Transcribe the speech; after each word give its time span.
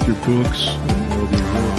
with 0.00 0.08
your 0.08 0.16
books 0.42 0.68
and 0.68 1.12
all 1.12 1.22
of 1.24 1.32
your 1.32 1.40
work. 1.40 1.76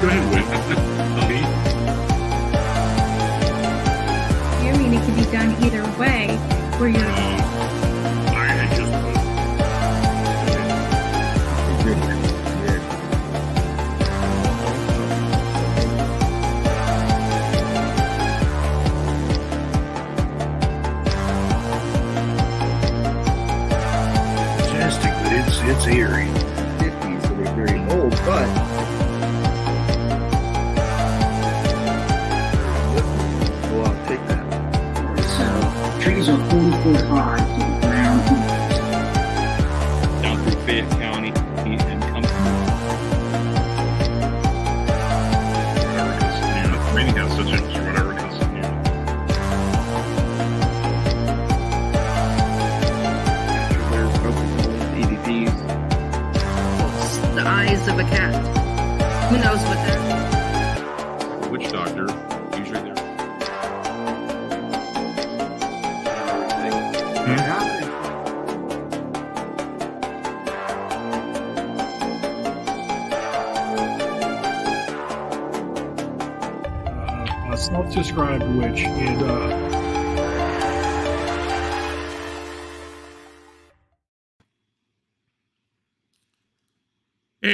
Go 0.00 0.06
ahead, 0.08 0.24
Whit. 0.32 0.44
Honey. 1.18 1.42
I 4.68 4.78
mean, 4.78 4.92
it 4.94 5.02
can 5.04 5.14
be 5.16 5.24
done 5.30 5.50
either 5.64 5.84
way, 5.98 6.36
where 6.78 6.88
you're 6.88 7.19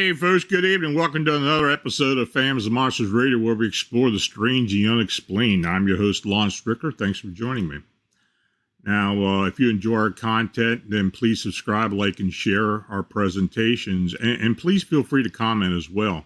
Hey, 0.07 0.13
folks, 0.13 0.45
good 0.45 0.65
evening. 0.65 0.95
Welcome 0.95 1.25
to 1.25 1.35
another 1.35 1.69
episode 1.69 2.17
of 2.17 2.29
Phantoms 2.29 2.65
and 2.65 2.75
Monsters 2.77 3.11
Radio, 3.11 3.41
where 3.41 3.57
we 3.57 3.67
explore 3.67 4.09
the 4.09 4.21
strange 4.21 4.73
and 4.73 4.89
unexplained. 4.89 5.67
I'm 5.67 5.89
your 5.89 5.97
host, 5.97 6.25
Lon 6.25 6.49
Strickler. 6.49 6.97
Thanks 6.97 7.19
for 7.19 7.27
joining 7.27 7.67
me. 7.67 7.81
Now, 8.85 9.21
uh, 9.21 9.47
if 9.47 9.59
you 9.59 9.69
enjoy 9.69 9.97
our 9.97 10.11
content, 10.13 10.89
then 10.89 11.11
please 11.11 11.43
subscribe, 11.43 11.93
like, 11.93 12.21
and 12.21 12.33
share 12.33 12.87
our 12.89 13.03
presentations. 13.03 14.15
And, 14.15 14.41
and 14.41 14.57
please 14.57 14.85
feel 14.85 15.03
free 15.03 15.25
to 15.25 15.29
comment 15.29 15.75
as 15.75 15.91
well. 15.91 16.25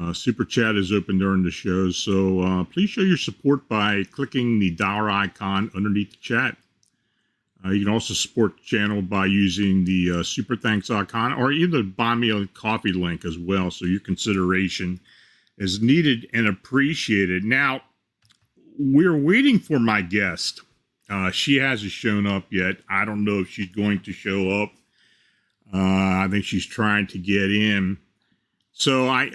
Uh, 0.00 0.14
Super 0.14 0.46
Chat 0.46 0.76
is 0.76 0.90
open 0.90 1.18
during 1.18 1.42
the 1.42 1.50
show, 1.50 1.90
so 1.90 2.40
uh, 2.40 2.64
please 2.64 2.88
show 2.88 3.02
your 3.02 3.18
support 3.18 3.68
by 3.68 4.04
clicking 4.10 4.58
the 4.58 4.70
dollar 4.70 5.10
icon 5.10 5.70
underneath 5.76 6.12
the 6.12 6.16
chat. 6.22 6.56
Uh, 7.64 7.70
you 7.70 7.84
can 7.84 7.92
also 7.92 8.12
support 8.12 8.56
the 8.56 8.62
channel 8.64 9.00
by 9.02 9.26
using 9.26 9.84
the 9.84 10.18
uh, 10.18 10.22
super 10.22 10.56
thanks 10.56 10.90
icon 10.90 11.32
or 11.32 11.52
either 11.52 11.82
buy 11.82 12.14
me 12.14 12.30
a 12.30 12.46
coffee 12.48 12.92
link 12.92 13.24
as 13.24 13.38
well. 13.38 13.70
So 13.70 13.84
your 13.86 14.00
consideration 14.00 14.98
is 15.58 15.80
needed 15.80 16.28
and 16.32 16.48
appreciated. 16.48 17.44
Now, 17.44 17.82
we're 18.78 19.16
waiting 19.16 19.58
for 19.58 19.78
my 19.78 20.02
guest. 20.02 20.60
Uh, 21.08 21.30
she 21.30 21.56
hasn't 21.56 21.92
shown 21.92 22.26
up 22.26 22.44
yet. 22.50 22.76
I 22.88 23.04
don't 23.04 23.24
know 23.24 23.40
if 23.40 23.48
she's 23.48 23.68
going 23.68 24.00
to 24.02 24.12
show 24.12 24.62
up. 24.62 24.72
Uh, 25.72 26.24
I 26.24 26.28
think 26.30 26.44
she's 26.44 26.66
trying 26.66 27.06
to 27.08 27.18
get 27.18 27.52
in. 27.52 27.98
So 28.72 29.08
I, 29.08 29.30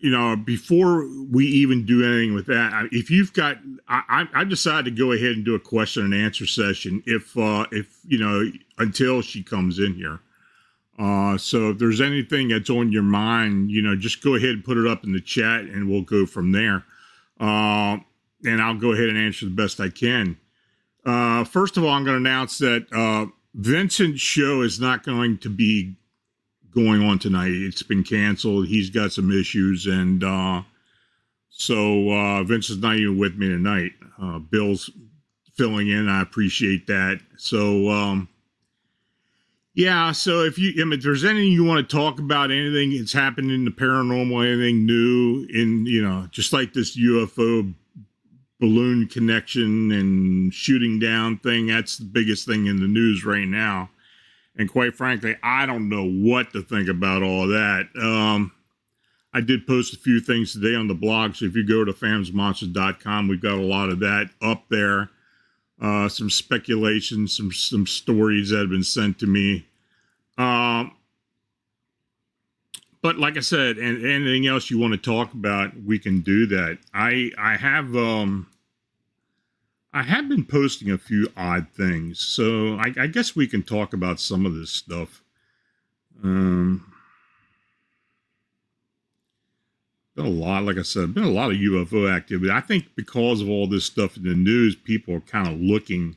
you 0.00 0.10
know, 0.10 0.34
before 0.34 1.06
we 1.30 1.46
even 1.46 1.84
do 1.84 2.04
anything 2.04 2.34
with 2.34 2.46
that, 2.46 2.88
if 2.90 3.10
you've 3.10 3.32
got, 3.32 3.58
I, 3.88 4.26
I 4.34 4.44
decided 4.44 4.84
to 4.86 4.90
go 5.02 5.12
ahead 5.12 5.32
and 5.32 5.44
do 5.44 5.54
a 5.54 5.60
question 5.60 6.04
and 6.04 6.14
answer 6.14 6.46
session. 6.46 7.02
If, 7.06 7.36
uh, 7.36 7.66
if 7.70 7.98
you 8.06 8.18
know, 8.18 8.50
until 8.78 9.22
she 9.22 9.42
comes 9.42 9.78
in 9.78 9.94
here. 9.94 10.20
Uh, 10.98 11.38
so 11.38 11.70
if 11.70 11.78
there's 11.78 12.00
anything 12.00 12.48
that's 12.48 12.68
on 12.68 12.92
your 12.92 13.02
mind, 13.02 13.70
you 13.70 13.80
know, 13.80 13.96
just 13.96 14.22
go 14.22 14.34
ahead 14.34 14.50
and 14.50 14.64
put 14.64 14.76
it 14.76 14.86
up 14.86 15.04
in 15.04 15.12
the 15.12 15.20
chat, 15.20 15.60
and 15.60 15.88
we'll 15.88 16.02
go 16.02 16.26
from 16.26 16.52
there. 16.52 16.84
Uh, 17.38 17.96
and 18.44 18.60
I'll 18.60 18.74
go 18.74 18.92
ahead 18.92 19.08
and 19.08 19.16
answer 19.16 19.46
the 19.46 19.50
best 19.50 19.80
I 19.80 19.88
can. 19.88 20.38
Uh, 21.04 21.44
first 21.44 21.76
of 21.76 21.84
all, 21.84 21.90
I'm 21.90 22.04
going 22.04 22.22
to 22.22 22.28
announce 22.28 22.58
that 22.58 22.86
uh, 22.92 23.30
Vincent's 23.54 24.20
show 24.20 24.60
is 24.62 24.78
not 24.78 25.02
going 25.02 25.38
to 25.38 25.48
be 25.48 25.96
going 26.74 27.02
on 27.02 27.18
tonight. 27.18 27.52
It's 27.52 27.82
been 27.82 28.04
canceled. 28.04 28.68
He's 28.68 28.90
got 28.90 29.12
some 29.12 29.30
issues, 29.30 29.86
and 29.86 30.22
uh, 30.22 30.62
so 31.48 32.10
uh, 32.10 32.44
Vince 32.44 32.70
is 32.70 32.78
not 32.78 32.96
even 32.96 33.18
with 33.18 33.36
me 33.36 33.48
tonight. 33.48 33.92
Uh, 34.20 34.38
Bill's 34.38 34.90
filling 35.56 35.88
in. 35.88 36.08
I 36.08 36.22
appreciate 36.22 36.86
that. 36.86 37.20
So, 37.36 37.88
um, 37.90 38.28
yeah. 39.74 40.12
So 40.12 40.40
if 40.40 40.58
you, 40.58 40.72
I 40.80 40.84
mean, 40.84 40.98
if 40.98 41.04
there's 41.04 41.24
anything 41.24 41.52
you 41.52 41.64
want 41.64 41.88
to 41.88 41.96
talk 41.96 42.18
about, 42.18 42.50
anything 42.50 42.96
that's 42.96 43.12
happened 43.12 43.50
in 43.50 43.64
the 43.64 43.70
paranormal, 43.70 44.46
anything 44.46 44.86
new 44.86 45.46
in, 45.52 45.86
you 45.86 46.02
know, 46.02 46.26
just 46.30 46.52
like 46.52 46.72
this 46.72 46.98
UFO 46.98 47.74
balloon 48.58 49.06
connection 49.08 49.90
and 49.92 50.52
shooting 50.52 50.98
down 50.98 51.38
thing, 51.38 51.66
that's 51.66 51.98
the 51.98 52.04
biggest 52.04 52.46
thing 52.46 52.66
in 52.66 52.80
the 52.80 52.88
news 52.88 53.24
right 53.24 53.48
now. 53.48 53.90
And 54.56 54.70
quite 54.70 54.94
frankly, 54.94 55.36
I 55.42 55.66
don't 55.66 55.88
know 55.88 56.04
what 56.04 56.52
to 56.52 56.62
think 56.62 56.88
about 56.88 57.22
all 57.22 57.46
that. 57.48 57.88
Um, 57.96 58.52
I 59.32 59.40
did 59.40 59.66
post 59.66 59.94
a 59.94 59.98
few 59.98 60.20
things 60.20 60.52
today 60.52 60.74
on 60.74 60.88
the 60.88 60.94
blog. 60.94 61.36
So 61.36 61.44
if 61.44 61.54
you 61.54 61.66
go 61.66 61.84
to 61.84 61.92
famsmonsters.com, 61.92 63.28
we've 63.28 63.40
got 63.40 63.58
a 63.58 63.62
lot 63.62 63.90
of 63.90 64.00
that 64.00 64.30
up 64.42 64.64
there. 64.68 65.10
Uh, 65.80 66.08
some 66.08 66.28
speculation, 66.28 67.26
some 67.26 67.50
some 67.52 67.86
stories 67.86 68.50
that 68.50 68.58
have 68.58 68.68
been 68.68 68.84
sent 68.84 69.18
to 69.20 69.26
me. 69.26 69.66
Um, 70.36 70.92
but 73.02 73.16
like 73.16 73.38
I 73.38 73.40
said, 73.40 73.78
and 73.78 74.04
anything 74.04 74.46
else 74.46 74.70
you 74.70 74.78
want 74.78 74.92
to 74.92 74.98
talk 74.98 75.32
about, 75.32 75.72
we 75.86 75.98
can 75.98 76.20
do 76.20 76.46
that. 76.48 76.78
I 76.92 77.30
I 77.38 77.56
have 77.56 77.96
um 77.96 78.46
I 79.92 80.04
have 80.04 80.28
been 80.28 80.44
posting 80.44 80.90
a 80.90 80.98
few 80.98 81.28
odd 81.36 81.66
things, 81.74 82.20
so 82.20 82.76
I, 82.76 82.94
I 82.96 83.06
guess 83.08 83.34
we 83.34 83.48
can 83.48 83.62
talk 83.64 83.92
about 83.92 84.20
some 84.20 84.46
of 84.46 84.54
this 84.54 84.70
stuff. 84.70 85.20
Um, 86.22 86.92
been 90.14 90.26
a 90.26 90.28
lot, 90.28 90.62
like 90.62 90.78
I 90.78 90.82
said, 90.82 91.12
been 91.12 91.24
a 91.24 91.30
lot 91.30 91.50
of 91.50 91.56
UFO 91.56 92.14
activity. 92.14 92.52
I 92.52 92.60
think 92.60 92.94
because 92.94 93.40
of 93.40 93.48
all 93.48 93.66
this 93.66 93.84
stuff 93.84 94.16
in 94.16 94.22
the 94.22 94.34
news, 94.34 94.76
people 94.76 95.14
are 95.14 95.20
kind 95.20 95.48
of 95.48 95.60
looking, 95.60 96.14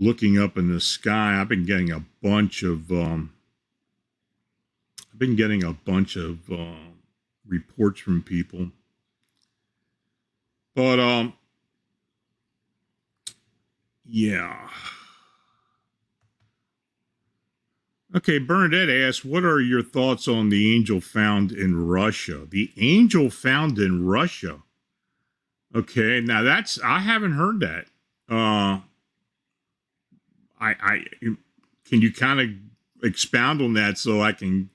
looking 0.00 0.38
up 0.38 0.56
in 0.56 0.72
the 0.72 0.80
sky. 0.80 1.38
I've 1.38 1.48
been 1.48 1.66
getting 1.66 1.90
a 1.90 2.02
bunch 2.22 2.62
of, 2.62 2.90
um, 2.90 3.34
I've 5.12 5.18
been 5.18 5.36
getting 5.36 5.62
a 5.62 5.74
bunch 5.74 6.16
of 6.16 6.50
uh, 6.50 6.92
reports 7.46 8.00
from 8.00 8.22
people, 8.22 8.70
but 10.74 10.98
um, 10.98 11.34
yeah. 14.06 14.68
Okay, 18.14 18.38
Bernadette 18.38 18.88
asks, 18.88 19.24
what 19.24 19.44
are 19.44 19.60
your 19.60 19.82
thoughts 19.82 20.28
on 20.28 20.48
the 20.48 20.72
angel 20.72 21.00
found 21.00 21.50
in 21.50 21.84
Russia? 21.86 22.46
The 22.48 22.70
angel 22.76 23.28
found 23.28 23.78
in 23.78 24.06
Russia. 24.06 24.60
Okay, 25.74 26.20
now 26.20 26.42
that's 26.42 26.78
I 26.84 27.00
haven't 27.00 27.32
heard 27.32 27.58
that. 27.60 27.86
Uh 28.30 28.80
I 30.60 30.76
I 30.80 31.04
can 31.84 32.00
you 32.00 32.12
kind 32.12 32.40
of 32.40 32.50
expound 33.04 33.60
on 33.60 33.72
that 33.74 33.98
so 33.98 34.22
I 34.22 34.30
can 34.32 34.70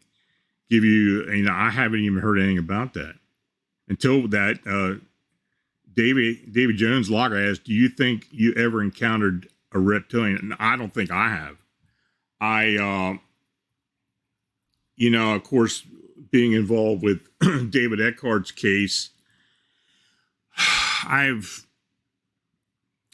give 0.70 0.84
you 0.84 1.32
you 1.32 1.44
know 1.44 1.54
I 1.54 1.70
haven't 1.70 2.02
even 2.02 2.20
heard 2.20 2.38
anything 2.38 2.58
about 2.58 2.94
that. 2.96 3.16
Until 3.88 4.28
that 4.28 4.60
uh 4.68 5.02
David 6.00 6.54
David 6.54 6.78
Jones 6.78 7.10
Logger 7.10 7.52
asked, 7.52 7.66
"Do 7.66 7.74
you 7.74 7.90
think 7.90 8.28
you 8.32 8.54
ever 8.54 8.82
encountered 8.82 9.50
a 9.74 9.80
reptilian?" 9.80 10.38
And 10.38 10.56
I 10.58 10.78
don't 10.78 10.94
think 10.94 11.12
I 11.12 11.28
have. 11.28 11.58
I, 12.40 12.78
uh, 12.78 13.18
you 14.96 15.10
know, 15.10 15.36
of 15.36 15.44
course, 15.44 15.84
being 16.32 16.54
involved 16.54 17.04
with 17.04 17.20
David 17.70 18.00
Eckhart's 18.00 18.54
case, 18.54 19.10
I've 21.06 21.68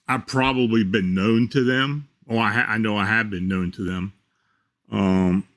I've 0.08 0.28
probably 0.28 0.84
been 0.84 1.16
known 1.16 1.48
to 1.50 1.64
them. 1.64 2.08
Oh, 2.30 2.38
I, 2.38 2.52
ha- 2.52 2.68
I 2.68 2.78
know 2.78 2.96
I 2.98 3.06
have 3.06 3.32
been 3.32 3.48
known 3.48 3.72
to 3.72 3.84
them. 3.84 4.14
Um, 4.92 5.48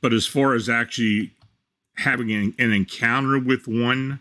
but 0.00 0.14
as 0.14 0.26
far 0.26 0.54
as 0.54 0.70
actually 0.70 1.32
having 1.96 2.32
an, 2.32 2.54
an 2.58 2.72
encounter 2.72 3.38
with 3.38 3.68
one, 3.68 4.20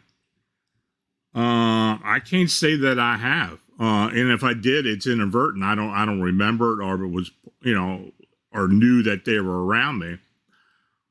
uh, 1.35 1.99
I 2.03 2.21
can't 2.25 2.49
say 2.49 2.77
that 2.77 2.97
I 2.97 3.17
have. 3.17 3.59
Uh, 3.77 4.07
and 4.07 4.31
if 4.31 4.43
I 4.43 4.53
did, 4.53 4.85
it's 4.85 5.05
inadvertent. 5.05 5.63
I 5.63 5.75
don't, 5.75 5.89
I 5.89 6.05
don't 6.05 6.21
remember 6.21 6.79
it, 6.79 6.85
or 6.85 7.03
it 7.03 7.09
was, 7.09 7.29
you 7.61 7.73
know, 7.73 8.11
or 8.53 8.69
knew 8.69 9.03
that 9.03 9.25
they 9.25 9.39
were 9.39 9.65
around 9.65 9.99
me. 9.99 10.17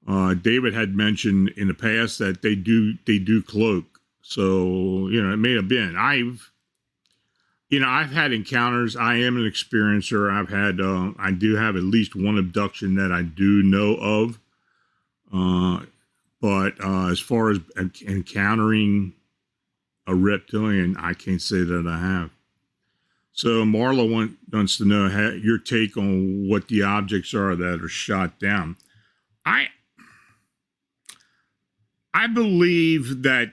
Uh, 0.09 0.35
David 0.35 0.75
had 0.75 0.97
mentioned 0.97 1.51
in 1.57 1.69
the 1.69 1.75
past 1.75 2.19
that 2.19 2.41
they 2.41 2.55
do, 2.55 2.95
they 3.07 3.19
do 3.19 3.43
cloak. 3.43 3.85
So 4.23 5.09
you 5.09 5.23
know, 5.23 5.33
it 5.33 5.37
may 5.37 5.53
have 5.53 5.69
been. 5.69 5.97
I've, 5.97 6.51
you 7.69 7.81
know, 7.81 7.89
I've 7.89 8.11
had 8.11 8.33
encounters. 8.33 8.97
I 8.97 9.17
am 9.17 9.37
an 9.37 9.43
experiencer. 9.43 10.33
I've 10.33 10.49
had, 10.49 10.81
uh, 10.81 11.13
I 11.19 11.31
do 11.33 11.57
have 11.57 11.77
at 11.77 11.83
least 11.83 12.17
one 12.17 12.39
abduction 12.39 12.95
that 12.95 13.13
I 13.13 13.23
do 13.23 13.63
know 13.63 13.97
of. 13.97 14.39
Uh, 15.33 15.85
but 16.41 16.83
uh, 16.83 17.09
as 17.09 17.21
far 17.21 17.51
as 17.51 17.59
encountering 17.77 19.13
a 20.07 20.15
reptilian, 20.15 20.97
I 20.99 21.15
can't 21.15 21.43
say 21.43 21.63
that 21.65 21.87
I 21.87 21.99
have. 21.99 22.31
So 23.33 23.65
Marla 23.65 24.11
want, 24.11 24.37
wants 24.53 24.79
to 24.79 24.85
know 24.85 25.09
how, 25.09 25.31
your 25.31 25.59
take 25.59 25.97
on 25.97 26.49
what 26.49 26.69
the 26.69 26.83
objects 26.83 27.35
are 27.35 27.57
that 27.57 27.83
are 27.83 27.89
shot 27.89 28.39
down. 28.39 28.77
I 29.45 29.69
I 32.15 32.29
believe 32.29 33.25
that 33.25 33.53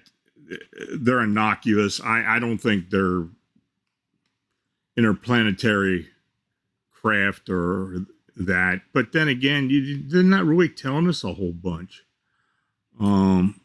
uh, 0.51 0.55
they're 0.99 1.21
innocuous. 1.21 1.99
I, 1.99 2.35
I 2.35 2.39
don't 2.39 2.59
think 2.59 2.91
they're 2.91 3.25
interplanetary 4.95 6.09
craft 6.91 7.49
or 7.49 8.05
that. 8.35 8.81
But 8.93 9.13
then 9.13 9.27
again, 9.27 9.69
you, 9.69 10.07
they're 10.07 10.21
not 10.21 10.45
really 10.45 10.69
telling 10.69 11.07
us 11.07 11.23
a 11.23 11.33
whole 11.33 11.53
bunch. 11.53 12.03
Um, 12.99 13.60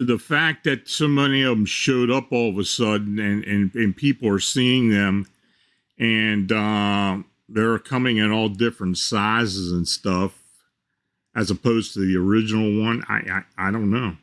the 0.00 0.18
fact 0.18 0.64
that 0.64 0.88
so 0.88 1.06
many 1.06 1.42
of 1.42 1.56
them 1.56 1.66
showed 1.66 2.10
up 2.10 2.32
all 2.32 2.50
of 2.50 2.58
a 2.58 2.64
sudden 2.64 3.18
and, 3.18 3.44
and, 3.44 3.74
and 3.74 3.96
people 3.96 4.28
are 4.28 4.40
seeing 4.40 4.90
them 4.90 5.26
and 5.98 6.50
uh, 6.50 7.18
they're 7.48 7.78
coming 7.78 8.16
in 8.16 8.30
all 8.30 8.48
different 8.48 8.98
sizes 8.98 9.72
and 9.72 9.86
stuff 9.86 10.42
as 11.34 11.50
opposed 11.50 11.94
to 11.94 12.00
the 12.00 12.16
original 12.16 12.82
one 12.82 13.02
i 13.08 13.42
i, 13.58 13.68
I 13.68 13.70
don't 13.70 13.90
know. 13.90 14.16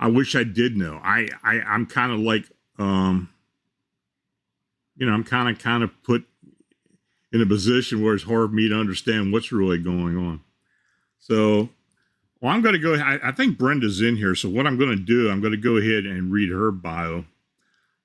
I 0.00 0.08
wish 0.08 0.36
i 0.36 0.44
did 0.44 0.76
know. 0.76 1.00
I, 1.02 1.28
I 1.42 1.60
i'm 1.60 1.86
kind 1.86 2.12
of 2.12 2.20
like 2.20 2.44
um 2.78 3.28
you 4.96 5.06
know 5.06 5.12
i'm 5.12 5.24
kind 5.24 5.48
of 5.48 5.62
kind 5.62 5.82
of 5.82 5.90
put 6.02 6.24
in 7.32 7.42
a 7.42 7.46
position 7.46 8.02
where 8.02 8.14
it's 8.14 8.24
hard 8.24 8.50
for 8.50 8.54
me 8.54 8.68
to 8.68 8.78
understand 8.78 9.32
what's 9.32 9.52
really 9.52 9.78
going 9.78 10.16
on. 10.16 10.40
So 11.18 11.68
well, 12.40 12.52
I'm 12.52 12.62
going 12.62 12.74
to 12.74 12.78
go. 12.78 12.94
I, 12.94 13.28
I 13.28 13.32
think 13.32 13.58
Brenda's 13.58 14.00
in 14.00 14.16
here. 14.16 14.34
So, 14.34 14.48
what 14.48 14.66
I'm 14.66 14.78
going 14.78 14.90
to 14.90 14.96
do, 14.96 15.30
I'm 15.30 15.40
going 15.40 15.52
to 15.52 15.56
go 15.56 15.76
ahead 15.76 16.04
and 16.04 16.32
read 16.32 16.50
her 16.50 16.70
bio. 16.70 17.24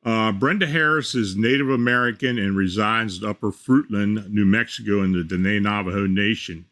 Uh, 0.05 0.31
Brenda 0.33 0.67
Harris 0.67 1.15
is 1.15 1.35
Native 1.35 1.69
American 1.69 2.37
and 2.37 2.57
resides 2.57 3.21
in 3.21 3.29
Upper 3.29 3.51
Fruitland, 3.51 4.29
New 4.29 4.45
Mexico, 4.45 5.01
in 5.01 5.13
the 5.13 5.23
Diné 5.23 5.61
Navajo 5.61 6.07
Nation. 6.07 6.65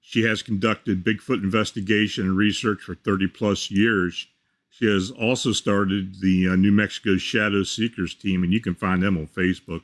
She 0.00 0.22
has 0.22 0.42
conducted 0.42 1.04
Bigfoot 1.04 1.42
investigation 1.42 2.26
and 2.26 2.36
research 2.36 2.82
for 2.82 2.94
30 2.94 3.28
plus 3.28 3.70
years. 3.70 4.26
She 4.70 4.86
has 4.86 5.12
also 5.12 5.52
started 5.52 6.20
the 6.20 6.48
uh, 6.48 6.56
New 6.56 6.72
Mexico 6.72 7.16
Shadow 7.16 7.62
Seekers 7.62 8.14
team, 8.14 8.42
and 8.42 8.52
you 8.52 8.60
can 8.60 8.74
find 8.74 9.02
them 9.02 9.16
on 9.16 9.28
Facebook. 9.28 9.82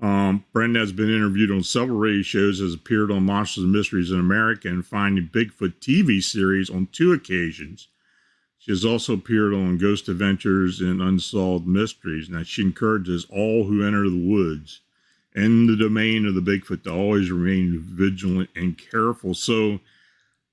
Um, 0.00 0.44
Brenda 0.52 0.78
has 0.78 0.92
been 0.92 1.10
interviewed 1.10 1.50
on 1.50 1.62
several 1.64 1.98
radio 1.98 2.22
shows, 2.22 2.60
has 2.60 2.74
appeared 2.74 3.10
on 3.10 3.24
Monsters 3.24 3.64
and 3.64 3.72
Mysteries 3.72 4.10
in 4.12 4.20
America 4.20 4.68
and 4.68 4.86
Finding 4.86 5.28
Bigfoot 5.28 5.74
TV 5.80 6.22
series 6.22 6.70
on 6.70 6.86
two 6.92 7.12
occasions. 7.12 7.88
She 8.58 8.70
has 8.70 8.84
also 8.84 9.14
appeared 9.14 9.54
on 9.54 9.78
Ghost 9.78 10.08
Adventures 10.08 10.80
and 10.80 11.00
Unsolved 11.02 11.66
Mysteries. 11.66 12.28
Now, 12.28 12.42
she 12.44 12.62
encourages 12.62 13.26
all 13.30 13.64
who 13.64 13.84
enter 13.84 14.08
the 14.08 14.16
woods 14.28 14.80
and 15.34 15.68
the 15.68 15.76
domain 15.76 16.26
of 16.26 16.34
the 16.34 16.40
Bigfoot 16.40 16.84
to 16.84 16.92
always 16.92 17.30
remain 17.30 17.78
vigilant 17.80 18.50
and 18.54 18.76
careful. 18.78 19.34
So, 19.34 19.80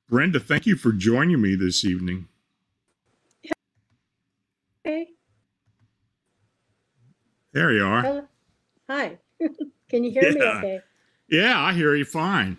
Brenda, 0.10 0.40
thank 0.40 0.66
you 0.66 0.76
for 0.76 0.92
joining 0.92 1.42
me 1.42 1.56
this 1.56 1.84
evening. 1.86 2.28
Hey, 4.84 5.10
There 7.54 7.72
you 7.72 7.84
are. 7.86 8.02
hello. 8.04 8.28
Hi. 8.90 9.18
Can 9.90 10.04
you 10.04 10.12
hear 10.12 10.32
me 10.34 10.40
Yeah. 10.40 10.58
okay? 10.58 10.80
Yeah, 11.28 11.60
I 11.60 11.74
hear 11.74 11.96
you 11.96 12.06
fine. 12.06 12.58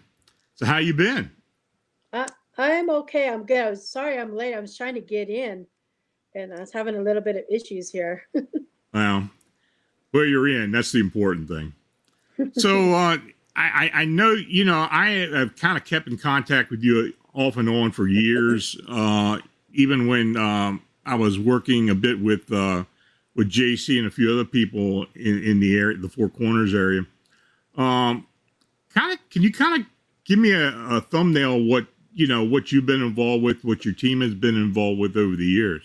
So, 0.55 0.67
how 0.67 0.79
you 0.79 0.95
been? 0.95 1.31
I 2.13 2.27
I'm 2.59 2.89
okay. 2.91 3.29
I'm 3.29 3.45
good. 3.45 3.59
I 3.59 3.71
was 3.71 3.89
sorry 3.89 4.19
I'm 4.19 4.35
late. 4.35 4.55
I 4.55 4.61
was 4.61 4.77
trying 4.77 4.95
to 4.95 5.01
get 5.01 5.29
in 5.29 5.67
and 6.35 6.53
I 6.53 6.61
was 6.61 6.73
having 6.73 6.97
a 6.97 7.03
little 7.03 7.23
bit 7.23 7.37
of 7.37 7.45
issues 7.51 7.91
here. 7.91 8.25
Well, 8.95 9.29
well, 10.15 10.25
you're 10.25 10.49
in. 10.49 10.71
That's 10.73 10.91
the 10.93 11.01
important 11.01 11.49
thing. 11.49 11.75
So, 12.55 12.93
uh, 12.95 13.19
I, 13.55 13.91
I 13.91 13.91
I 13.93 14.05
know 14.07 14.33
you 14.33 14.65
know 14.65 14.89
I 14.91 15.29
have 15.35 15.55
kind 15.57 15.77
of 15.77 15.85
kept 15.85 16.09
in 16.09 16.17
contact 16.17 16.71
with 16.71 16.83
you 16.83 17.13
off 17.35 17.59
and 17.59 17.69
on 17.69 17.93
for 17.93 18.07
years. 18.07 18.81
Uh, 18.89 19.39
even 19.75 20.07
when 20.07 20.37
um, 20.39 20.81
I 21.05 21.17
was 21.17 21.39
working 21.39 21.91
a 21.91 21.95
bit 21.95 22.19
with 22.19 22.51
uh, 22.51 22.85
with 23.37 23.51
JC 23.51 23.99
and 23.99 24.07
a 24.07 24.11
few 24.11 24.33
other 24.33 24.45
people 24.45 25.07
in, 25.15 25.43
in 25.45 25.61
the 25.61 25.77
area, 25.79 25.97
the 25.99 26.09
Four 26.09 26.29
Corners 26.31 26.75
area. 26.75 27.03
Um, 27.77 28.27
kind 28.95 29.13
of, 29.13 29.19
can 29.31 29.43
you 29.43 29.53
kind 29.53 29.81
of 29.83 29.87
give 30.25 30.39
me 30.39 30.51
a, 30.53 30.69
a 30.89 31.01
thumbnail 31.03 31.57
of 31.61 31.65
what 31.67 31.87
you 32.15 32.27
know 32.27 32.43
what 32.43 32.73
you've 32.73 32.87
been 32.87 33.03
involved 33.03 33.45
with, 33.45 33.63
what 33.63 33.85
your 33.85 33.93
team 33.95 34.23
has 34.23 34.35
been 34.35 34.57
involved 34.57 34.99
with 34.99 35.17
over 35.17 35.37
the 35.37 35.45
years? 35.45 35.83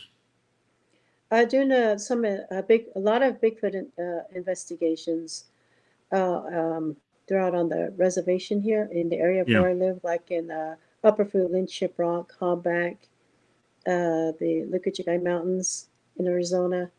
I 1.30 1.44
do 1.45 1.65
know 1.65 1.98
some 1.98 2.24
uh, 2.25 2.38
a 2.50 2.63
big 2.63 2.86
a 2.95 3.00
lot 3.00 3.21
of 3.21 3.42
Bigfoot 3.42 3.74
in- 3.75 3.92
uh, 4.03 4.24
investigations 4.33 5.45
uh, 6.13 6.38
um, 6.44 6.95
throughout 7.27 7.53
on 7.53 7.68
the 7.68 7.94
reservation 7.98 8.62
here 8.62 8.88
in 8.94 9.09
the 9.09 9.18
area 9.18 9.44
Yeah. 9.45 9.59
where 9.59 9.69
I 9.71 9.74
live, 9.74 10.00
like 10.03 10.31
in 10.31 10.50
uh, 10.50 10.75
Upper 11.03 11.25
Fruitland, 11.25 11.67
Shiprock, 11.70 12.27
Hogback, 12.39 12.96
uh, 13.88 14.31
the 14.39 14.65
Lukachukai 14.72 15.22
Mountains 15.22 15.88
in 16.17 16.27
Arizona, 16.27 16.89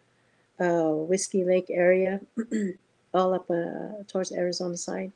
uh, 0.61 0.91
Whiskey 0.91 1.45
Lake 1.45 1.67
area, 1.71 2.21
all 3.15 3.35
up 3.35 3.51
uh, 3.51 4.03
towards 4.09 4.33
Arizona 4.33 4.77
side. 4.77 5.13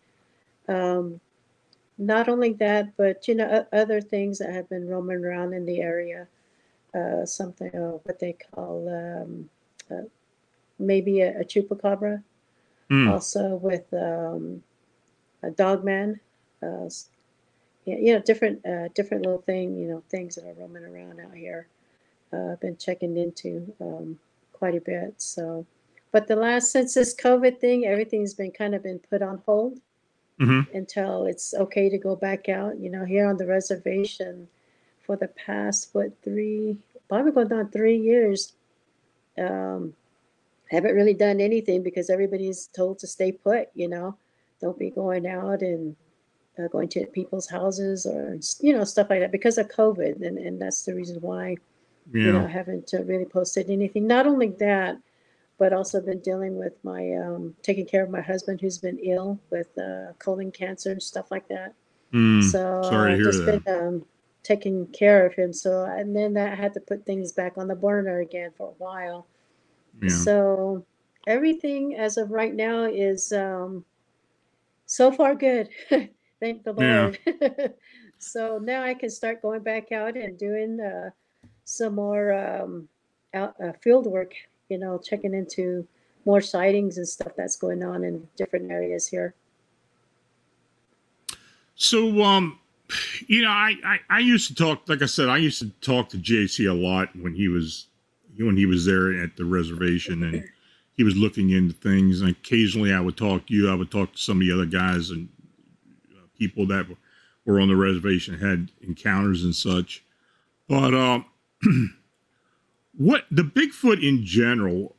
Um, 0.68 1.20
not 1.98 2.28
only 2.28 2.52
that, 2.54 2.96
but 2.96 3.26
you 3.28 3.34
know 3.34 3.66
other 3.72 4.00
things 4.00 4.38
that 4.38 4.52
have 4.52 4.68
been 4.68 4.88
roaming 4.88 5.24
around 5.24 5.54
in 5.54 5.64
the 5.64 5.80
area 5.80 6.26
uh, 6.96 7.26
something 7.26 7.74
uh, 7.74 7.98
what 8.04 8.18
they 8.18 8.34
call 8.54 8.88
um, 8.88 9.48
uh, 9.90 10.06
maybe 10.78 11.20
a, 11.20 11.40
a 11.40 11.44
chupacabra. 11.44 12.22
Hmm. 12.88 13.08
Also 13.08 13.56
with 13.56 13.92
um, 13.92 14.62
a 15.42 15.50
dogman. 15.50 16.20
Uh, 16.62 16.88
yeah, 17.84 17.96
you 17.96 18.12
know, 18.14 18.20
different 18.20 18.64
uh, 18.66 18.88
different 18.94 19.24
little 19.24 19.42
thing. 19.42 19.76
You 19.76 19.88
know, 19.88 20.02
things 20.08 20.36
that 20.36 20.44
are 20.44 20.54
roaming 20.54 20.84
around 20.84 21.20
out 21.20 21.34
here. 21.34 21.66
Uh, 22.32 22.52
I've 22.52 22.60
been 22.60 22.76
checking 22.76 23.16
into 23.16 23.72
um, 23.80 24.18
quite 24.58 24.74
a 24.74 24.80
bit. 24.80 25.14
So, 25.20 25.66
but 26.12 26.26
the 26.26 26.36
last 26.36 26.72
since 26.72 26.94
this 26.94 27.14
COVID 27.14 27.58
thing, 27.60 27.84
everything's 27.86 28.34
been 28.34 28.50
kind 28.52 28.74
of 28.74 28.82
been 28.82 28.98
put 29.10 29.22
on 29.22 29.42
hold 29.46 29.80
Mhm. 30.40 30.66
until 30.74 31.26
it's 31.26 31.54
okay 31.54 31.88
to 31.88 31.98
go 31.98 32.14
back 32.16 32.48
out. 32.48 32.78
You 32.78 32.90
know, 32.90 33.04
here 33.04 33.26
on 33.26 33.36
the 33.36 33.46
reservation 33.46 34.48
for 35.04 35.16
the 35.16 35.28
past 35.28 35.90
what 35.92 36.12
three, 36.22 36.76
probably 37.08 37.32
going 37.32 37.52
on 37.52 37.70
three 37.70 37.96
years. 37.96 38.54
Um, 39.38 39.94
haven't 40.70 40.94
really 40.96 41.14
done 41.14 41.40
anything 41.40 41.82
because 41.82 42.10
everybody's 42.10 42.66
told 42.68 42.98
to 42.98 43.06
stay 43.06 43.32
put. 43.32 43.68
You 43.74 43.88
know, 43.88 44.16
don't 44.60 44.78
be 44.78 44.90
going 44.90 45.26
out 45.26 45.62
and 45.62 45.94
uh, 46.58 46.68
going 46.68 46.88
to 46.88 47.06
people's 47.06 47.48
houses 47.48 48.06
or 48.06 48.38
you 48.60 48.72
know 48.72 48.84
stuff 48.84 49.10
like 49.10 49.20
that 49.20 49.32
because 49.32 49.58
of 49.58 49.68
COVID, 49.68 50.22
and 50.26 50.38
and 50.38 50.60
that's 50.60 50.82
the 50.84 50.94
reason 50.94 51.20
why 51.20 51.56
you 52.12 52.32
know, 52.32 52.42
Yeah. 52.42 52.48
haven't 52.48 52.92
uh, 52.94 53.02
really 53.04 53.24
posted 53.24 53.70
anything. 53.70 54.06
Not 54.06 54.26
only 54.26 54.48
that, 54.58 54.98
but 55.58 55.72
also 55.72 56.00
been 56.00 56.20
dealing 56.20 56.56
with 56.58 56.74
my 56.84 57.12
um, 57.14 57.54
taking 57.62 57.86
care 57.86 58.04
of 58.04 58.10
my 58.10 58.20
husband 58.20 58.60
who's 58.60 58.78
been 58.78 58.98
ill 58.98 59.38
with 59.50 59.76
uh, 59.78 60.12
colon 60.18 60.50
cancer 60.52 60.92
and 60.92 61.02
stuff 61.02 61.30
like 61.30 61.48
that. 61.48 61.74
Hmm. 62.12 62.40
So 62.42 62.82
sorry 62.84 63.14
I've 63.14 63.20
just 63.20 63.44
that. 63.46 63.64
been 63.64 63.74
um, 63.74 64.06
taking 64.42 64.86
care 64.88 65.26
of 65.26 65.34
him. 65.34 65.52
So 65.52 65.84
and 65.84 66.14
then 66.14 66.34
that 66.34 66.58
had 66.58 66.74
to 66.74 66.80
put 66.80 67.04
things 67.06 67.32
back 67.32 67.56
on 67.56 67.68
the 67.68 67.74
burner 67.74 68.20
again 68.20 68.50
for 68.56 68.68
a 68.68 68.74
while. 68.84 69.26
Yeah. 70.02 70.08
So 70.10 70.84
everything 71.26 71.96
as 71.96 72.16
of 72.18 72.30
right 72.30 72.54
now 72.54 72.84
is 72.84 73.32
um, 73.32 73.84
so 74.86 75.10
far 75.10 75.34
good. 75.34 75.68
Thank 76.40 76.64
the 76.64 76.74
Yeah. 76.76 77.12
Lord. 77.26 77.74
so 78.18 78.58
now 78.58 78.82
I 78.82 78.92
can 78.94 79.08
start 79.10 79.40
going 79.42 79.62
back 79.62 79.90
out 79.90 80.16
and 80.16 80.36
doing 80.38 80.78
uh, 80.80 81.10
some 81.66 81.94
more 81.94 82.32
um, 82.32 82.88
out, 83.34 83.54
uh, 83.62 83.72
field 83.82 84.06
work 84.06 84.32
you 84.68 84.78
know, 84.78 84.98
checking 84.98 85.34
into 85.34 85.86
more 86.24 86.40
sightings 86.40 86.98
and 86.98 87.06
stuff 87.06 87.32
that's 87.36 87.56
going 87.56 87.82
on 87.82 88.04
in 88.04 88.26
different 88.36 88.70
areas 88.70 89.06
here. 89.06 89.34
So, 91.76 92.22
um, 92.22 92.58
you 93.26 93.42
know, 93.42 93.50
I, 93.50 93.74
I, 93.84 93.98
I 94.10 94.18
used 94.20 94.48
to 94.48 94.54
talk, 94.54 94.88
like 94.88 95.02
I 95.02 95.06
said, 95.06 95.28
I 95.28 95.36
used 95.36 95.60
to 95.60 95.68
talk 95.80 96.08
to 96.10 96.18
JC 96.18 96.68
a 96.70 96.74
lot 96.74 97.14
when 97.16 97.34
he 97.34 97.48
was, 97.48 97.86
when 98.38 98.56
he 98.56 98.66
was 98.66 98.84
there 98.84 99.22
at 99.22 99.36
the 99.36 99.44
reservation 99.44 100.22
and 100.22 100.44
he 100.96 101.04
was 101.04 101.16
looking 101.16 101.50
into 101.50 101.74
things. 101.74 102.22
And 102.22 102.30
occasionally 102.30 102.92
I 102.92 103.00
would 103.00 103.16
talk 103.16 103.46
to 103.46 103.54
you, 103.54 103.70
I 103.70 103.74
would 103.74 103.90
talk 103.90 104.12
to 104.12 104.18
some 104.18 104.40
of 104.40 104.46
the 104.46 104.52
other 104.52 104.66
guys 104.66 105.10
and 105.10 105.28
uh, 106.12 106.22
people 106.38 106.66
that 106.68 106.86
were 107.44 107.60
on 107.60 107.68
the 107.68 107.76
reservation, 107.76 108.36
had 108.36 108.70
encounters 108.80 109.44
and 109.44 109.54
such. 109.54 110.02
But, 110.68 110.94
um, 110.94 111.26
what 112.96 113.24
the 113.30 113.42
Bigfoot 113.42 114.06
in 114.06 114.24
general, 114.24 114.96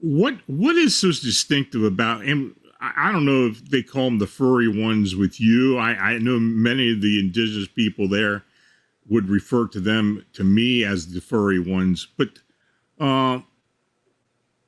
what, 0.00 0.34
what 0.46 0.76
is 0.76 0.96
so 0.96 1.08
distinctive 1.08 1.82
about, 1.82 2.24
and 2.24 2.54
I, 2.80 3.10
don't 3.10 3.24
know 3.24 3.46
if 3.46 3.70
they 3.70 3.82
call 3.82 4.04
them 4.04 4.18
the 4.18 4.26
furry 4.26 4.68
ones 4.68 5.16
with 5.16 5.40
you. 5.40 5.78
I, 5.78 5.90
I 5.90 6.18
know 6.18 6.38
many 6.38 6.92
of 6.92 7.00
the 7.00 7.18
indigenous 7.18 7.68
people 7.68 8.08
there 8.08 8.44
would 9.08 9.28
refer 9.28 9.66
to 9.68 9.80
them 9.80 10.24
to 10.34 10.44
me 10.44 10.84
as 10.84 11.12
the 11.12 11.20
furry 11.20 11.58
ones, 11.58 12.06
but 12.16 12.28
uh, 13.00 13.40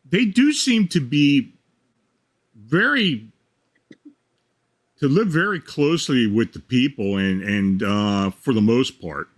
they 0.09 0.25
do 0.25 0.52
seem 0.52 0.88
to 0.88 1.00
be 1.00 1.55
very 2.57 3.29
to 4.99 5.09
live 5.09 5.29
very 5.29 5.61
closely 5.61 6.26
with 6.26 6.52
the 6.52 6.61
people 6.61 7.17
and 7.17 7.43
and 7.43 7.83
uh, 7.83 8.31
for 8.31 8.52
the 8.52 8.61
most 8.61 9.00
part. 9.00 9.29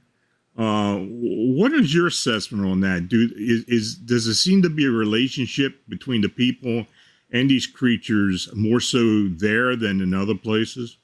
Uh, 0.56 0.98
what 1.00 1.72
is 1.72 1.94
your 1.94 2.06
assessment 2.08 2.66
on 2.66 2.80
that? 2.80 3.08
Do 3.08 3.30
is, 3.36 3.64
is 3.64 3.94
does 3.94 4.26
it 4.26 4.34
seem 4.34 4.62
to 4.62 4.68
be 4.70 4.84
a 4.84 4.90
relationship 4.90 5.80
between 5.88 6.20
the 6.20 6.28
people 6.28 6.86
and 7.32 7.48
these 7.48 7.66
creatures 7.66 8.50
more 8.54 8.80
so 8.80 9.28
there 9.28 9.76
than 9.76 10.00
in 10.02 10.12
other 10.12 10.34
places? 10.34 10.98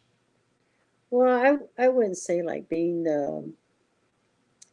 Well, 1.11 1.61
I 1.79 1.85
I 1.85 1.89
wouldn't 1.89 2.19
say 2.19 2.43
like 2.43 2.69
being 2.69 3.07
um, 3.09 3.55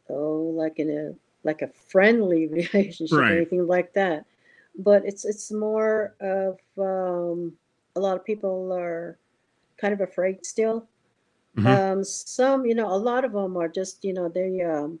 oh 0.08 0.52
like 0.54 0.78
in 0.78 0.90
a 0.90 1.14
like 1.46 1.62
a 1.62 1.68
friendly 1.68 2.46
relationship 2.48 3.18
Right. 3.18 3.32
or 3.32 3.36
anything 3.36 3.66
like 3.66 3.92
that, 3.94 4.26
but 4.78 5.04
it's 5.04 5.24
it's 5.24 5.50
more 5.52 6.14
of 6.20 6.58
um, 6.78 7.56
a 7.94 8.00
lot 8.00 8.16
of 8.16 8.24
people 8.24 8.72
are 8.72 9.18
kind 9.78 9.94
of 9.94 10.00
afraid 10.00 10.44
still. 10.44 10.86
Mhm. 11.56 11.66
Um, 11.66 12.04
some, 12.04 12.66
you 12.66 12.74
know, 12.74 12.88
a 12.88 12.96
lot 12.98 13.24
of 13.24 13.32
them 13.32 13.56
are 13.56 13.68
just, 13.68 14.04
you 14.04 14.12
know, 14.12 14.28
they 14.28 14.62
um, 14.62 15.00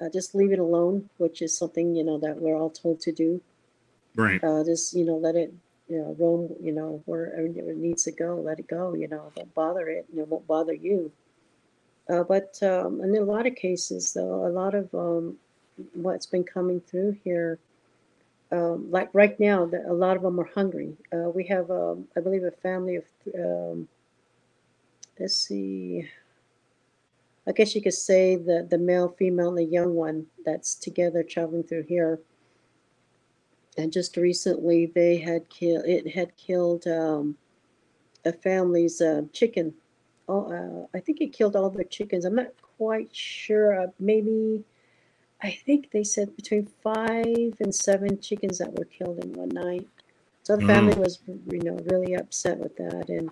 uh, 0.00 0.08
just 0.08 0.34
leave 0.34 0.52
it 0.52 0.58
alone, 0.58 1.08
which 1.18 1.42
is 1.42 1.56
something, 1.56 1.94
you 1.94 2.04
know, 2.04 2.18
that 2.18 2.40
we're 2.40 2.56
all 2.56 2.70
told 2.70 3.00
to 3.00 3.12
do. 3.12 3.40
Right. 4.16 4.42
Uh, 4.42 4.64
just, 4.64 4.94
you 4.94 5.04
know, 5.04 5.16
let 5.16 5.36
it, 5.36 5.52
you 5.88 5.98
know, 5.98 6.16
roam, 6.18 6.54
you 6.62 6.72
know, 6.72 7.02
wherever 7.06 7.46
it 7.46 7.76
needs 7.76 8.04
to 8.04 8.12
go, 8.12 8.36
let 8.36 8.58
it 8.58 8.68
go, 8.68 8.94
you 8.94 9.08
know, 9.08 9.32
don't 9.36 9.54
bother 9.54 9.88
it, 9.88 10.06
and 10.10 10.20
it 10.20 10.28
won't 10.28 10.46
bother 10.46 10.74
you. 10.74 11.12
Uh, 12.08 12.24
but 12.24 12.60
um, 12.62 13.00
in 13.02 13.14
a 13.16 13.20
lot 13.22 13.46
of 13.46 13.54
cases, 13.54 14.12
though, 14.14 14.46
a 14.46 14.48
lot 14.50 14.74
of 14.74 14.92
um, 14.94 15.36
what's 15.94 16.26
been 16.26 16.44
coming 16.44 16.80
through 16.80 17.12
here, 17.24 17.58
um, 18.52 18.90
like 18.90 19.10
right 19.12 19.38
now, 19.38 19.66
the, 19.66 19.84
a 19.88 19.92
lot 19.92 20.16
of 20.16 20.22
them 20.22 20.40
are 20.40 20.44
hungry. 20.54 20.96
Uh, 21.12 21.30
we 21.30 21.44
have, 21.46 21.70
um, 21.70 22.08
I 22.16 22.20
believe, 22.20 22.44
a 22.44 22.50
family 22.50 22.96
of, 22.96 23.04
um, 23.38 23.88
let's 25.20 25.36
see, 25.36 26.08
I 27.46 27.52
guess 27.52 27.74
you 27.74 27.82
could 27.82 27.94
say 27.94 28.36
the, 28.36 28.66
the 28.68 28.78
male, 28.78 29.14
female, 29.18 29.50
and 29.50 29.58
the 29.58 29.64
young 29.64 29.94
one 29.94 30.26
that's 30.44 30.74
together 30.74 31.22
traveling 31.22 31.62
through 31.64 31.84
here. 31.84 32.20
And 33.76 33.92
just 33.92 34.16
recently, 34.16 34.86
they 34.86 35.18
had 35.18 35.48
killed, 35.48 35.84
it 35.86 36.14
had 36.14 36.36
killed 36.36 36.86
um, 36.86 37.36
a 38.24 38.32
family's 38.32 39.00
uh, 39.00 39.22
chicken. 39.32 39.74
Oh, 40.28 40.52
uh, 40.52 40.96
I 40.96 41.00
think 41.00 41.20
it 41.20 41.32
killed 41.32 41.56
all 41.56 41.70
their 41.70 41.84
chickens. 41.84 42.24
I'm 42.24 42.34
not 42.34 42.52
quite 42.78 43.14
sure. 43.14 43.82
Uh, 43.82 43.86
maybe, 43.98 44.64
I 45.42 45.50
think 45.50 45.90
they 45.90 46.04
said 46.04 46.36
between 46.36 46.66
five 46.82 47.54
and 47.60 47.74
seven 47.74 48.20
chickens 48.20 48.58
that 48.58 48.72
were 48.78 48.84
killed 48.84 49.24
in 49.24 49.32
one 49.32 49.48
night. 49.50 49.88
So 50.42 50.56
the 50.56 50.62
Oh. 50.62 50.66
family 50.66 50.94
was, 50.94 51.20
you 51.26 51.60
know, 51.60 51.78
really 51.90 52.14
upset 52.14 52.58
with 52.58 52.76
that, 52.76 53.08
and 53.08 53.30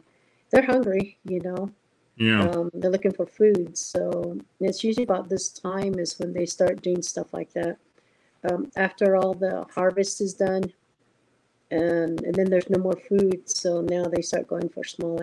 they're 0.51 0.63
hungry, 0.67 1.19
you 1.25 1.41
know. 1.41 1.71
Yeah. 2.19 2.49
Um, 2.51 2.71
they're 2.75 2.91
looking 2.91 3.13
for 3.13 3.27
food, 3.27 3.79
so 3.79 4.39
it's 4.61 4.83
usually 4.85 5.05
about 5.05 5.29
this 5.29 5.49
time 5.51 5.99
is 5.99 6.19
when 6.19 6.33
they 6.33 6.47
start 6.47 6.83
doing 6.83 7.03
stuff 7.03 7.33
like 7.33 7.53
that. 7.55 7.79
Um, 8.51 8.71
after 8.77 9.17
all 9.17 9.35
the 9.35 9.67
harvest 9.75 10.21
is 10.21 10.35
done, 10.35 10.65
and 11.71 12.21
and 12.23 12.35
then 12.35 12.51
there's 12.51 12.71
no 12.71 12.81
more 12.81 12.97
food, 12.97 13.49
so 13.49 13.83
now 13.83 14.05
they 14.05 14.23
start 14.23 14.49
going 14.49 14.69
for 14.69 14.85
small, 14.85 15.19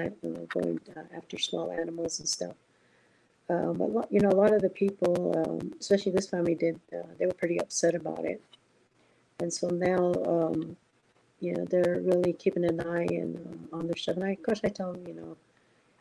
going 0.50 0.80
uh, 0.96 1.04
after 1.16 1.38
small 1.38 1.72
animals 1.72 2.20
and 2.20 2.30
stuff. 2.30 2.56
Um, 3.50 3.74
but 3.78 4.12
you 4.12 4.22
know, 4.22 4.30
a 4.30 4.40
lot 4.44 4.54
of 4.54 4.62
the 4.62 4.70
people, 4.70 5.34
um, 5.46 5.74
especially 5.80 6.14
this 6.14 6.30
family, 6.30 6.56
did 6.56 6.80
uh, 6.94 7.08
they 7.20 7.25
were 7.25 7.34
pretty 7.34 7.60
upset 7.60 7.96
about 7.96 8.25
it, 8.25 8.42
and 9.40 9.52
so 9.54 9.68
now, 9.70 10.14
um, 10.28 10.78
you 11.42 11.54
know, 11.54 11.66
they're 11.66 12.02
really 12.02 12.34
keeping 12.34 12.66
an 12.66 12.82
eye 12.82 13.08
and 13.10 13.38
um, 13.38 13.70
on 13.80 13.88
their 13.88 13.98
stuff. 13.98 14.16
And 14.18 14.25
I, 14.25 14.32
of 14.32 14.44
course, 14.44 14.62
I 14.64 14.70
tell 14.70 14.94
them, 14.94 15.08
you 15.08 15.14
know, 15.16 15.38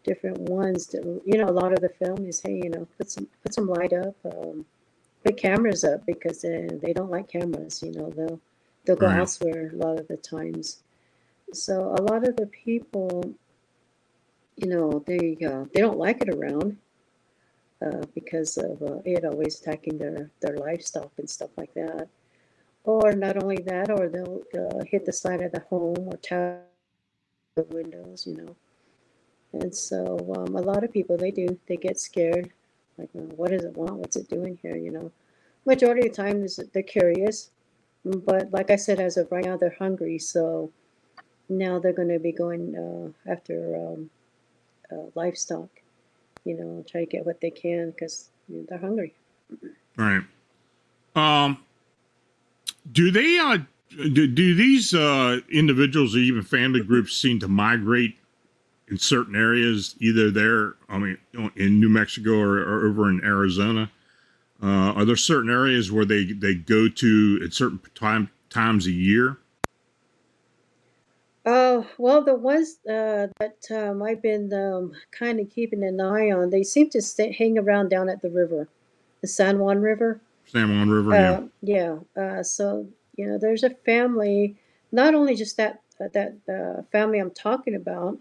different 0.05 0.39
ones 0.41 0.87
that 0.89 1.03
you 1.25 1.39
know 1.39 1.49
a 1.49 1.59
lot 1.61 1.73
of 1.73 1.81
the 1.81 1.89
film 1.89 2.27
is, 2.27 2.41
hey 2.41 2.61
you 2.63 2.71
know 2.71 2.87
put 2.99 3.11
some 3.11 3.27
put 3.43 3.55
some 3.55 3.67
light 3.69 3.93
up 3.93 4.15
um, 4.27 4.65
put 5.25 5.37
cameras 5.37 5.85
up 5.85 6.05
because 6.07 6.45
uh, 6.45 6.69
they 6.83 6.93
don't 6.93 7.11
like 7.11 7.29
cameras 7.29 7.83
you 7.83 7.93
know 7.93 8.11
they'll 8.17 8.41
they'll 8.85 8.97
go 8.97 9.09
Right. 9.09 9.23
elsewhere 9.23 9.71
a 9.75 9.77
lot 9.77 9.99
of 10.01 10.09
the 10.09 10.17
times. 10.17 10.83
So 11.53 11.95
a 11.99 12.03
lot 12.03 12.27
of 12.29 12.37
the 12.37 12.47
people 12.47 13.35
you 14.57 14.69
know 14.69 15.03
they 15.07 15.37
uh, 15.47 15.65
they 15.73 15.81
don't 15.81 15.99
like 15.99 16.21
it 16.23 16.29
around 16.29 16.77
uh, 17.85 18.03
because 18.15 18.57
of 18.59 18.83
uh, 18.83 18.99
it 19.05 19.25
always 19.25 19.61
attacking 19.61 19.99
their 19.99 20.31
their 20.41 20.57
livestock 20.57 21.11
and 21.19 21.29
stuff 21.29 21.51
like 21.57 21.75
that. 21.75 22.09
Or 22.85 23.13
not 23.13 23.43
only 23.43 23.59
that 23.67 23.91
or 23.91 24.09
they'll 24.09 24.43
uh, 24.59 24.85
hit 24.91 25.05
the 25.07 25.13
side 25.13 25.43
of 25.43 25.53
the 25.53 25.61
home 25.71 26.09
or 26.09 26.17
tap 26.17 26.55
the 26.57 26.69
windows 26.75 28.27
you 28.27 28.37
know 28.37 28.55
and 29.61 29.75
so 29.75 30.19
um, 30.37 30.57
a 30.57 30.61
lot 30.61 30.85
of 30.85 30.93
people 30.93 31.17
they 31.17 31.31
do 31.31 31.59
they 31.67 31.77
get 31.77 31.99
scared, 31.99 32.51
like 32.99 33.11
"Uh, 33.17 33.23
what 33.37 33.51
does 33.51 33.65
it 33.65 33.77
want? 33.77 33.95
What's 33.95 34.17
it 34.17 34.29
doing 34.29 34.59
here? 34.63 34.77
You 34.77 34.91
know, 34.91 35.13
majority 35.67 36.09
of 36.09 36.15
the 36.15 36.23
time 36.23 36.43
is 36.43 36.61
they're 36.73 36.83
curious, 36.83 37.51
but 38.05 38.51
like 38.53 38.71
I 38.71 38.77
said, 38.77 39.01
as 39.01 39.17
of 39.17 39.31
right 39.31 39.45
now 39.45 39.57
they're 39.57 39.77
hungry. 39.79 40.19
So 40.19 40.71
now 41.49 41.79
they're 41.79 41.93
going 41.93 42.09
to 42.09 42.19
be 42.19 42.33
going 42.33 42.75
uh, 42.77 43.31
after 43.31 43.77
um, 43.77 44.11
uh, 44.91 45.11
livestock, 45.15 45.69
you 46.45 46.57
know, 46.57 46.85
try 46.89 47.01
to 47.01 47.07
get 47.07 47.27
what 47.27 47.41
they 47.41 47.51
can 47.51 47.91
because 47.91 48.31
you 48.49 48.59
know, 48.59 48.67
they're 48.69 48.79
hungry. 48.79 49.15
Right. 49.97 50.23
Um, 51.15 51.59
do 52.91 53.11
they, 53.11 53.39
uh, 53.39 53.59
do, 53.91 54.27
do 54.27 54.55
these, 54.55 54.95
uh, 54.95 55.41
individuals 55.51 56.17
or 56.17 56.19
even 56.19 56.43
family 56.43 56.83
groups 56.83 57.17
seem 57.17 57.39
to 57.41 57.49
migrate 57.49 58.17
in 58.89 58.99
certain 58.99 59.35
areas, 59.35 59.97
either 59.99 60.31
there, 60.31 60.75
I 60.89 60.99
mean, 60.99 61.19
in 61.57 61.81
New 61.81 61.89
Mexico 61.89 62.39
or, 62.39 62.59
or 62.59 62.87
over 62.87 63.09
in 63.09 63.23
Arizona? 63.25 63.91
Uh, 64.63 64.93
are 64.93 65.05
there 65.05 65.17
certain 65.17 65.51
areas 65.51 65.91
where 65.91 66.05
they, 66.05 66.25
they 66.25 66.55
go 66.55 66.89
to 66.89 67.41
at 67.45 67.53
certain 67.53 67.81
time, 67.95 68.31
times 68.51 68.87
a 68.87 68.93
year? 68.93 69.39
Oh, 71.47 71.87
well, 71.99 72.25
the 72.25 72.35
ones 72.35 72.79
uh, 72.89 73.29
that 73.39 73.59
um, 73.71 74.03
I've 74.03 74.23
been 74.23 74.51
um, 74.55 74.93
kind 75.11 75.41
of 75.41 75.51
keeping 75.51 75.85
an 75.85 76.01
eye 76.01 76.31
on, 76.31 76.49
they 76.49 76.63
seem 76.63 76.89
to 76.91 77.03
stay, 77.03 77.33
hang 77.33 77.59
around 77.59 77.91
down 77.91 78.09
at 78.09 78.23
the 78.23 78.31
river, 78.31 78.69
the 79.21 79.27
San 79.27 79.59
Juan 79.59 79.81
River. 79.81 80.21
San 80.47 80.71
Juan 80.71 80.89
River, 80.89 81.11
yeah. 81.11 81.33
Uh, 81.33 81.43
yeah. 82.17 82.23
Uh, 82.23 82.43
so 82.43 82.87
you 83.17 83.27
know, 83.27 83.39
there's 83.39 83.63
a 83.63 83.71
family. 83.71 84.57
Not 84.91 85.15
only 85.15 85.35
just 85.35 85.57
that 85.57 85.81
uh, 86.01 86.09
that 86.13 86.35
uh, 86.49 86.83
family 86.91 87.19
I'm 87.19 87.31
talking 87.31 87.75
about. 87.75 88.19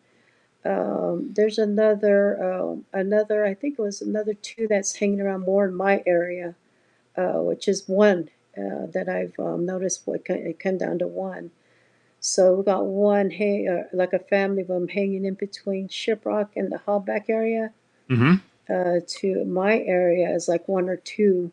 Um, 0.65 1.32
there's 1.36 1.58
another 1.58 2.41
um, 2.43 2.86
another. 2.93 3.46
I 3.46 3.53
think 3.53 3.79
it 3.79 3.82
was 3.82 4.01
another 4.01 4.34
two 4.34 4.67
that's 4.67 4.96
hanging 4.98 5.22
around 5.22 5.41
more 5.41 5.65
in 5.65 5.75
my 5.75 6.03
area, 6.05 6.55
uh, 7.17 7.41
which 7.41 7.67
is 7.67 7.88
one 7.88 8.29
uh, 8.58 8.88
that 8.93 9.10
I've 9.10 9.38
um, 9.39 9.65
noticed. 9.65 10.01
What 10.05 10.22
it 10.27 10.60
come 10.60 10.77
down 10.77 11.00
to 11.00 11.08
one. 11.08 11.51
So 12.20 12.55
we 12.55 12.63
got 12.63 12.86
one 12.86 13.32
hang, 13.32 13.67
uh, 13.67 13.96
like 13.96 14.13
a 14.13 14.20
family 14.20 14.62
of 14.63 14.70
them 14.70 14.88
hanging 14.89 15.25
in 15.25 15.36
between 15.36 15.89
Shiprock 15.89 16.50
and 16.55 16.72
the 16.72 16.79
Hogback 16.88 17.29
area 17.29 17.72
Mm-hmm. 18.10 18.36
uh, 18.74 19.00
to 19.08 19.46
my 19.46 19.79
area 19.79 20.29
is 20.29 20.48
like 20.48 20.67
one 20.67 20.89
or 20.89 20.98
two. 20.98 21.51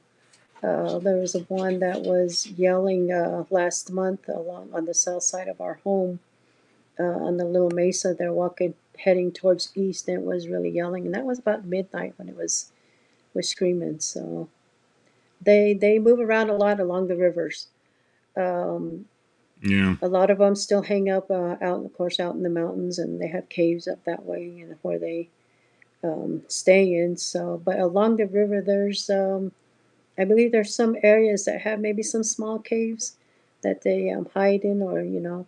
Uh, 0.62 0.99
there 0.99 1.17
was 1.17 1.35
a 1.35 1.40
one 1.40 1.79
that 1.81 2.02
was 2.02 2.47
yelling 2.49 3.12
uh, 3.12 3.45
last 3.50 3.90
month 3.93 4.29
along 4.29 4.71
on 4.75 4.85
the 4.87 4.95
south 4.95 5.23
side 5.23 5.49
of 5.49 5.61
our 5.61 5.75
home 5.85 6.21
uh, 6.99 7.02
on 7.02 7.37
the 7.38 7.45
little 7.45 7.71
mesa. 7.71 8.14
They're 8.14 8.33
walking, 8.33 8.75
heading 9.04 9.33
towards 9.33 9.73
east, 9.76 10.09
and 10.09 10.19
it 10.19 10.25
was 10.25 10.49
really 10.49 10.71
yelling. 10.71 11.07
And 11.07 11.14
that 11.14 11.25
was 11.26 11.38
about 11.38 11.64
midnight 11.64 12.14
when 12.16 12.28
it 12.28 12.37
was 12.37 12.73
was 13.35 13.49
screaming. 13.49 14.00
So 14.00 14.49
they 15.40 15.75
they 15.75 15.99
move 15.99 16.21
around 16.21 16.50
a 16.50 16.57
lot 16.57 16.80
along 16.80 17.09
the 17.09 17.16
rivers. 17.16 17.69
Um, 18.37 19.07
Yeah. 19.62 19.97
a 20.02 20.09
lot 20.09 20.30
of 20.30 20.38
them 20.38 20.54
still 20.57 20.83
hang 20.83 21.11
up 21.11 21.30
uh, 21.30 21.57
out, 21.61 21.85
of 21.85 21.92
course, 21.97 22.21
out 22.21 22.35
in 22.35 22.42
the 22.42 22.50
mountains, 22.50 22.99
and 22.99 23.21
they 23.21 23.28
have 23.28 23.49
caves 23.49 23.87
up 23.88 24.04
that 24.04 24.25
way, 24.25 24.45
you 24.45 24.66
know, 24.66 24.76
where 24.83 24.99
they 24.99 25.28
um, 26.04 26.42
stay 26.49 26.95
in. 26.95 27.16
So, 27.16 27.61
but 27.64 27.78
along 27.78 28.16
the 28.16 28.26
river, 28.26 28.61
there's, 28.62 29.11
um, 29.11 29.52
I 30.19 30.25
believe, 30.25 30.52
there's 30.52 30.75
some 30.75 30.97
areas 31.02 31.45
that 31.47 31.62
have 31.62 31.80
maybe 31.80 32.02
some 32.02 32.25
small 32.25 32.59
caves 32.59 33.16
that 33.62 33.83
they 33.83 34.11
um, 34.11 34.28
hide 34.35 34.62
in, 34.64 34.83
or 34.83 35.02
you 35.02 35.21
know, 35.21 35.47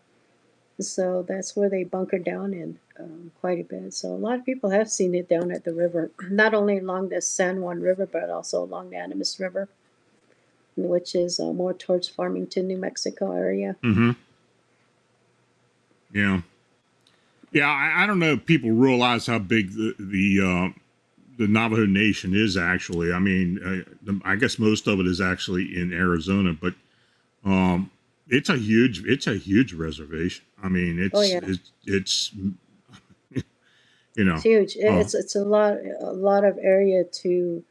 so 0.80 1.24
that's 1.28 1.56
where 1.56 1.70
they 1.70 1.84
bunker 1.84 2.18
down 2.18 2.54
in 2.54 2.78
um, 2.98 3.30
quite 3.40 3.60
a 3.60 3.64
bit. 3.64 3.94
So 3.94 4.08
a 4.08 4.16
lot 4.16 4.38
of 4.38 4.44
people 4.44 4.70
have 4.70 4.90
seen 4.90 5.14
it 5.14 5.28
down 5.28 5.50
at 5.50 5.64
the 5.64 5.72
river, 5.72 6.10
not 6.30 6.54
only 6.54 6.78
along 6.78 7.08
the 7.08 7.20
San 7.20 7.60
Juan 7.60 7.80
River, 7.80 8.06
but 8.06 8.30
also 8.30 8.62
along 8.62 8.90
the 8.90 8.96
Animas 8.96 9.38
River, 9.40 9.68
which 10.76 11.14
is 11.14 11.40
uh, 11.40 11.52
more 11.52 11.72
towards 11.72 12.08
Farmington, 12.08 12.66
New 12.68 12.78
Mexico 12.78 13.32
area. 13.32 13.76
Mm-hmm. 13.82 14.12
Yeah. 16.14 16.42
Yeah, 17.52 17.68
I, 17.68 18.04
I 18.04 18.06
don't 18.06 18.18
know 18.18 18.32
if 18.32 18.46
people 18.46 18.70
realize 18.70 19.26
how 19.26 19.38
big 19.38 19.72
the 19.72 19.94
the 19.98 20.40
uh, 20.40 20.78
the 21.36 21.48
Navajo 21.48 21.84
Nation 21.84 22.34
is 22.34 22.56
actually. 22.56 23.12
I 23.12 23.18
mean, 23.18 23.58
uh, 23.62 23.90
the, 24.02 24.20
I 24.24 24.36
guess 24.36 24.58
most 24.58 24.86
of 24.86 25.00
it 25.00 25.06
is 25.06 25.20
actually 25.20 25.78
in 25.78 25.92
Arizona, 25.92 26.54
but 26.58 26.74
um, 27.44 27.90
it's 28.28 28.48
a 28.48 28.56
huge 28.56 29.04
it's 29.04 29.26
a 29.26 29.34
huge 29.34 29.74
reservation. 29.74 30.44
I 30.62 30.68
mean, 30.68 30.98
it's 30.98 31.14
Oh, 31.14 31.20
yeah. 31.20 31.40
it's, 31.42 31.70
it's 31.84 32.32
you 34.14 34.24
know 34.24 34.34
It's 34.34 34.42
huge. 34.42 34.76
Oh. 34.84 34.98
It's 34.98 35.14
it's 35.14 35.34
a 35.36 35.44
lot 35.44 35.74
a 36.00 36.12
lot 36.12 36.44
of 36.44 36.58
area 36.60 37.04
to 37.22 37.64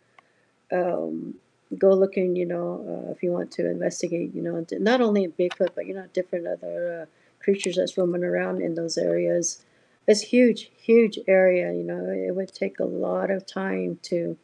um, 0.71 1.35
go 1.77 1.89
looking. 1.89 2.35
You 2.35 2.45
know, 2.45 2.67
uh, 3.07 3.11
if 3.11 3.23
you 3.23 3.31
want 3.31 3.51
to 3.53 3.69
investigate. 3.69 4.33
You 4.33 4.41
know, 4.41 4.65
not 4.79 5.01
only 5.01 5.27
Bigfoot, 5.27 5.69
but 5.75 5.85
you 5.87 5.93
know, 5.93 6.05
different 6.13 6.47
other 6.47 7.01
uh, 7.01 7.05
creatures 7.43 7.75
that's 7.75 7.97
roaming 7.97 8.23
around 8.23 8.61
in 8.61 8.75
those 8.75 8.97
areas. 8.97 9.63
It's 10.07 10.21
huge, 10.21 10.71
huge 10.75 11.19
area. 11.27 11.71
You 11.73 11.83
know, 11.83 12.05
it 12.05 12.35
would 12.35 12.53
take 12.53 12.79
a 12.79 12.85
lot 12.85 13.29
of 13.29 13.45
time 13.45 13.99
to 14.03 14.37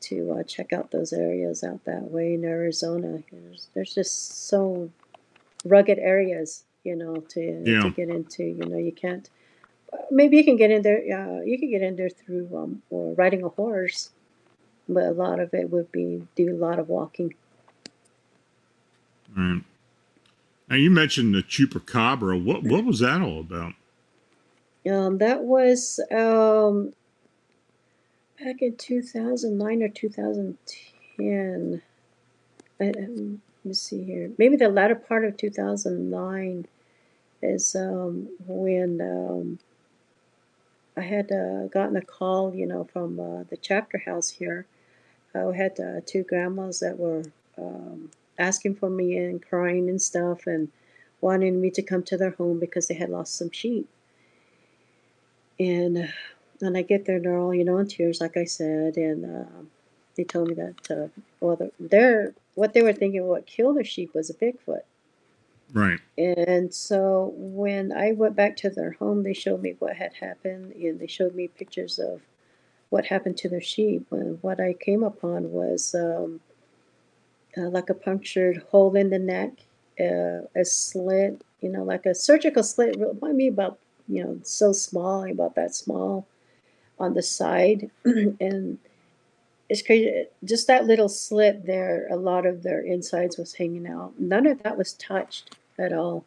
to 0.00 0.32
uh, 0.32 0.42
check 0.44 0.72
out 0.72 0.90
those 0.90 1.12
areas 1.12 1.64
out 1.64 1.84
that 1.84 2.10
way 2.10 2.34
in 2.34 2.44
Arizona. 2.44 3.22
There's, 3.32 3.68
there's 3.74 3.94
just 3.94 4.46
so 4.48 4.90
rugged 5.64 5.98
areas, 5.98 6.64
you 6.84 6.94
know, 6.94 7.16
to, 7.16 7.62
Yeah. 7.66 7.82
to 7.82 7.90
get 7.90 8.08
into. 8.08 8.44
You 8.44 8.64
know, 8.66 8.78
you 8.78 8.92
can't. 8.92 9.28
Maybe 10.10 10.36
you 10.36 10.44
can 10.44 10.56
get 10.56 10.70
in 10.70 10.82
there. 10.82 10.98
Uh, 10.98 11.42
you 11.42 11.58
can 11.58 11.70
get 11.70 11.82
in 11.82 11.96
there 11.96 12.10
through 12.10 12.48
um, 12.56 12.82
or 12.90 13.14
riding 13.14 13.42
a 13.42 13.48
horse, 13.48 14.10
but 14.88 15.04
a 15.04 15.12
lot 15.12 15.40
of 15.40 15.54
it 15.54 15.70
would 15.70 15.90
be 15.92 16.26
do 16.34 16.54
a 16.54 16.58
lot 16.58 16.78
of 16.78 16.88
walking. 16.88 17.34
Right. 19.36 19.62
Now 20.68 20.76
you 20.76 20.90
mentioned 20.90 21.34
the 21.34 21.42
chupacabra. 21.42 22.42
What 22.42 22.62
what 22.62 22.84
was 22.84 23.00
that 23.00 23.20
all 23.20 23.40
about? 23.40 23.74
Um, 24.88 25.18
that 25.18 25.42
was 25.42 26.00
um, 26.10 26.92
back 28.42 28.62
in 28.62 28.76
2009 28.76 29.82
or 29.82 29.88
2010. 29.88 31.82
Um, 32.80 33.42
let 33.64 33.64
me 33.64 33.74
see 33.74 34.04
here. 34.04 34.30
Maybe 34.38 34.56
the 34.56 34.68
latter 34.68 34.94
part 34.94 35.24
of 35.24 35.36
2009 35.36 36.66
is 37.42 37.74
um, 37.74 38.28
when 38.46 39.00
um, 39.00 39.58
I 40.98 41.02
had 41.02 41.32
uh, 41.32 41.68
gotten 41.68 41.96
a 41.96 42.02
call, 42.02 42.54
you 42.54 42.66
know, 42.66 42.84
from 42.84 43.20
uh, 43.20 43.44
the 43.50 43.58
chapter 43.58 43.98
house 43.98 44.30
here. 44.30 44.66
I 45.34 45.40
had 45.56 45.80
uh, 45.80 46.00
two 46.06 46.24
grandmas 46.24 46.80
that 46.80 46.98
were 46.98 47.24
um, 47.58 48.10
asking 48.38 48.76
for 48.76 48.90
me 48.90 49.16
and 49.18 49.42
crying 49.42 49.88
and 49.88 50.02
stuff 50.02 50.46
and 50.46 50.70
wanting 51.20 51.60
me 51.60 51.70
to 51.72 51.82
come 51.82 52.02
to 52.04 52.16
their 52.18 52.32
home 52.32 52.60
because 52.60 52.88
they 52.88 52.94
had 52.96 53.10
lost 53.10 53.36
some 53.36 53.50
sheep. 53.52 53.88
And 55.60 55.98
uh, 55.98 56.06
when 56.60 56.76
I 56.76 56.82
get 56.82 57.06
there, 57.06 57.20
they're 57.20 57.38
all, 57.38 57.54
you 57.54 57.64
know, 57.64 57.78
in 57.78 57.88
tears, 57.88 58.20
like 58.20 58.36
I 58.36 58.44
said, 58.44 58.96
and 58.96 59.24
uh, 59.24 59.50
they 60.16 60.24
told 60.24 60.48
me 60.48 60.54
that, 60.54 60.90
uh, 60.90 61.08
well, 61.40 61.56
the- 61.56 61.72
they're, 61.80 62.34
what 62.54 62.74
they 62.74 62.82
were 62.82 62.92
thinking, 62.94 63.26
what 63.26 63.46
killed 63.46 63.76
their 63.76 63.84
sheep 63.84 64.14
was 64.14 64.30
a 64.30 64.34
Bigfoot. 64.34 64.82
Right. 65.72 66.00
And 66.16 66.74
so 66.74 67.32
when 67.36 67.92
I 67.92 68.12
went 68.12 68.34
back 68.36 68.56
to 68.58 68.70
their 68.70 68.92
home, 68.92 69.22
they 69.22 69.34
showed 69.34 69.62
me 69.62 69.76
what 69.78 69.96
had 69.96 70.14
happened, 70.14 70.72
and 70.72 70.98
they 70.98 71.06
showed 71.06 71.34
me 71.34 71.48
pictures 71.48 71.98
of 71.98 72.22
what 72.90 73.06
happened 73.06 73.36
to 73.38 73.48
their 73.48 73.60
sheep. 73.60 74.06
And 74.10 74.42
what 74.42 74.60
I 74.60 74.72
came 74.72 75.02
upon 75.02 75.52
was 75.52 75.94
um, 75.94 76.40
uh, 77.56 77.68
like 77.68 77.90
a 77.90 77.94
punctured 77.94 78.62
hole 78.70 78.94
in 78.96 79.10
the 79.10 79.18
neck, 79.18 79.50
uh, 80.00 80.46
a 80.54 80.64
slit, 80.64 81.42
you 81.60 81.68
know, 81.68 81.82
like 81.82 82.06
a 82.06 82.14
surgical 82.14 82.62
slit. 82.62 82.96
Remind 82.98 83.36
me 83.36 83.48
about, 83.48 83.78
you 84.08 84.24
know, 84.24 84.38
so 84.42 84.72
small, 84.72 85.30
about 85.30 85.54
that 85.56 85.74
small 85.74 86.26
on 86.98 87.14
the 87.14 87.22
side. 87.22 87.90
and 88.04 88.78
it's 89.68 89.82
crazy. 89.82 90.26
Just 90.44 90.66
that 90.66 90.86
little 90.86 91.08
slit 91.08 91.66
there, 91.66 92.06
a 92.10 92.16
lot 92.16 92.46
of 92.46 92.62
their 92.62 92.80
insides 92.80 93.36
was 93.36 93.54
hanging 93.54 93.86
out. 93.86 94.18
None 94.18 94.46
of 94.46 94.62
that 94.62 94.78
was 94.78 94.94
touched 94.94 95.56
at 95.78 95.92
all. 95.92 96.24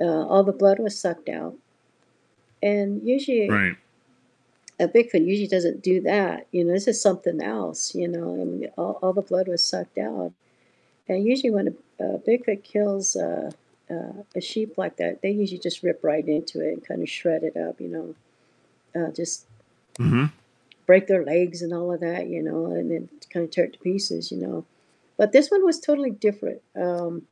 Uh, 0.00 0.26
all 0.26 0.42
the 0.42 0.52
blood 0.52 0.78
was 0.80 0.98
sucked 0.98 1.28
out. 1.28 1.54
And 2.62 3.06
usually, 3.06 3.48
Right. 3.48 3.76
a 4.80 4.88
Bigfoot 4.88 5.24
usually 5.24 5.46
doesn't 5.46 5.82
do 5.82 6.00
that. 6.00 6.46
You 6.50 6.64
know, 6.64 6.72
this 6.72 6.88
is 6.88 7.00
something 7.00 7.40
else. 7.40 7.94
You 7.94 8.08
know, 8.08 8.32
I 8.40 8.44
mean, 8.44 8.70
all, 8.76 8.98
all 9.02 9.12
the 9.12 9.22
blood 9.22 9.46
was 9.46 9.62
sucked 9.62 9.98
out. 9.98 10.32
And 11.08 11.24
usually, 11.24 11.50
when 11.50 11.68
a, 12.00 12.04
a 12.04 12.18
Bigfoot 12.18 12.64
kills 12.64 13.14
uh, 13.14 13.52
uh, 13.90 14.22
a 14.34 14.40
sheep 14.40 14.76
like 14.76 14.96
that, 14.96 15.22
they 15.22 15.30
usually 15.30 15.60
just 15.60 15.82
rip 15.82 16.02
right 16.02 16.26
into 16.26 16.60
it 16.60 16.72
and 16.72 16.84
kind 16.84 17.02
of 17.02 17.08
shred 17.08 17.44
it 17.44 17.56
up. 17.56 17.80
You 17.80 17.88
know, 17.88 18.14
uh, 19.00 19.10
just 19.12 19.46
Mm-hmm. 19.98 20.24
Break 20.86 21.06
their 21.06 21.24
legs 21.24 21.62
and 21.62 21.72
all 21.72 21.92
of 21.92 22.00
that. 22.00 22.28
You 22.28 22.42
know, 22.42 22.66
and 22.66 22.90
then 22.90 23.08
kind 23.30 23.44
of 23.44 23.50
tear 23.50 23.64
it 23.64 23.74
to 23.74 23.78
pieces. 23.78 24.30
You 24.30 24.38
know, 24.38 24.64
but 25.16 25.32
this 25.32 25.50
one 25.50 25.64
was 25.64 25.80
totally 25.80 26.10
different. 26.10 26.62
Um, 26.76 27.26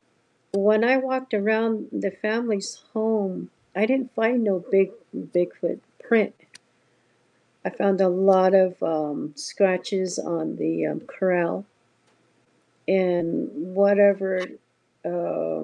when 0.53 0.83
I 0.83 0.97
walked 0.97 1.33
around 1.33 1.87
the 1.91 2.11
family's 2.11 2.83
home, 2.93 3.49
I 3.75 3.85
didn't 3.85 4.13
find 4.13 4.43
no 4.43 4.63
big 4.71 4.91
Bigfoot 5.15 5.79
print. 6.03 6.35
I 7.65 7.69
found 7.69 8.01
a 8.01 8.09
lot 8.09 8.53
of 8.53 8.81
um, 8.83 9.33
scratches 9.35 10.19
on 10.19 10.57
the 10.57 10.85
um, 10.85 11.01
corral, 11.01 11.65
and 12.87 13.49
whatever 13.53 14.41
uh, 15.05 15.63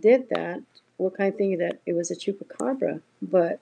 did 0.00 0.28
that, 0.30 0.62
what 0.96 1.16
kind 1.16 1.32
of 1.32 1.36
thing 1.36 1.58
that 1.58 1.80
it 1.86 1.94
was 1.94 2.10
a 2.10 2.16
chupacabra, 2.16 3.00
but 3.20 3.58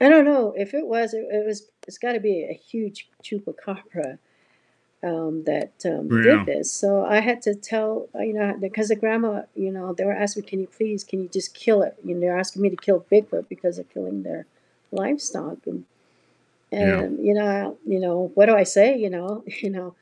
I 0.00 0.08
don't 0.08 0.24
know 0.24 0.52
if 0.56 0.74
it 0.74 0.86
was. 0.86 1.14
It, 1.14 1.26
it 1.30 1.46
was. 1.46 1.70
It's 1.86 1.98
got 1.98 2.12
to 2.12 2.20
be 2.20 2.44
a 2.44 2.52
huge 2.54 3.08
chupacabra 3.22 4.18
um, 5.02 5.44
that 5.44 5.72
um, 5.86 6.08
Yeah. 6.10 6.44
did 6.44 6.46
this. 6.46 6.72
So 6.72 7.04
I 7.04 7.20
had 7.20 7.42
to 7.42 7.54
tell 7.54 8.08
uh, 8.14 8.20
you 8.20 8.34
know 8.34 8.56
because 8.60 8.88
the 8.88 8.96
grandma, 8.96 9.42
you 9.54 9.70
know, 9.72 9.94
they 9.94 10.04
were 10.04 10.12
asking, 10.12 10.42
me, 10.44 10.48
"Can 10.48 10.60
you 10.60 10.66
please? 10.66 11.04
Can 11.04 11.22
you 11.22 11.28
just 11.28 11.54
kill 11.54 11.82
it?" 11.82 11.96
You 12.04 12.14
know, 12.14 12.20
they're 12.20 12.38
asking 12.38 12.62
me 12.62 12.70
to 12.70 12.76
kill 12.76 13.06
Bigfoot 13.10 13.48
because 13.48 13.76
they're 13.76 13.84
killing 13.94 14.22
their 14.22 14.46
livestock 14.92 15.58
and 15.66 15.84
Yeah. 16.70 17.08
you 17.22 17.34
know 17.34 17.78
you 17.86 18.00
know 18.00 18.30
what 18.34 18.46
do 18.46 18.54
i 18.56 18.62
say 18.64 18.96
you 18.96 19.10
know 19.10 19.44
you 19.62 19.70
know 19.70 19.94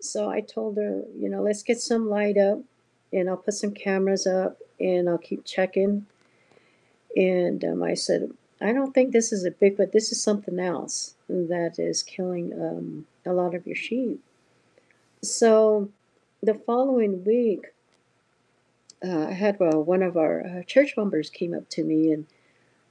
so 0.00 0.28
i 0.30 0.40
told 0.40 0.76
her 0.76 1.02
you 1.18 1.28
know 1.28 1.42
let's 1.42 1.62
get 1.62 1.80
some 1.80 2.08
light 2.08 2.36
up 2.36 2.60
and 3.12 3.28
i'll 3.28 3.36
put 3.36 3.54
some 3.54 3.72
cameras 3.72 4.26
up 4.26 4.58
and 4.80 5.08
i'll 5.08 5.18
keep 5.18 5.44
checking 5.44 6.06
and 7.16 7.64
um, 7.64 7.82
i 7.82 7.94
said 7.94 8.30
i 8.60 8.72
don't 8.72 8.94
think 8.94 9.12
this 9.12 9.32
is 9.32 9.44
a 9.44 9.50
bigfoot 9.50 9.92
this 9.92 10.12
is 10.12 10.22
something 10.22 10.58
else 10.58 11.14
that 11.28 11.76
is 11.78 12.02
killing 12.02 12.52
um, 12.60 13.06
a 13.26 13.32
lot 13.32 13.54
of 13.54 13.66
your 13.66 13.76
sheep 13.76 14.22
so 15.22 15.88
the 16.42 16.54
following 16.54 17.24
week 17.24 17.66
uh, 19.04 19.26
i 19.26 19.32
had 19.32 19.60
uh, 19.60 19.78
one 19.78 20.02
of 20.02 20.16
our 20.16 20.44
uh, 20.46 20.62
church 20.64 20.94
members 20.96 21.30
came 21.30 21.54
up 21.54 21.68
to 21.68 21.84
me 21.84 22.12
and 22.12 22.26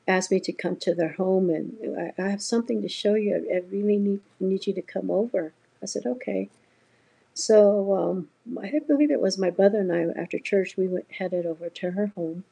asked 0.10 0.32
me 0.32 0.40
to 0.40 0.52
come 0.52 0.76
to 0.76 0.96
their 0.96 1.14
home 1.14 1.50
and 1.50 1.78
I, 1.98 2.22
I 2.22 2.30
have 2.30 2.42
something 2.42 2.82
to 2.82 2.90
show 2.90 3.14
you. 3.14 3.36
I, 3.36 3.58
I 3.58 3.62
really 3.70 3.98
need 3.98 4.22
need 4.40 4.66
you 4.66 4.74
to 4.74 4.82
come 4.82 5.12
over. 5.12 5.54
I 5.82 5.86
said, 5.86 6.06
okay. 6.06 6.50
So 7.34 7.96
um, 7.96 8.30
I 8.62 8.80
believe 8.86 9.12
it 9.12 9.22
was 9.22 9.38
my 9.38 9.52
brother 9.52 9.80
and 9.80 9.94
I 9.94 10.20
after 10.20 10.40
church 10.40 10.76
we 10.76 10.88
went 10.88 11.12
headed 11.12 11.46
over 11.46 11.70
to 11.70 11.92
her 11.92 12.08
home, 12.08 12.44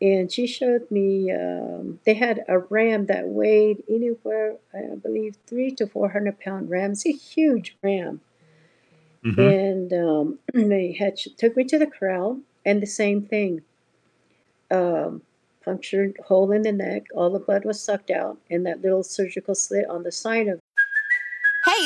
and 0.00 0.30
she 0.30 0.46
showed 0.46 0.90
me 0.90 1.32
um, 1.32 1.98
they 2.04 2.14
had 2.14 2.44
a 2.48 2.58
ram 2.58 3.06
that 3.06 3.28
weighed 3.28 3.82
anywhere 3.88 4.56
I 4.74 4.94
believe 4.94 5.36
three 5.46 5.70
to 5.72 5.86
four 5.86 6.10
hundred 6.10 6.40
pound 6.40 6.70
ram. 6.70 6.92
It's 6.92 7.06
a 7.06 7.12
huge 7.12 7.76
ram, 7.82 8.20
Mm-hmm. 9.24 9.40
and 9.40 9.92
um, 9.92 10.38
they 10.68 10.92
had 10.92 11.16
took 11.16 11.56
me 11.56 11.64
to 11.64 11.78
the 11.78 11.86
corral 11.86 12.40
and 12.64 12.80
the 12.80 12.86
same 12.86 13.22
thing. 13.22 13.62
Um, 14.70 15.22
punctured 15.64 16.18
hole 16.26 16.52
in 16.52 16.62
the 16.62 16.72
neck, 16.72 17.06
all 17.14 17.30
the 17.30 17.38
blood 17.38 17.64
was 17.64 17.80
sucked 17.80 18.10
out, 18.10 18.38
and 18.50 18.64
that 18.66 18.80
little 18.82 19.02
surgical 19.02 19.54
slit 19.54 19.88
on 19.88 20.02
the 20.02 20.12
side 20.12 20.48
of 20.48 20.60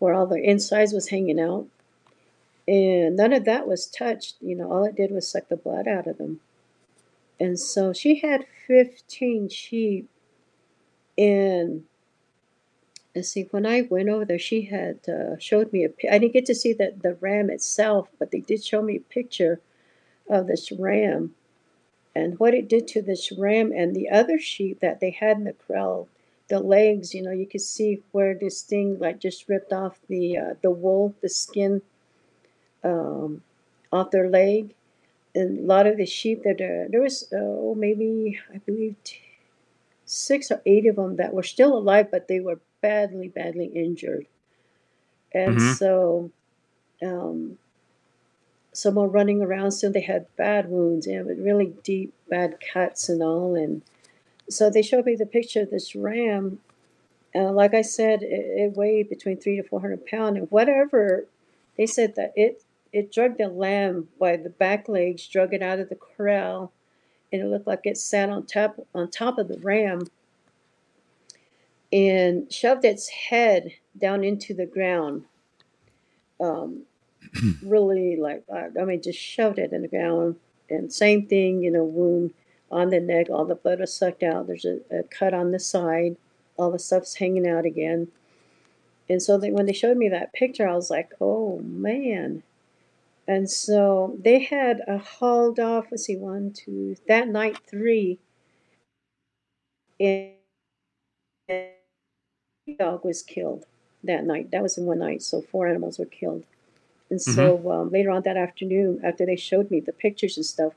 where 0.00 0.14
all 0.14 0.26
the 0.26 0.42
insides 0.42 0.92
was 0.92 1.10
hanging 1.10 1.38
out. 1.38 1.66
And 2.66 3.16
none 3.16 3.32
of 3.32 3.44
that 3.44 3.68
was 3.68 3.86
touched. 3.86 4.36
You 4.40 4.56
know, 4.56 4.70
all 4.70 4.84
it 4.84 4.96
did 4.96 5.12
was 5.12 5.28
suck 5.28 5.48
the 5.48 5.56
blood 5.56 5.86
out 5.86 6.08
of 6.08 6.18
them. 6.18 6.40
And 7.38 7.58
so 7.58 7.92
she 7.92 8.18
had 8.18 8.46
15 8.66 9.48
sheep. 9.48 10.08
And 11.16 11.84
let's 13.14 13.28
see, 13.28 13.46
when 13.50 13.66
I 13.66 13.82
went 13.82 14.08
over 14.08 14.24
there, 14.24 14.38
she 14.38 14.62
had 14.62 15.00
uh, 15.08 15.38
showed 15.38 15.72
me 15.72 15.84
a. 15.84 16.12
I 16.12 16.18
didn't 16.18 16.32
get 16.32 16.46
to 16.46 16.54
see 16.54 16.72
the, 16.72 16.94
the 17.00 17.14
ram 17.14 17.50
itself, 17.50 18.08
but 18.18 18.30
they 18.30 18.40
did 18.40 18.64
show 18.64 18.82
me 18.82 18.96
a 18.96 19.00
picture 19.00 19.60
of 20.28 20.46
this 20.46 20.70
ram 20.72 21.34
and 22.14 22.38
what 22.38 22.54
it 22.54 22.68
did 22.68 22.88
to 22.88 23.02
this 23.02 23.32
ram 23.32 23.72
and 23.72 23.94
the 23.94 24.08
other 24.08 24.38
sheep 24.38 24.80
that 24.80 25.00
they 25.00 25.10
had 25.10 25.38
in 25.38 25.44
the 25.44 25.52
corral 25.52 26.08
the 26.50 26.60
legs, 26.60 27.14
you 27.14 27.22
know, 27.22 27.32
you 27.32 27.46
could 27.46 27.62
see 27.62 28.02
where 28.12 28.34
this 28.34 28.62
thing 28.62 28.98
like 29.00 29.20
just 29.20 29.48
ripped 29.48 29.72
off 29.72 30.00
the 30.08 30.38
uh, 30.38 30.54
the 30.62 30.70
wool, 30.72 31.14
the 31.22 31.30
skin 31.30 31.82
um, 32.84 33.42
off 33.92 34.10
their 34.10 34.28
leg. 34.28 34.74
And 35.34 35.60
a 35.60 35.62
lot 35.62 35.86
of 35.86 35.96
the 35.98 36.06
sheep 36.06 36.42
that 36.44 36.60
uh, 36.60 36.88
there 36.90 37.02
was, 37.02 37.28
oh, 37.32 37.74
maybe 37.74 38.40
I 38.54 38.58
believe 38.58 38.96
t- 39.04 39.18
six 40.04 40.50
or 40.50 40.62
eight 40.66 40.86
of 40.86 40.96
them 40.96 41.16
that 41.16 41.34
were 41.34 41.42
still 41.44 41.76
alive, 41.78 42.10
but 42.10 42.28
they 42.28 42.40
were 42.40 42.60
badly, 42.82 43.28
badly 43.28 43.66
injured. 43.66 44.26
And 45.32 45.56
Mhm. 45.56 45.60
so, 45.76 46.30
um, 47.02 47.58
some 48.72 48.94
were 48.96 49.08
running 49.08 49.42
around. 49.42 49.72
So 49.72 49.88
they 49.90 50.00
had 50.00 50.26
bad 50.36 50.68
wounds, 50.70 51.06
and 51.06 51.26
really 51.44 51.74
deep, 51.82 52.12
bad 52.28 52.58
cuts 52.72 53.08
and 53.08 53.22
all. 53.22 53.54
And 53.54 53.82
so 54.50 54.70
they 54.70 54.82
showed 54.82 55.06
me 55.06 55.14
the 55.14 55.26
picture 55.26 55.62
of 55.62 55.70
this 55.70 55.94
ram. 55.94 56.60
Uh, 57.34 57.52
like 57.52 57.74
I 57.74 57.82
said, 57.82 58.22
it, 58.22 58.26
it 58.32 58.76
weighed 58.76 59.08
between 59.08 59.38
three 59.38 59.56
to 59.56 59.62
four 59.62 59.80
hundred 59.80 60.06
pounds, 60.06 60.36
and 60.36 60.50
whatever 60.50 61.26
they 61.76 61.86
said 61.86 62.16
that 62.16 62.32
it 62.36 62.62
it 62.92 63.12
dragged 63.12 63.38
the 63.38 63.48
lamb 63.48 64.08
by 64.18 64.36
the 64.36 64.50
back 64.50 64.88
legs, 64.88 65.26
drug 65.26 65.54
it 65.54 65.62
out 65.62 65.78
of 65.78 65.88
the 65.88 65.96
corral, 65.96 66.72
and 67.32 67.40
it 67.40 67.46
looked 67.46 67.66
like 67.66 67.80
it 67.84 67.96
sat 67.96 68.30
on 68.30 68.46
top 68.46 68.76
on 68.94 69.10
top 69.10 69.38
of 69.38 69.48
the 69.48 69.58
ram, 69.58 70.02
and 71.92 72.52
shoved 72.52 72.84
its 72.84 73.08
head 73.08 73.72
down 73.96 74.24
into 74.24 74.54
the 74.54 74.66
ground. 74.66 75.24
Um, 76.40 76.82
really 77.62 78.16
like 78.16 78.44
I 78.52 78.84
mean, 78.84 79.02
just 79.02 79.18
shoved 79.18 79.58
it 79.58 79.72
in 79.72 79.82
the 79.82 79.88
ground, 79.88 80.36
and 80.68 80.92
same 80.92 81.26
thing, 81.26 81.62
you 81.62 81.70
know, 81.70 81.84
wound 81.84 82.34
on 82.70 82.90
the 82.90 83.00
neck, 83.00 83.28
all 83.30 83.44
the 83.44 83.54
blood 83.54 83.80
was 83.80 83.92
sucked 83.92 84.22
out. 84.22 84.46
There's 84.46 84.64
a, 84.64 84.78
a 84.90 85.02
cut 85.04 85.34
on 85.34 85.50
the 85.50 85.58
side, 85.58 86.16
all 86.56 86.70
the 86.70 86.78
stuff's 86.78 87.14
hanging 87.16 87.46
out 87.46 87.64
again. 87.64 88.08
And 89.08 89.20
so 89.20 89.38
they, 89.38 89.50
when 89.50 89.66
they 89.66 89.72
showed 89.72 89.96
me 89.96 90.08
that 90.08 90.32
picture, 90.32 90.68
I 90.68 90.74
was 90.74 90.90
like, 90.90 91.12
oh 91.20 91.58
man. 91.60 92.42
And 93.26 93.50
so 93.50 94.16
they 94.22 94.40
had 94.40 94.82
a 94.86 94.98
hauled 94.98 95.60
off, 95.60 95.86
let's 95.90 96.04
see, 96.04 96.16
one, 96.16 96.52
two, 96.52 96.96
that 97.08 97.28
night, 97.28 97.58
three. 97.68 98.18
And 99.98 100.32
dog 102.78 103.04
was 103.04 103.22
killed 103.22 103.66
that 104.04 104.24
night. 104.24 104.50
That 104.50 104.62
was 104.62 104.78
in 104.78 104.86
one 104.86 105.00
night. 105.00 105.22
So 105.22 105.42
four 105.42 105.66
animals 105.66 105.98
were 105.98 106.06
killed. 106.06 106.44
And 107.10 107.20
so 107.20 107.70
um, 107.70 107.90
later 107.90 108.10
on 108.10 108.22
that 108.22 108.36
afternoon, 108.36 109.00
after 109.02 109.26
they 109.26 109.34
showed 109.34 109.70
me 109.70 109.80
the 109.80 109.92
pictures 109.92 110.36
and 110.36 110.46
stuff, 110.46 110.74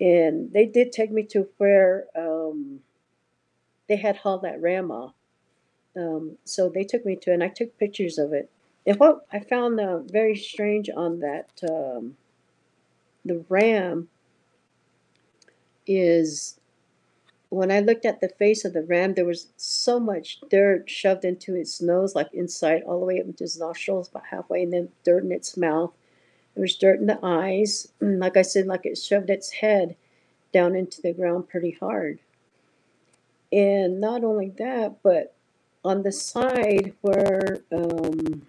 and 0.00 0.52
they 0.52 0.66
did 0.66 0.92
take 0.92 1.10
me 1.10 1.22
to 1.24 1.48
where 1.58 2.06
um, 2.16 2.80
they 3.88 3.96
had 3.96 4.16
hauled 4.16 4.42
that 4.42 4.60
ram 4.60 4.90
off. 4.90 5.14
Um, 5.96 6.38
so 6.44 6.68
they 6.68 6.84
took 6.84 7.06
me 7.06 7.16
to, 7.16 7.32
and 7.32 7.42
I 7.42 7.48
took 7.48 7.78
pictures 7.78 8.18
of 8.18 8.32
it. 8.32 8.50
And 8.86 8.98
what 8.98 9.26
I 9.32 9.40
found 9.40 9.80
uh, 9.80 9.98
very 10.00 10.36
strange 10.36 10.90
on 10.94 11.20
that 11.20 11.48
um, 11.68 12.16
the 13.24 13.44
ram 13.48 14.08
is 15.86 16.58
when 17.48 17.70
I 17.70 17.80
looked 17.80 18.04
at 18.04 18.20
the 18.20 18.28
face 18.28 18.64
of 18.64 18.72
the 18.72 18.82
ram, 18.82 19.14
there 19.14 19.24
was 19.24 19.48
so 19.56 20.00
much 20.00 20.40
dirt 20.50 20.90
shoved 20.90 21.24
into 21.24 21.54
its 21.54 21.80
nose, 21.80 22.14
like 22.14 22.32
inside, 22.32 22.82
all 22.82 22.98
the 22.98 23.06
way 23.06 23.20
up 23.20 23.26
into 23.26 23.44
its 23.44 23.58
nostrils, 23.58 24.08
about 24.08 24.26
halfway, 24.26 24.64
and 24.64 24.72
then 24.72 24.88
dirt 25.04 25.24
in 25.24 25.30
its 25.30 25.56
mouth. 25.56 25.92
There 26.54 26.62
was 26.62 26.76
dirt 26.76 27.00
in 27.00 27.06
the 27.06 27.18
eyes. 27.22 27.92
And 28.00 28.18
like 28.18 28.36
I 28.36 28.42
said, 28.42 28.66
like 28.66 28.86
it 28.86 28.98
shoved 28.98 29.30
its 29.30 29.50
head 29.50 29.96
down 30.52 30.76
into 30.76 31.02
the 31.02 31.12
ground 31.12 31.48
pretty 31.48 31.72
hard. 31.72 32.20
And 33.52 34.00
not 34.00 34.24
only 34.24 34.50
that, 34.58 35.02
but 35.02 35.34
on 35.84 36.02
the 36.02 36.12
side 36.12 36.94
where 37.02 37.58
um, 37.72 38.46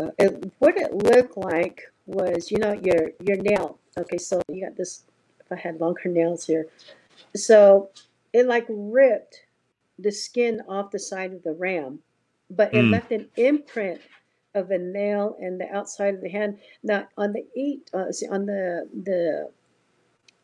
uh, 0.00 0.10
it, 0.18 0.52
what 0.58 0.76
it 0.76 0.92
looked 0.94 1.36
like 1.36 1.92
was, 2.06 2.50
you 2.50 2.58
know, 2.58 2.72
your 2.72 3.10
your 3.20 3.36
nail. 3.36 3.78
Okay, 3.96 4.18
so 4.18 4.42
you 4.48 4.64
got 4.64 4.76
this. 4.76 5.04
If 5.40 5.52
I 5.52 5.56
had 5.56 5.80
longer 5.80 6.08
nails 6.08 6.46
here, 6.46 6.66
so 7.36 7.90
it 8.32 8.46
like 8.46 8.66
ripped 8.68 9.42
the 9.98 10.10
skin 10.10 10.62
off 10.68 10.90
the 10.90 10.98
side 10.98 11.32
of 11.32 11.42
the 11.42 11.52
ram, 11.52 12.00
but 12.50 12.74
it 12.74 12.86
Mm. 12.86 12.90
left 12.90 13.12
an 13.12 13.28
imprint 13.36 14.00
of 14.54 14.70
a 14.70 14.78
nail 14.78 15.36
in 15.40 15.58
the 15.58 15.68
outside 15.74 16.14
of 16.14 16.20
the 16.20 16.28
hand. 16.28 16.58
Now 16.82 17.08
on 17.16 17.32
the 17.32 17.44
eight, 17.56 17.90
uh, 17.92 18.12
see, 18.12 18.28
on 18.28 18.46
the 18.46 18.88
the 18.92 19.50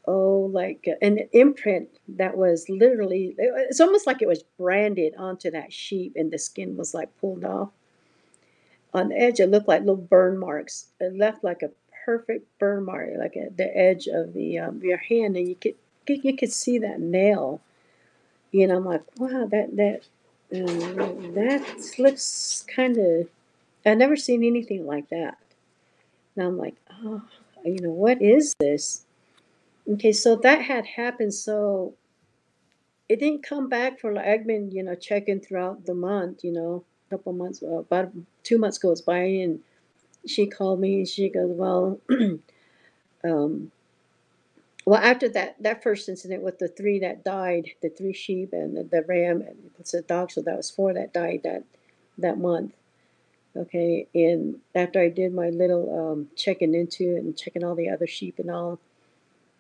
oh, 0.07 0.51
like 0.53 0.87
uh, 0.89 1.05
an 1.05 1.29
imprint 1.33 1.89
that 2.09 2.37
was 2.37 2.69
literally 2.69 3.35
it's 3.39 3.81
almost 3.81 4.07
like 4.07 4.23
it 4.23 4.29
was 4.29 4.43
branded 4.59 5.15
onto 5.17 5.51
that 5.53 5.73
sheep, 5.73 6.15
and 6.17 6.31
the 6.31 6.39
skin 6.39 6.77
was 6.77 6.95
like 6.95 7.17
pulled 7.21 7.45
off. 7.45 7.71
On 8.93 9.09
the 9.09 9.17
edge, 9.17 9.39
it 9.39 9.51
looked 9.51 9.69
like 9.69 9.81
little 9.81 9.97
burn 9.97 10.37
marks. 10.39 10.89
It 10.99 11.17
left 11.17 11.45
like 11.45 11.63
a 11.63 11.71
perfect 12.05 12.47
burn 12.59 12.85
mark, 12.85 13.11
like 13.19 13.37
at 13.37 13.57
the 13.57 13.77
edge 13.77 14.09
of 14.09 14.35
the 14.35 14.59
um, 14.59 14.81
your 14.83 14.99
hand, 14.99 15.37
and 15.37 15.49
you 15.49 15.55
could 15.55 15.77
you 16.09 16.37
could 16.37 16.53
see 16.53 16.79
that 16.79 17.01
nail. 17.01 17.61
You 18.51 18.67
know, 18.67 18.79
I'm 18.79 18.85
like, 18.85 19.03
wow, 19.17 19.47
that 19.47 19.77
that 19.77 20.03
um, 20.53 21.35
that 21.35 21.95
looks 21.99 22.65
kind 22.75 22.99
of. 22.99 23.29
I've 23.85 23.99
never 23.99 24.17
seen 24.17 24.45
anything 24.45 24.87
like 24.87 25.09
that. 25.11 25.39
And 26.37 26.47
I'm 26.47 26.59
like, 26.59 26.77
oh, 27.03 27.23
you 27.65 27.81
know, 27.81 27.91
what 27.91 28.21
is 28.21 28.55
this? 28.59 29.07
Okay, 29.89 30.13
so 30.13 30.37
that 30.37 30.63
had 30.63 30.87
happened. 30.87 31.35
So 31.35 31.95
it 33.09 33.19
didn't 33.19 33.43
come 33.43 33.69
back 33.69 33.99
for 33.99 34.13
like 34.13 34.27
I've 34.27 34.47
been, 34.47 34.71
you 34.71 34.83
know, 34.83 34.95
checking 34.95 35.41
throughout 35.41 35.87
the 35.87 35.95
month. 35.95 36.45
You 36.45 36.53
know, 36.53 36.85
a 37.09 37.17
couple 37.17 37.33
months, 37.33 37.63
uh, 37.63 37.79
about 37.79 38.13
two 38.43 38.59
months 38.59 38.79
goes 38.79 39.01
by, 39.01 39.19
and 39.19 39.61
she 40.27 40.47
called 40.47 40.81
me 40.81 40.99
and 40.99 41.09
she 41.09 41.29
goes, 41.29 41.51
well, 41.51 41.99
um, 43.25 43.73
well, 44.87 45.01
after 45.01 45.29
that 45.31 45.63
that 45.63 45.83
first 45.83 46.09
incident 46.09 46.43
with 46.43 46.59
the 46.59 46.69
three 46.69 47.01
that 47.01 47.25
died, 47.25 47.71
the 47.83 47.89
three 47.89 48.13
sheep 48.13 48.53
and 48.53 48.77
the, 48.77 48.85
the 48.85 49.03
ram 49.03 49.43
and 49.43 49.71
the 49.77 50.03
dog, 50.03 50.31
so 50.31 50.41
that 50.43 50.57
was 50.57 50.71
four 50.71 50.95
that 50.95 51.13
died 51.13 51.41
that 51.45 51.65
that 52.19 52.39
month. 52.39 52.73
Okay, 53.57 54.07
and 54.15 54.61
after 54.77 55.01
I 55.01 55.09
did 55.09 55.35
my 55.35 55.51
little 55.51 56.13
um, 56.13 56.29
checking 56.37 56.73
into 56.73 57.17
and 57.17 57.37
checking 57.37 57.65
all 57.65 57.75
the 57.75 57.91
other 57.91 58.07
sheep 58.07 58.39
and 58.39 58.49
all, 58.49 58.79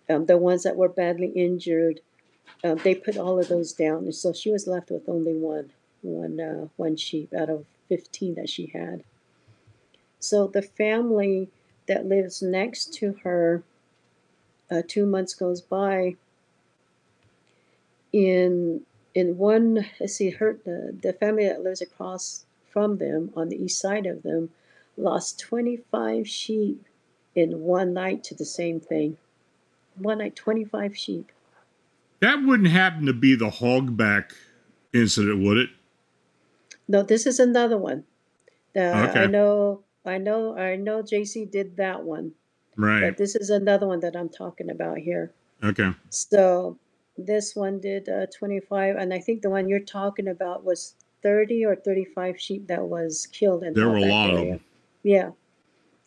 um, 0.08 0.26
the 0.26 0.38
ones 0.38 0.62
that 0.62 0.76
were 0.76 0.88
badly 0.88 1.26
injured, 1.28 2.00
um, 2.62 2.78
they 2.84 2.94
put 2.94 3.16
all 3.16 3.40
of 3.40 3.48
those 3.48 3.72
down, 3.72 4.04
and 4.04 4.14
so 4.14 4.32
she 4.32 4.52
was 4.52 4.68
left 4.68 4.90
with 4.90 5.08
only 5.08 5.34
one, 5.34 5.72
one, 6.02 6.38
uh, 6.40 6.68
one 6.76 6.96
sheep 6.96 7.34
out 7.34 7.50
of 7.50 7.66
fifteen 7.88 8.36
that 8.36 8.48
she 8.48 8.66
had. 8.66 9.02
So 10.20 10.46
the 10.46 10.62
family 10.62 11.48
that 11.86 12.06
lives 12.06 12.42
next 12.42 12.94
to 12.94 13.14
her, 13.24 13.64
uh, 14.70 14.82
two 14.86 15.04
months 15.04 15.34
goes 15.34 15.60
by. 15.60 16.14
In 18.12 18.82
in 19.14 19.36
one, 19.36 19.86
let's 19.98 20.14
see, 20.14 20.30
her 20.30 20.58
the, 20.64 20.96
the 21.02 21.12
family 21.12 21.48
that 21.48 21.64
lives 21.64 21.80
across 21.80 22.44
from 22.70 22.98
them 22.98 23.30
on 23.36 23.48
the 23.48 23.62
east 23.62 23.78
side 23.80 24.06
of 24.06 24.22
them 24.22 24.50
lost 24.96 25.38
twenty 25.38 25.76
five 25.76 26.28
sheep 26.28 26.84
in 27.34 27.60
one 27.60 27.92
night 27.92 28.24
to 28.24 28.34
the 28.34 28.44
same 28.44 28.80
thing. 28.80 29.16
One 29.96 30.18
night, 30.18 30.36
twenty 30.36 30.64
five 30.64 30.96
sheep. 30.96 31.30
That 32.20 32.42
wouldn't 32.44 32.68
happen 32.70 33.06
to 33.06 33.12
be 33.12 33.34
the 33.34 33.48
hogback 33.50 34.32
incident, 34.92 35.42
would 35.42 35.56
it? 35.56 35.70
No, 36.88 37.02
this 37.02 37.24
is 37.26 37.38
another 37.40 37.78
one. 37.78 38.04
Uh, 38.76 39.06
Okay. 39.08 39.20
I 39.24 39.26
know, 39.26 39.82
I 40.04 40.18
know, 40.18 40.56
I 40.56 40.76
know. 40.76 41.02
JC 41.02 41.50
did 41.50 41.76
that 41.76 42.02
one, 42.04 42.32
Right. 42.76 43.00
but 43.00 43.16
this 43.16 43.34
is 43.36 43.48
another 43.50 43.86
one 43.86 44.00
that 44.00 44.16
I'm 44.16 44.28
talking 44.28 44.68
about 44.70 44.98
here. 44.98 45.32
Okay. 45.62 45.90
So 46.10 46.78
this 47.16 47.54
one 47.56 47.80
did 47.80 48.08
uh, 48.08 48.26
25, 48.36 48.96
and 48.96 49.14
I 49.14 49.18
think 49.18 49.42
the 49.42 49.50
one 49.50 49.68
you're 49.68 49.80
talking 49.80 50.28
about 50.28 50.64
was 50.64 50.94
30 51.22 51.64
or 51.64 51.76
35 51.76 52.40
sheep 52.40 52.66
that 52.68 52.82
was 52.84 53.26
killed 53.26 53.62
in 53.64 53.74
There 53.74 53.88
were 53.88 53.96
a 53.96 54.00
lot 54.00 54.30
of 54.30 54.36
area. 54.36 54.52
them. 54.52 54.60
Yeah. 55.02 55.30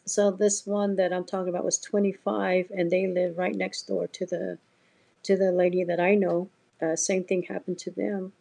So 0.06 0.32
this 0.32 0.66
one 0.68 0.96
that 0.98 1.14
I'm 1.14 1.26
talking 1.26 1.50
about 1.50 1.66
was 1.66 1.80
25, 1.80 2.72
and 2.72 2.92
they 2.92 3.08
live 3.08 3.38
right 3.38 3.56
next 3.56 3.84
door 3.88 4.08
to 4.08 4.26
the 4.26 4.58
to 5.24 5.38
the 5.38 5.52
lady 5.52 5.84
that 5.86 6.00
I 6.00 6.16
know. 6.16 6.50
Uh, 6.82 6.96
same 6.96 7.24
thing 7.24 7.44
happened 7.44 7.80
to 7.80 7.92
them, 7.92 8.34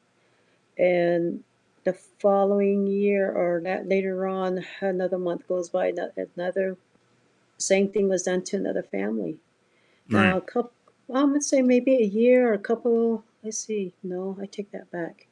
and 0.79 1.45
the 1.85 1.93
following 1.93 2.87
year 2.87 3.31
or 3.33 3.61
that 3.63 3.89
later 3.89 4.27
on, 4.27 4.65
another 4.81 5.19
month 5.19 5.49
goes 5.49 5.69
by, 5.71 5.93
another 6.37 6.77
same 7.59 7.89
thing 7.91 8.09
was 8.09 8.25
done 8.25 8.43
to 8.45 8.57
another 8.57 8.83
family. 8.83 9.39
Now, 10.09 10.31
a 10.31 10.41
Right. 10.41 10.47
couple, 10.47 10.73
I'm 11.15 11.29
gonna 11.31 11.43
say 11.43 11.63
maybe 11.63 11.97
a 11.97 12.05
year 12.07 12.51
or 12.51 12.55
a 12.55 12.59
couple. 12.59 13.25
Let's 13.43 13.59
see. 13.59 13.95
No, 14.03 14.37
I 14.41 14.47
take 14.47 14.71
that 14.73 14.91
back. 14.91 15.29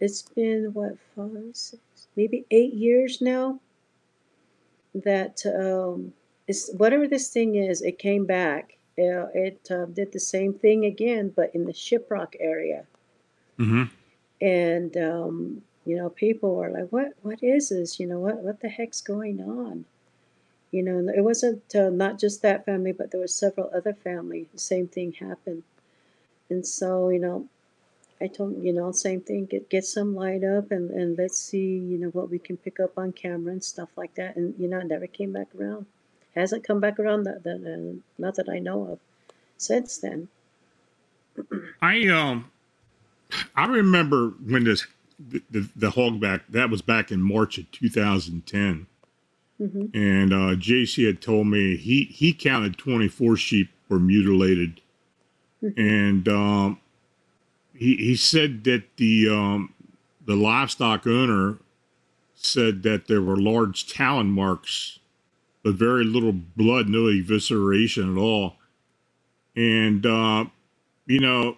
It's 0.00 0.22
been 0.22 0.70
what 0.72 0.96
five, 1.14 1.54
six, 1.54 1.82
maybe 2.16 2.46
eight 2.50 2.74
years 2.74 3.20
now. 3.20 3.60
That 4.94 5.42
um, 5.46 6.14
is 6.48 6.70
whatever 6.76 7.06
this 7.06 7.28
thing 7.28 7.54
is. 7.54 7.82
It 7.82 7.98
came 7.98 8.26
back. 8.26 8.76
Uh, 8.98 9.28
it 9.34 9.68
uh, 9.70 9.86
did 9.86 10.12
the 10.12 10.20
same 10.20 10.52
thing 10.52 10.84
again, 10.84 11.32
but 11.34 11.54
in 11.54 11.64
the 11.64 11.72
Shiprock 11.72 12.34
area. 12.40 12.84
Mm-hmm. 13.58 13.84
And 14.44 14.96
um, 14.96 15.62
you 15.84 15.96
know, 15.96 16.10
people 16.10 16.56
were 16.56 16.70
like, 16.70 16.90
"What? 16.90 17.12
What 17.22 17.42
is 17.42 17.68
this? 17.68 18.00
You 18.00 18.06
know, 18.06 18.18
what? 18.18 18.38
What 18.42 18.60
the 18.60 18.68
heck's 18.68 19.00
going 19.00 19.40
on?" 19.40 19.84
You 20.70 20.82
know, 20.82 21.12
it 21.12 21.22
wasn't 21.22 21.74
uh, 21.74 21.90
not 21.90 22.18
just 22.18 22.42
that 22.42 22.64
family, 22.64 22.92
but 22.92 23.10
there 23.10 23.20
were 23.20 23.26
several 23.26 23.70
other 23.74 23.92
families. 23.92 24.46
The 24.52 24.58
same 24.58 24.88
thing 24.88 25.12
happened, 25.12 25.62
and 26.48 26.66
so 26.66 27.08
you 27.10 27.18
know, 27.18 27.48
I 28.20 28.26
told 28.26 28.62
you 28.62 28.72
know, 28.72 28.92
same 28.92 29.20
thing. 29.20 29.46
Get 29.46 29.70
get 29.70 29.84
some 29.84 30.14
light 30.14 30.44
up, 30.44 30.70
and 30.70 30.90
and 30.90 31.16
let's 31.16 31.38
see, 31.38 31.78
you 31.78 31.98
know, 31.98 32.08
what 32.08 32.30
we 32.30 32.38
can 32.38 32.56
pick 32.56 32.78
up 32.78 32.98
on 32.98 33.12
camera 33.12 33.52
and 33.52 33.64
stuff 33.64 33.88
like 33.96 34.14
that. 34.16 34.36
And 34.36 34.54
you 34.58 34.68
know, 34.68 34.78
it 34.78 34.86
never 34.86 35.06
came 35.06 35.32
back 35.32 35.48
around. 35.58 35.86
Hasn't 36.34 36.64
come 36.64 36.80
back 36.80 36.98
around 36.98 37.24
that 37.24 37.44
that 37.44 37.64
uh, 37.64 38.00
not 38.18 38.34
that 38.36 38.48
I 38.48 38.58
know 38.58 38.84
of 38.92 38.98
since 39.56 39.98
then. 39.98 40.28
I 41.80 42.06
um, 42.08 42.50
I 43.56 43.66
remember 43.66 44.30
when 44.46 44.64
this 44.64 44.86
the, 45.18 45.42
the 45.50 45.70
the 45.76 45.90
hogback 45.90 46.42
that 46.50 46.70
was 46.70 46.82
back 46.82 47.10
in 47.10 47.20
March 47.22 47.58
of 47.58 47.70
2010, 47.70 48.86
hmm 49.58 49.86
and 49.94 50.32
uh, 50.32 50.56
JC 50.56 51.06
had 51.06 51.22
told 51.22 51.46
me 51.46 51.76
he 51.76 52.04
he 52.04 52.32
counted 52.32 52.76
24 52.76 53.36
sheep 53.36 53.70
were 53.88 53.98
mutilated, 53.98 54.80
and 55.62 56.28
um, 56.28 56.79
he 57.80 57.96
he 57.96 58.16
said 58.16 58.64
that 58.66 58.84
the 58.98 59.30
um 59.30 59.74
the 60.26 60.36
livestock 60.36 61.08
owner 61.08 61.58
said 62.34 62.84
that 62.84 63.08
there 63.08 63.22
were 63.22 63.36
large 63.36 63.88
talon 63.92 64.28
marks, 64.30 65.00
but 65.64 65.74
very 65.76 66.04
little 66.04 66.32
blood, 66.32 66.88
no 66.88 67.04
evisceration 67.04 68.16
at 68.16 68.20
all, 68.20 68.56
and 69.56 70.06
uh, 70.06 70.46
you 71.06 71.20
know. 71.20 71.56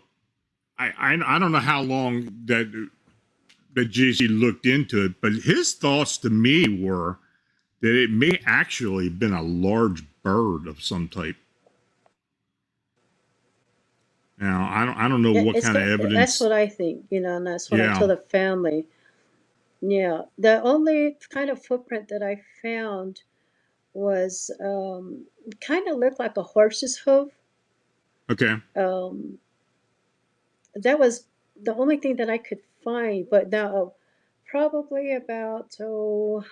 I, 0.78 0.92
I 0.98 1.36
I 1.36 1.38
don't 1.38 1.52
know 1.52 1.58
how 1.60 1.82
long 1.82 2.24
that 2.46 2.88
that 3.74 3.90
JC 3.90 4.28
looked 4.30 4.66
into 4.66 5.04
it, 5.04 5.20
but 5.20 5.32
his 5.32 5.74
thoughts 5.74 6.18
to 6.18 6.30
me 6.30 6.82
were 6.82 7.18
that 7.82 7.96
it 7.96 8.10
may 8.10 8.40
actually 8.46 9.06
have 9.06 9.18
been 9.20 9.32
a 9.34 9.42
large 9.42 10.04
bird 10.22 10.66
of 10.68 10.82
some 10.82 11.08
type. 11.08 11.36
Now 14.42 14.68
I 14.70 14.84
don't 14.84 14.96
I 14.98 15.08
don't 15.08 15.22
know 15.22 15.32
what 15.32 15.56
it's 15.56 15.64
kind 15.64 15.78
of 15.78 15.84
evidence. 15.84 16.14
That's 16.16 16.40
what 16.40 16.52
I 16.52 16.66
think, 16.66 17.06
you 17.10 17.20
know, 17.20 17.36
and 17.36 17.46
that's 17.46 17.70
what 17.70 17.80
Yeah. 17.80 17.94
I 17.94 17.98
told 17.98 18.10
the 18.10 18.16
family. 18.16 18.86
Yeah, 19.80 20.22
the 20.38 20.62
only 20.62 21.16
kind 21.30 21.50
of 21.50 21.64
footprint 21.64 22.08
that 22.08 22.22
I 22.22 22.42
found 22.62 23.22
was 23.94 24.50
um, 24.60 25.26
kind 25.60 25.88
of 25.88 25.98
looked 25.98 26.18
like 26.20 26.36
a 26.36 26.42
horse's 26.42 26.98
hoof. 26.98 27.30
okay, 28.30 28.56
Um, 28.76 29.38
that 30.74 30.98
was 30.98 31.26
the 31.62 31.74
only 31.74 31.96
thing 31.98 32.16
that 32.16 32.30
I 32.30 32.38
could 32.38 32.60
find, 32.84 33.28
but 33.30 33.50
now 33.50 33.92
probably 34.46 35.14
about 35.14 35.76
oh 35.80 36.44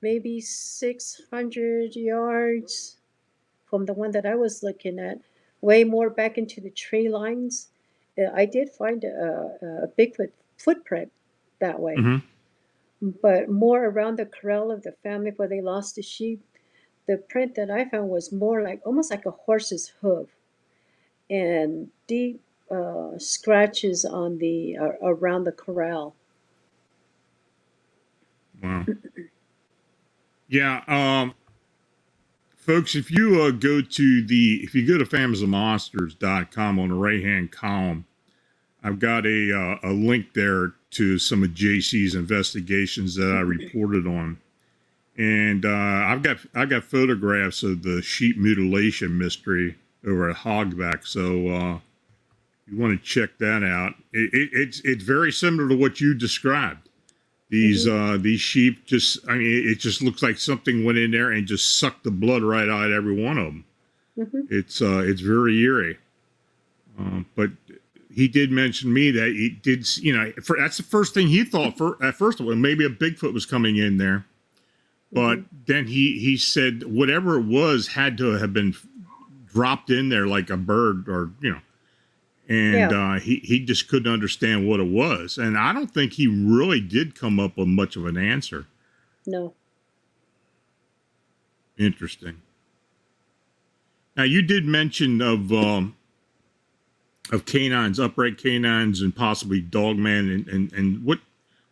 maybe 0.00 0.40
600 0.40 1.96
yards 1.96 2.96
from 3.66 3.86
the 3.86 3.94
one 3.94 4.12
that 4.12 4.26
I 4.26 4.34
was 4.36 4.62
looking 4.62 4.98
at, 4.98 5.20
way 5.68 5.84
more 5.84 6.10
back 6.10 6.38
into 6.38 6.60
the 6.60 6.70
tree 6.84 7.08
lines. 7.08 7.70
Uh, 8.18 8.30
I 8.34 8.46
did 8.46 8.70
find 8.70 9.04
a, 9.04 9.58
a 9.84 9.88
Bigfoot 9.98 10.32
footprint 10.58 11.12
that 11.60 11.80
way, 11.80 11.98
Mhm. 11.98 12.22
but 13.00 13.48
more 13.48 13.84
around 13.86 14.18
the 14.18 14.26
corral 14.26 14.70
of 14.70 14.82
the 14.82 14.92
family 14.92 15.30
where 15.30 15.48
they 15.48 15.60
lost 15.62 15.96
the 15.96 16.02
sheep. 16.02 16.42
The 17.06 17.18
print 17.18 17.54
that 17.56 17.70
I 17.70 17.84
found 17.88 18.10
was 18.10 18.32
more 18.32 18.62
like 18.62 18.82
almost 18.86 19.10
like 19.10 19.26
a 19.26 19.32
horse's 19.32 19.88
hoof 20.02 20.30
and 21.30 21.90
deep 22.06 22.42
uh, 22.70 23.18
scratches 23.18 24.04
on 24.04 24.38
the 24.38 24.76
uh, 24.76 24.92
around 25.02 25.44
the 25.44 25.52
corral. 25.52 26.16
wow, 28.62 28.88
yeah, 30.48 30.82
um, 30.86 31.34
folks, 32.66 32.96
if 32.96 33.10
you 33.10 33.40
uh, 33.40 33.52
go 33.52 33.80
to 33.80 34.26
the 34.26 34.60
if 34.62 34.74
you 34.74 34.86
go 34.86 34.98
to 34.98 35.04
phantomsandmonsters.com 35.04 36.78
on 36.78 36.88
the 36.88 36.94
right 36.94 37.22
hand 37.22 37.52
column, 37.52 38.04
I've 38.82 38.98
got 38.98 39.24
a 39.24 39.56
uh, 39.56 39.88
a 39.88 39.92
link 39.92 40.34
there 40.34 40.72
to 40.90 41.18
some 41.18 41.44
of 41.44 41.50
JC's 41.50 42.14
investigations 42.14 43.14
that 43.14 43.32
I 43.32 43.40
reported 43.40 44.06
on, 44.06 44.38
and 45.16 45.64
uh, 45.64 45.68
I've 45.70 46.22
got 46.22 46.38
I've 46.54 46.68
got 46.68 46.84
photographs 46.84 47.62
of 47.62 47.82
the 47.82 48.02
sheep 48.02 48.36
mutilation 48.36 49.16
mystery 49.16 49.76
over 50.06 50.28
at 50.28 50.36
Hogback. 50.36 51.06
So 51.06 51.48
uh, 51.48 51.78
you 52.66 52.78
want 52.78 52.98
to 52.98 53.04
check 53.06 53.38
that 53.38 53.62
out. 53.62 53.94
It, 54.12 54.34
it, 54.34 54.50
it's 54.52 54.80
it's 54.84 55.04
very 55.04 55.30
similar 55.30 55.68
to 55.68 55.76
what 55.76 56.00
you 56.00 56.14
described. 56.14 56.85
These 57.48 57.86
uh, 57.86 58.18
these 58.20 58.40
sheep 58.40 58.86
just 58.86 59.18
I 59.28 59.34
mean 59.36 59.68
it 59.68 59.78
just 59.78 60.02
looks 60.02 60.22
like 60.22 60.38
something 60.38 60.84
went 60.84 60.98
in 60.98 61.12
there 61.12 61.30
and 61.30 61.46
just 61.46 61.78
sucked 61.78 62.04
the 62.04 62.10
blood 62.10 62.42
right 62.42 62.68
out 62.68 62.86
of 62.86 62.92
every 62.92 63.14
one 63.14 63.38
of 63.38 63.44
them. 63.46 63.64
hmm 64.16 64.40
It's 64.50 64.82
uh, 64.82 64.98
it's 65.06 65.20
very 65.20 65.56
eerie. 65.60 65.98
Um, 66.98 67.26
but 67.36 67.50
he 68.12 68.26
did 68.26 68.50
mention 68.50 68.92
me 68.92 69.10
that 69.10 69.28
he 69.28 69.50
did 69.50 69.86
you 69.98 70.16
know, 70.16 70.32
for, 70.42 70.56
that's 70.58 70.78
the 70.78 70.82
first 70.82 71.14
thing 71.14 71.28
he 71.28 71.44
thought 71.44 71.76
for 71.76 72.02
at 72.02 72.14
first 72.14 72.40
of 72.40 72.46
all, 72.46 72.54
maybe 72.56 72.84
a 72.84 72.88
Bigfoot 72.88 73.32
was 73.34 73.46
coming 73.46 73.76
in 73.76 73.98
there. 73.98 74.24
But 75.12 75.40
then 75.66 75.86
he 75.86 76.18
he 76.18 76.36
said 76.36 76.82
whatever 76.82 77.38
it 77.38 77.44
was 77.44 77.88
had 77.88 78.18
to 78.18 78.32
have 78.32 78.52
been 78.52 78.74
dropped 79.46 79.88
in 79.90 80.08
there 80.08 80.26
like 80.26 80.50
a 80.50 80.56
bird 80.56 81.08
or 81.08 81.30
you 81.40 81.52
know, 81.52 81.60
and 82.48 82.92
uh, 82.92 83.14
he 83.14 83.36
he 83.44 83.64
just 83.64 83.88
couldn't 83.88 84.12
understand 84.12 84.68
what 84.68 84.80
it 84.80 84.86
was, 84.86 85.38
and 85.38 85.58
I 85.58 85.72
don't 85.72 85.92
think 85.92 86.14
he 86.14 86.26
really 86.26 86.80
did 86.80 87.18
come 87.18 87.40
up 87.40 87.56
with 87.56 87.68
much 87.68 87.96
of 87.96 88.06
an 88.06 88.16
answer. 88.16 88.66
No. 89.26 89.54
Interesting. 91.78 92.40
Now 94.16 94.22
you 94.22 94.42
did 94.42 94.64
mention 94.64 95.20
of 95.20 95.52
um, 95.52 95.96
of 97.32 97.44
canines, 97.44 97.98
upright 97.98 98.38
canines, 98.38 99.02
and 99.02 99.14
possibly 99.14 99.60
dogman, 99.60 100.30
and, 100.30 100.48
and 100.48 100.72
and 100.72 101.04
what 101.04 101.18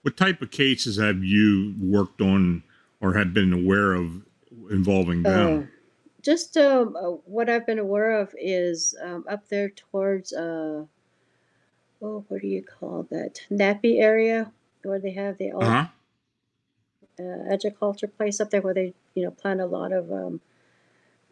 what 0.03 0.17
type 0.17 0.43
of 0.43 0.51
cases 0.51 0.99
have 0.99 1.25
you 1.25 1.75
worked 1.81 2.21
on 2.21 2.63
or 3.01 3.15
have 3.15 3.33
been 3.33 3.53
aware 3.53 3.95
of 3.95 4.23
involving 4.71 5.23
them? 5.23 5.71
Just 6.25 6.57
um, 6.57 6.97
uh, 6.97 7.11
what 7.27 7.51
I've 7.51 7.67
been 7.67 7.79
aware 7.79 8.21
of 8.21 8.35
is 8.41 8.95
um, 9.03 9.27
up 9.29 9.49
there 9.51 9.69
towards 9.69 10.33
uh, 10.33 10.87
oh, 12.03 12.25
what 12.29 12.41
do 12.41 12.47
you 12.49 12.63
call 12.63 13.07
that? 13.11 13.43
NAPI 13.51 14.01
area 14.01 14.53
where 14.83 14.99
they 14.99 15.13
have 15.13 15.39
the 15.39 15.53
Uh 15.61 15.71
huh. 15.71 15.87
uh, 17.21 17.53
agriculture 17.53 18.09
place 18.09 18.41
up 18.41 18.51
there 18.51 18.63
where 18.63 18.75
they 18.75 18.95
you 19.15 19.25
know 19.25 19.31
plant 19.31 19.61
a 19.61 19.67
lot 19.67 19.93
of 19.93 20.11
um, 20.13 20.41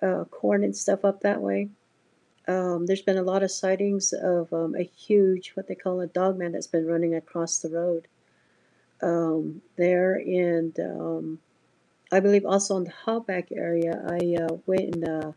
uh, 0.03 0.25
corn 0.25 0.65
and 0.65 0.77
stuff 0.77 1.05
up 1.05 1.21
that 1.21 1.41
way. 1.41 1.69
Um, 2.49 2.87
there's 2.87 3.03
been 3.03 3.19
a 3.19 3.23
lot 3.23 3.43
of 3.43 3.51
sightings 3.53 4.13
of 4.13 4.53
um, 4.53 4.75
a 4.77 4.83
huge 4.83 5.53
what 5.55 5.69
they 5.69 5.75
call 5.77 6.01
a 6.01 6.07
dogman 6.07 6.53
that's 6.53 6.67
been 6.67 6.87
running 6.87 7.15
across 7.15 7.59
the 7.59 7.71
road 7.71 8.09
um, 9.03 9.63
there, 9.77 10.15
and 10.17 10.79
um, 10.81 11.39
I 12.13 12.21
believe 12.21 12.45
also 12.45 12.77
in 12.77 12.85
the 12.85 12.93
Hogback 13.07 13.51
area. 13.51 14.05
I 14.07 14.37
uh, 14.41 14.57
went 14.67 14.95
and 14.95 15.09
uh, 15.09 15.33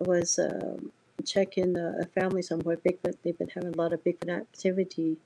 was 0.00 0.38
um, 0.38 0.92
checking 1.24 1.78
uh, 1.78 1.94
a 2.00 2.06
family 2.06 2.42
somewhere. 2.42 2.76
Bigfoot. 2.76 3.16
They've 3.22 3.38
been 3.38 3.48
having 3.48 3.72
a 3.72 3.76
lot 3.76 3.92
of 3.92 4.04
Bigfoot 4.04 4.28
activity 4.28 5.16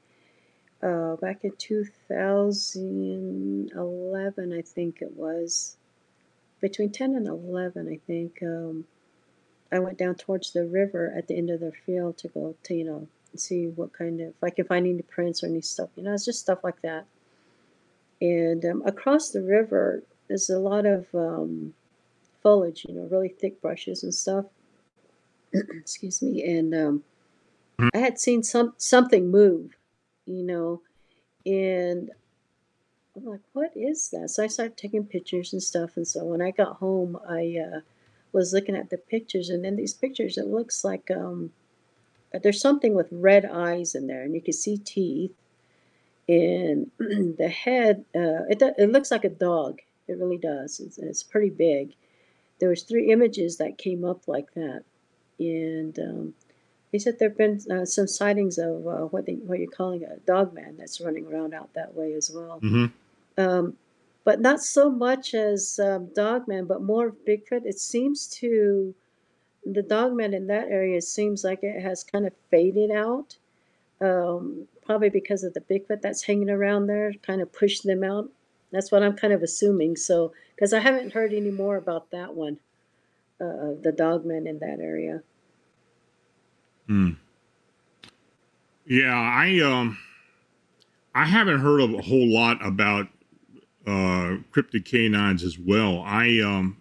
uh, 0.85 1.17
back 1.17 1.43
in 1.45 1.53
2011, 1.57 4.53
I 4.53 4.61
think 4.61 5.01
it 5.01 5.17
was 5.17 5.79
between 6.61 6.91
10 6.91 7.15
and 7.15 7.27
11, 7.27 7.89
I 7.89 7.99
think. 8.07 8.41
Um, 8.43 8.85
I 9.73 9.79
went 9.79 9.97
down 9.99 10.17
towards 10.17 10.53
the 10.53 10.67
river 10.67 11.11
at 11.17 11.27
the 11.27 11.39
end 11.39 11.49
of 11.51 11.61
the 11.61 11.73
field 11.73 12.19
to 12.19 12.29
go 12.29 12.55
to, 12.65 12.75
you 12.75 12.85
know, 12.85 13.09
see 13.35 13.69
what 13.69 13.95
kind 13.95 14.21
of, 14.21 14.29
if 14.29 14.45
I 14.45 14.51
can 14.51 14.67
find 14.67 14.87
any 14.87 15.01
prints 15.03 15.43
or 15.43 15.47
any 15.47 15.63
stuff, 15.63 15.89
you 15.97 16.03
know, 16.03 16.13
it's 16.13 16.27
just 16.27 16.41
stuff 16.41 16.63
like 16.63 16.83
that. 16.83 17.07
And 18.21 18.65
um, 18.65 18.83
across 18.87 19.31
the 19.31 19.43
river, 19.43 20.05
there's 20.29 20.51
a 20.51 20.59
lot 20.59 20.87
of 20.87 21.07
um, 21.15 21.75
foliage, 22.43 22.85
you 22.89 22.95
know, 22.95 23.09
really 23.11 23.29
thick 23.29 23.61
brushes 23.61 24.03
and 24.03 24.15
stuff. 24.15 24.47
Excuse 25.53 26.23
me. 26.23 26.43
And 26.45 26.75
um, 26.75 27.05
I 27.95 27.99
had 27.99 28.19
seen 28.19 28.43
some 28.43 28.75
something 28.77 29.31
move, 29.31 29.77
you 30.27 30.43
know, 30.43 30.83
and 31.47 32.11
I'm 33.17 33.25
like, 33.25 33.41
what 33.53 33.73
is 33.77 34.11
that? 34.11 34.31
So 34.31 34.43
I 34.43 34.49
started 34.49 34.77
taking 34.77 35.05
pictures 35.05 35.53
and 35.53 35.63
stuff. 35.63 35.97
And 35.97 36.07
so 36.07 36.25
when 36.25 36.43
I 36.43 36.51
got 36.51 36.77
home, 36.77 37.19
I 37.29 37.57
uh, 37.59 37.81
was 38.33 38.53
looking 38.53 38.77
at 38.77 38.91
the 38.91 38.99
pictures, 38.99 39.49
and 39.49 39.65
in 39.65 39.77
these 39.77 39.95
pictures, 39.95 40.37
it 40.37 40.47
looks 40.47 40.85
like 40.85 41.11
um, 41.11 41.53
there's 42.43 42.61
something 42.61 42.95
with 42.95 43.09
red 43.13 43.45
eyes 43.45 43.95
in 43.95 44.07
there, 44.07 44.23
and 44.23 44.35
you 44.35 44.41
can 44.41 44.53
see 44.53 44.77
teeth. 44.79 45.33
And 46.29 46.91
the 46.99 47.49
head, 47.49 48.05
uh, 48.15 48.49
it, 48.49 48.61
it 48.79 48.91
looks 48.91 49.11
like 49.11 49.25
a 49.25 49.29
dog. 49.29 49.81
It 50.09 50.19
really 50.19 50.39
does. 50.39 50.81
It's, 50.81 50.99
it's 50.99 51.23
pretty 51.23 51.51
big. 51.51 51.95
There 52.61 52.69
was 52.69 52.83
three 52.83 53.11
images 53.11 53.57
that 53.59 53.79
came 53.79 54.05
up 54.05 54.29
like 54.29 54.53
that, 54.55 54.85
and 55.39 55.99
um, 55.99 56.35
he 56.93 56.99
said 56.99 57.19
there 57.19 57.31
have 57.31 57.39
been 57.39 57.61
uh, 57.71 57.85
some 57.85 58.07
sightings 58.07 58.59
of 58.59 58.87
uh, 58.87 59.07
what 59.07 59.27
they, 59.27 59.35
what 59.35 59.59
you're 59.59 59.71
calling 59.71 60.05
a 60.05 60.17
dog 60.19 60.55
man 60.55 60.77
that's 60.79 61.01
running 61.01 61.27
around 61.27 61.53
out 61.53 61.75
that 61.75 61.95
way 61.95 62.15
as 62.15 62.31
well. 62.31 62.59
hmm 62.61 62.87
Um, 63.37 63.77
but 64.25 64.41
not 64.41 64.63
so 64.63 64.91
much 64.91 65.35
as 65.35 65.79
um, 65.79 66.09
Dogman, 66.15 66.65
but 66.67 66.83
more 66.83 67.09
of 67.09 67.25
Bigfoot. 67.27 67.67
It 67.67 67.79
seems 67.79 68.27
to 68.39 68.95
the 69.65 69.83
Dogman 69.83 70.35
in 70.35 70.47
that 70.47 70.69
area 70.69 71.01
seems 71.01 71.45
like 71.45 71.63
it 71.63 71.81
has 71.81 72.05
kind 72.05 72.27
of 72.27 72.33
faded 72.51 72.91
out, 72.91 73.37
um, 74.01 74.67
probably 74.85 75.11
because 75.11 75.45
of 75.45 75.55
the 75.55 75.61
Bigfoot 75.61 76.01
that's 76.01 76.23
hanging 76.23 76.51
around 76.51 76.87
there, 76.87 77.13
kind 77.23 77.41
of 77.41 77.53
pushed 77.53 77.85
them 77.85 78.03
out. 78.03 78.31
That's 78.75 78.91
what 78.91 79.03
I'm 79.03 79.17
kind 79.17 79.33
of 79.33 79.43
assuming. 79.43 79.97
So, 79.97 80.33
because 80.55 80.73
I 80.73 80.81
haven't 80.81 81.13
heard 81.13 81.33
any 81.33 81.51
more 81.51 81.77
about 81.77 82.11
that 82.11 82.35
one, 82.35 82.59
uh, 83.41 83.79
the 83.81 83.95
dogmen 83.97 84.47
in 84.47 84.59
that 84.59 84.79
area. 84.81 85.23
Hmm. 86.87 87.11
Yeah, 88.87 89.15
I 89.15 89.61
um, 89.61 89.99
I 91.15 91.25
haven't 91.25 91.61
heard 91.61 91.81
of 91.81 91.95
a 91.95 92.03
whole 92.03 92.29
lot 92.29 92.65
about 92.65 93.09
uh, 93.87 94.39
cryptid 94.53 94.85
canines 94.85 95.43
as 95.43 95.59
well. 95.59 96.03
I 96.05 96.41
um, 96.41 96.79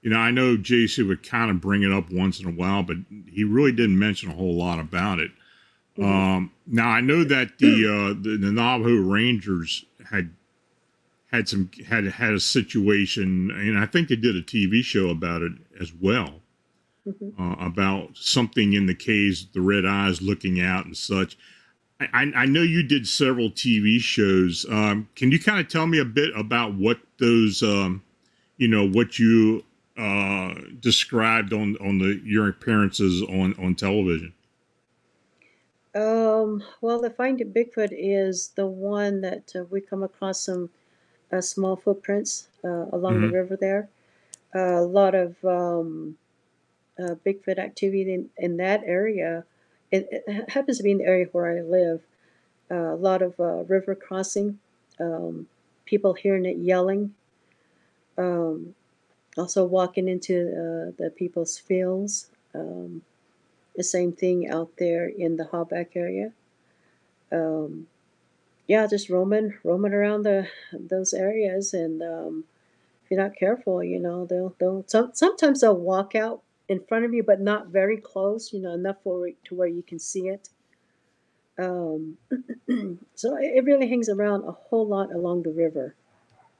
you 0.00 0.10
know, 0.10 0.18
I 0.18 0.30
know 0.30 0.56
JC 0.56 1.06
would 1.06 1.28
kind 1.28 1.50
of 1.50 1.60
bring 1.60 1.82
it 1.82 1.92
up 1.92 2.10
once 2.10 2.40
in 2.40 2.46
a 2.46 2.52
while, 2.52 2.82
but 2.82 2.96
he 3.28 3.44
really 3.44 3.72
didn't 3.72 3.98
mention 3.98 4.30
a 4.30 4.34
whole 4.34 4.56
lot 4.56 4.78
about 4.78 5.18
it. 5.18 5.30
Um, 5.98 6.52
now 6.66 6.88
I 6.88 7.00
know 7.00 7.24
that 7.24 7.58
the 7.58 7.86
uh, 7.86 8.22
the, 8.22 8.36
the 8.36 8.52
Navajo 8.52 8.96
Rangers 8.96 9.84
had 10.10 10.30
had 11.36 11.48
some 11.48 11.70
had 11.86 12.04
had 12.06 12.34
a 12.34 12.40
situation, 12.40 13.50
and 13.50 13.78
I 13.78 13.86
think 13.86 14.08
they 14.08 14.16
did 14.16 14.36
a 14.36 14.42
TV 14.42 14.82
show 14.82 15.08
about 15.10 15.42
it 15.42 15.52
as 15.80 15.92
well 15.94 16.42
Mhm. 17.06 17.34
uh, 17.38 17.56
about 17.58 18.16
something 18.16 18.72
in 18.72 18.86
the 18.86 18.94
caves, 18.94 19.46
the 19.52 19.60
red 19.60 19.86
eyes 19.86 20.22
looking 20.22 20.60
out 20.60 20.86
and 20.86 20.96
such. 20.96 21.36
I, 22.00 22.08
I 22.12 22.32
I 22.42 22.46
know 22.46 22.62
you 22.62 22.82
did 22.82 23.06
several 23.06 23.50
TV 23.50 24.00
shows. 24.00 24.66
Um, 24.70 25.08
can 25.16 25.32
you 25.32 25.38
kind 25.38 25.60
of 25.60 25.68
tell 25.68 25.86
me 25.86 25.98
a 25.98 26.04
bit 26.04 26.30
about 26.36 26.74
what 26.74 27.00
those, 27.18 27.62
um, 27.62 28.02
you 28.58 28.68
know, 28.68 28.86
what 28.88 29.18
you 29.18 29.64
uh, 29.96 30.54
described 30.80 31.52
on 31.52 31.76
on 31.78 31.98
the 31.98 32.20
your 32.24 32.48
appearances 32.48 33.22
on 33.22 33.54
on 33.58 33.74
television? 33.74 34.34
Um, 35.94 36.62
well, 36.80 37.00
the 37.00 37.10
Finding 37.10 37.52
Bigfoot 37.52 37.88
is 37.92 38.50
the 38.50 38.66
one 38.66 39.22
that 39.22 39.52
uh, 39.56 39.64
we 39.64 39.80
come 39.80 40.02
across 40.02 40.42
some 40.44 40.70
uh, 41.32 41.40
small 41.40 41.76
footprints 41.76 42.48
uh, 42.64 42.86
along 42.92 43.20
the 43.20 43.26
Mhm. 43.28 43.32
river 43.32 43.56
there. 43.56 43.88
Uh, 44.54 44.80
a 44.80 44.86
lot 44.86 45.14
of 45.14 45.44
um, 45.44 46.16
uh, 46.98 47.14
Bigfoot 47.24 47.58
activity 47.58 48.12
in, 48.12 48.30
in 48.38 48.56
that 48.58 48.82
area. 48.84 49.44
It, 49.90 50.08
it 50.10 50.50
happens 50.50 50.78
to 50.78 50.82
be 50.82 50.92
in 50.92 50.98
the 50.98 51.04
area 51.04 51.26
where 51.32 51.58
I 51.58 51.60
live. 51.62 52.02
Uh, 52.70 52.94
a 52.94 52.96
lot 52.96 53.22
of 53.22 53.38
uh, 53.38 53.64
river 53.64 53.94
crossing, 53.94 54.58
um, 54.98 55.48
people 55.84 56.14
hearing 56.14 56.44
it 56.46 56.56
yelling, 56.58 57.14
um, 58.18 58.74
also 59.36 59.64
walking 59.64 60.08
into 60.08 60.34
uh, 60.48 60.92
the 61.02 61.10
people's 61.14 61.58
fields. 61.58 62.28
Um, 62.54 63.02
the 63.76 63.84
same 63.84 64.12
thing 64.12 64.48
out 64.48 64.70
there 64.78 65.06
in 65.06 65.36
the 65.36 65.44
Hogback 65.44 65.88
area. 65.96 66.32
Um, 67.30 67.88
yeah, 68.66 68.86
just 68.86 69.08
roaming, 69.10 69.54
roaming 69.64 69.92
around 69.92 70.22
the 70.24 70.48
those 70.72 71.12
areas, 71.14 71.72
and 71.74 72.02
um, 72.02 72.44
if 73.04 73.10
you're 73.10 73.22
not 73.22 73.36
careful, 73.36 73.82
you 73.82 73.98
know 74.00 74.26
they'll 74.26 74.54
they'll 74.58 74.84
some, 74.86 75.10
sometimes 75.14 75.60
they'll 75.60 75.76
walk 75.76 76.14
out 76.14 76.42
in 76.68 76.80
front 76.80 77.04
of 77.04 77.14
you, 77.14 77.22
but 77.22 77.40
not 77.40 77.68
very 77.68 77.96
close, 77.96 78.52
you 78.52 78.60
know, 78.60 78.72
enough 78.74 78.96
for 79.04 79.28
to 79.44 79.54
where 79.54 79.68
you 79.68 79.82
can 79.82 79.98
see 79.98 80.28
it. 80.28 80.48
Um, 81.58 82.18
so 83.14 83.36
it 83.40 83.64
really 83.64 83.88
hangs 83.88 84.08
around 84.08 84.44
a 84.44 84.52
whole 84.52 84.86
lot 84.86 85.12
along 85.12 85.44
the 85.44 85.50
river. 85.52 85.94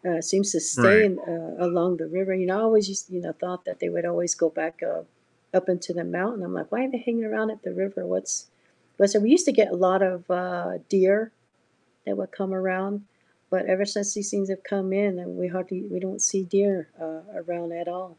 Uh, 0.06 0.20
seems 0.20 0.52
to 0.52 0.60
stay 0.60 0.82
Right. 0.82 1.04
in, 1.04 1.18
uh, 1.18 1.56
along 1.64 1.96
the 1.96 2.06
river. 2.06 2.32
You 2.34 2.46
know, 2.46 2.58
I 2.58 2.62
always 2.62 2.88
used, 2.88 3.10
you 3.10 3.20
know, 3.20 3.32
thought 3.32 3.64
that 3.64 3.80
they 3.80 3.88
would 3.88 4.04
always 4.04 4.34
go 4.34 4.48
back 4.48 4.82
uh, 4.82 5.02
up 5.52 5.68
into 5.68 5.92
the 5.92 6.04
mountain. 6.04 6.44
I'm 6.44 6.54
like, 6.54 6.70
why 6.70 6.84
are 6.84 6.90
they 6.90 6.98
hanging 6.98 7.24
around 7.24 7.50
at 7.50 7.62
the 7.62 7.72
river? 7.72 8.06
What's, 8.06 8.46
but 8.98 9.10
so 9.10 9.18
we 9.18 9.30
used 9.30 9.46
to 9.46 9.52
get 9.52 9.72
a 9.72 9.76
lot 9.76 10.02
of 10.02 10.30
uh, 10.30 10.78
deer 10.88 11.32
that 12.06 12.16
would 12.16 12.32
come 12.32 12.54
around, 12.54 13.04
but 13.50 13.66
ever 13.66 13.84
since 13.84 14.14
these 14.14 14.30
things 14.30 14.48
have 14.48 14.62
come 14.62 14.92
in, 14.92 15.18
and 15.18 15.36
we 15.36 15.48
hardly, 15.48 15.82
we 15.82 16.00
don't 16.00 16.22
see 16.22 16.44
deer 16.44 16.88
uh, 17.00 17.20
around 17.34 17.72
at 17.72 17.88
all. 17.88 18.16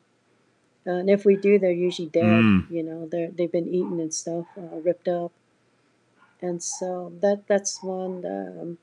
Uh, 0.86 0.92
and 0.92 1.10
if 1.10 1.26
we 1.26 1.36
do, 1.36 1.60
they're 1.60 1.72
usually 1.72 2.08
dead. 2.08 2.24
Mm. 2.24 2.72
You 2.72 2.84
know, 2.84 3.08
they're 3.08 3.30
they've 3.30 3.52
been 3.52 3.68
eaten 3.68 4.00
and 4.00 4.14
stuff, 4.14 4.46
uh, 4.58 4.78
ripped 4.78 5.08
up. 5.08 5.32
And 6.42 6.62
so 6.64 7.12
that 7.22 7.48
that's 7.48 7.82
one. 7.84 8.26
Um, 8.26 8.78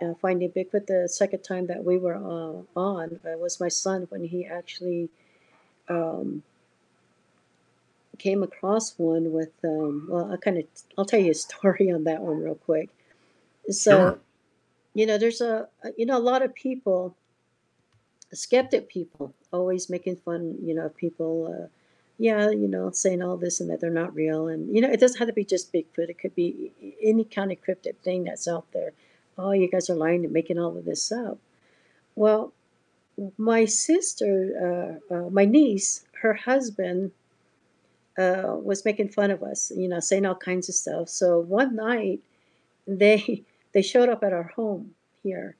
uh, 0.00 0.14
finding 0.20 0.50
Bigfoot. 0.50 0.86
The 0.86 1.08
second 1.08 1.42
time 1.42 1.66
that 1.66 1.84
we 1.84 1.98
were 1.98 2.14
uh, 2.14 2.78
on 2.78 3.20
uh, 3.24 3.36
was 3.38 3.60
my 3.60 3.68
son 3.68 4.06
when 4.10 4.24
he 4.24 4.46
actually 4.46 5.08
um, 5.88 6.42
came 8.18 8.42
across 8.42 8.94
one 8.96 9.32
with. 9.32 9.52
Um, 9.64 10.06
well, 10.08 10.32
I 10.32 10.36
kind 10.36 10.58
of 10.58 10.64
I'll 10.96 11.04
tell 11.04 11.20
you 11.20 11.32
a 11.32 11.34
story 11.46 11.90
on 11.90 12.04
that 12.04 12.20
one 12.20 12.40
real 12.40 12.54
quick. 12.54 12.90
So, 13.70 13.90
Sure. 13.90 14.18
You 14.98 15.06
know, 15.06 15.16
there's 15.16 15.40
a 15.40 15.68
you 15.96 16.06
know 16.06 16.18
a 16.18 16.28
lot 16.30 16.42
of 16.42 16.52
people, 16.56 17.14
skeptic 18.32 18.88
people, 18.88 19.32
always 19.52 19.88
making 19.88 20.16
fun. 20.16 20.56
You 20.60 20.74
know, 20.74 20.86
of 20.86 20.96
people. 20.96 21.32
Uh, 21.54 21.68
yeah, 22.20 22.50
you 22.50 22.66
know, 22.66 22.90
saying 22.90 23.22
all 23.22 23.36
this 23.36 23.60
and 23.60 23.70
that 23.70 23.80
they're 23.80 23.90
not 23.90 24.12
real, 24.12 24.48
and 24.48 24.74
you 24.74 24.80
know, 24.82 24.90
it 24.90 24.98
doesn't 24.98 25.20
have 25.20 25.28
to 25.28 25.32
be 25.32 25.44
just 25.44 25.72
Bigfoot. 25.72 26.10
It 26.10 26.18
could 26.18 26.34
be 26.34 26.72
any 27.00 27.22
kind 27.22 27.52
of 27.52 27.62
cryptid 27.62 27.96
thing 28.02 28.24
that's 28.24 28.48
out 28.48 28.66
there. 28.72 28.90
Oh, 29.38 29.52
you 29.52 29.70
guys 29.70 29.88
are 29.88 29.94
lying 29.94 30.24
and 30.24 30.32
making 30.32 30.58
all 30.58 30.76
of 30.76 30.84
this 30.84 31.12
up. 31.12 31.38
Well, 32.16 32.52
my 33.36 33.66
sister, 33.66 34.98
uh, 35.10 35.14
uh, 35.14 35.30
my 35.30 35.44
niece, 35.44 36.04
her 36.22 36.34
husband 36.34 37.12
uh, 38.18 38.56
was 38.60 38.84
making 38.84 39.10
fun 39.10 39.30
of 39.30 39.44
us, 39.44 39.70
you 39.76 39.86
know, 39.86 40.00
saying 40.00 40.26
all 40.26 40.34
kinds 40.34 40.68
of 40.68 40.74
stuff. 40.74 41.08
So 41.08 41.38
one 41.38 41.76
night, 41.76 42.18
they 42.88 43.44
they 43.78 43.82
showed 43.82 44.08
up 44.08 44.24
at 44.24 44.32
our 44.32 44.50
home 44.56 44.90
here, 45.22 45.54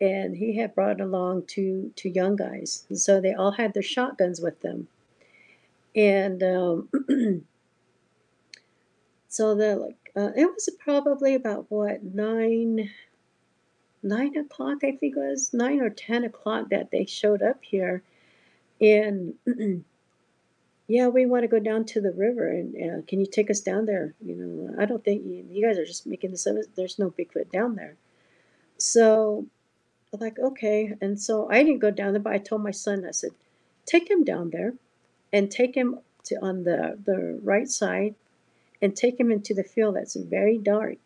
and 0.00 0.34
he 0.34 0.56
had 0.56 0.74
brought 0.74 1.02
along 1.02 1.44
two 1.46 1.92
two 1.96 2.08
young 2.08 2.34
guys, 2.34 2.86
and 2.88 2.98
so 2.98 3.20
they 3.20 3.34
all 3.34 3.50
had 3.50 3.74
their 3.74 3.82
shotguns 3.82 4.40
with 4.40 4.58
them, 4.62 4.88
and 5.94 6.42
um, 6.42 6.88
so 9.28 9.54
they're 9.54 9.76
like, 9.76 9.98
uh, 10.16 10.30
it 10.34 10.46
was 10.46 10.66
probably 10.78 11.34
about 11.34 11.66
what 11.68 12.02
nine 12.02 12.88
nine 14.02 14.34
o'clock, 14.34 14.78
I 14.82 14.92
think 14.92 15.14
it 15.14 15.20
was 15.20 15.52
nine 15.52 15.82
or 15.82 15.90
ten 15.90 16.24
o'clock 16.24 16.70
that 16.70 16.90
they 16.90 17.04
showed 17.04 17.42
up 17.42 17.58
here, 17.60 18.02
and 18.80 19.34
yeah, 20.88 21.08
we 21.08 21.26
want 21.26 21.44
to 21.44 21.48
go 21.48 21.58
down 21.58 21.84
to 21.86 22.00
the 22.00 22.12
river, 22.12 22.48
and 22.48 22.74
uh, 22.76 23.02
can 23.06 23.20
you 23.20 23.26
take 23.26 23.50
us 23.50 23.60
down 23.60 23.86
there? 23.86 24.14
You 24.20 24.36
know, 24.36 24.74
I 24.78 24.84
don't 24.84 25.04
think 25.04 25.24
you, 25.24 25.44
you 25.50 25.66
guys 25.66 25.78
are 25.78 25.86
just 25.86 26.06
making 26.06 26.30
this 26.32 26.46
up. 26.46 26.56
There's 26.76 26.98
no 26.98 27.10
Bigfoot 27.10 27.50
down 27.50 27.76
there, 27.76 27.96
so 28.78 29.46
I'm 30.12 30.20
like 30.20 30.38
okay, 30.38 30.94
and 31.00 31.20
so 31.20 31.48
I 31.50 31.62
didn't 31.62 31.80
go 31.80 31.90
down 31.90 32.12
there, 32.12 32.22
but 32.22 32.32
I 32.32 32.38
told 32.38 32.62
my 32.62 32.70
son, 32.70 33.04
I 33.06 33.12
said, 33.12 33.30
take 33.86 34.10
him 34.10 34.24
down 34.24 34.50
there, 34.50 34.74
and 35.32 35.50
take 35.50 35.74
him 35.74 36.00
to 36.24 36.36
on 36.42 36.64
the 36.64 36.98
the 37.04 37.40
right 37.42 37.68
side, 37.68 38.14
and 38.80 38.94
take 38.94 39.18
him 39.18 39.30
into 39.30 39.54
the 39.54 39.64
field 39.64 39.96
that's 39.96 40.16
very 40.16 40.58
dark 40.58 40.98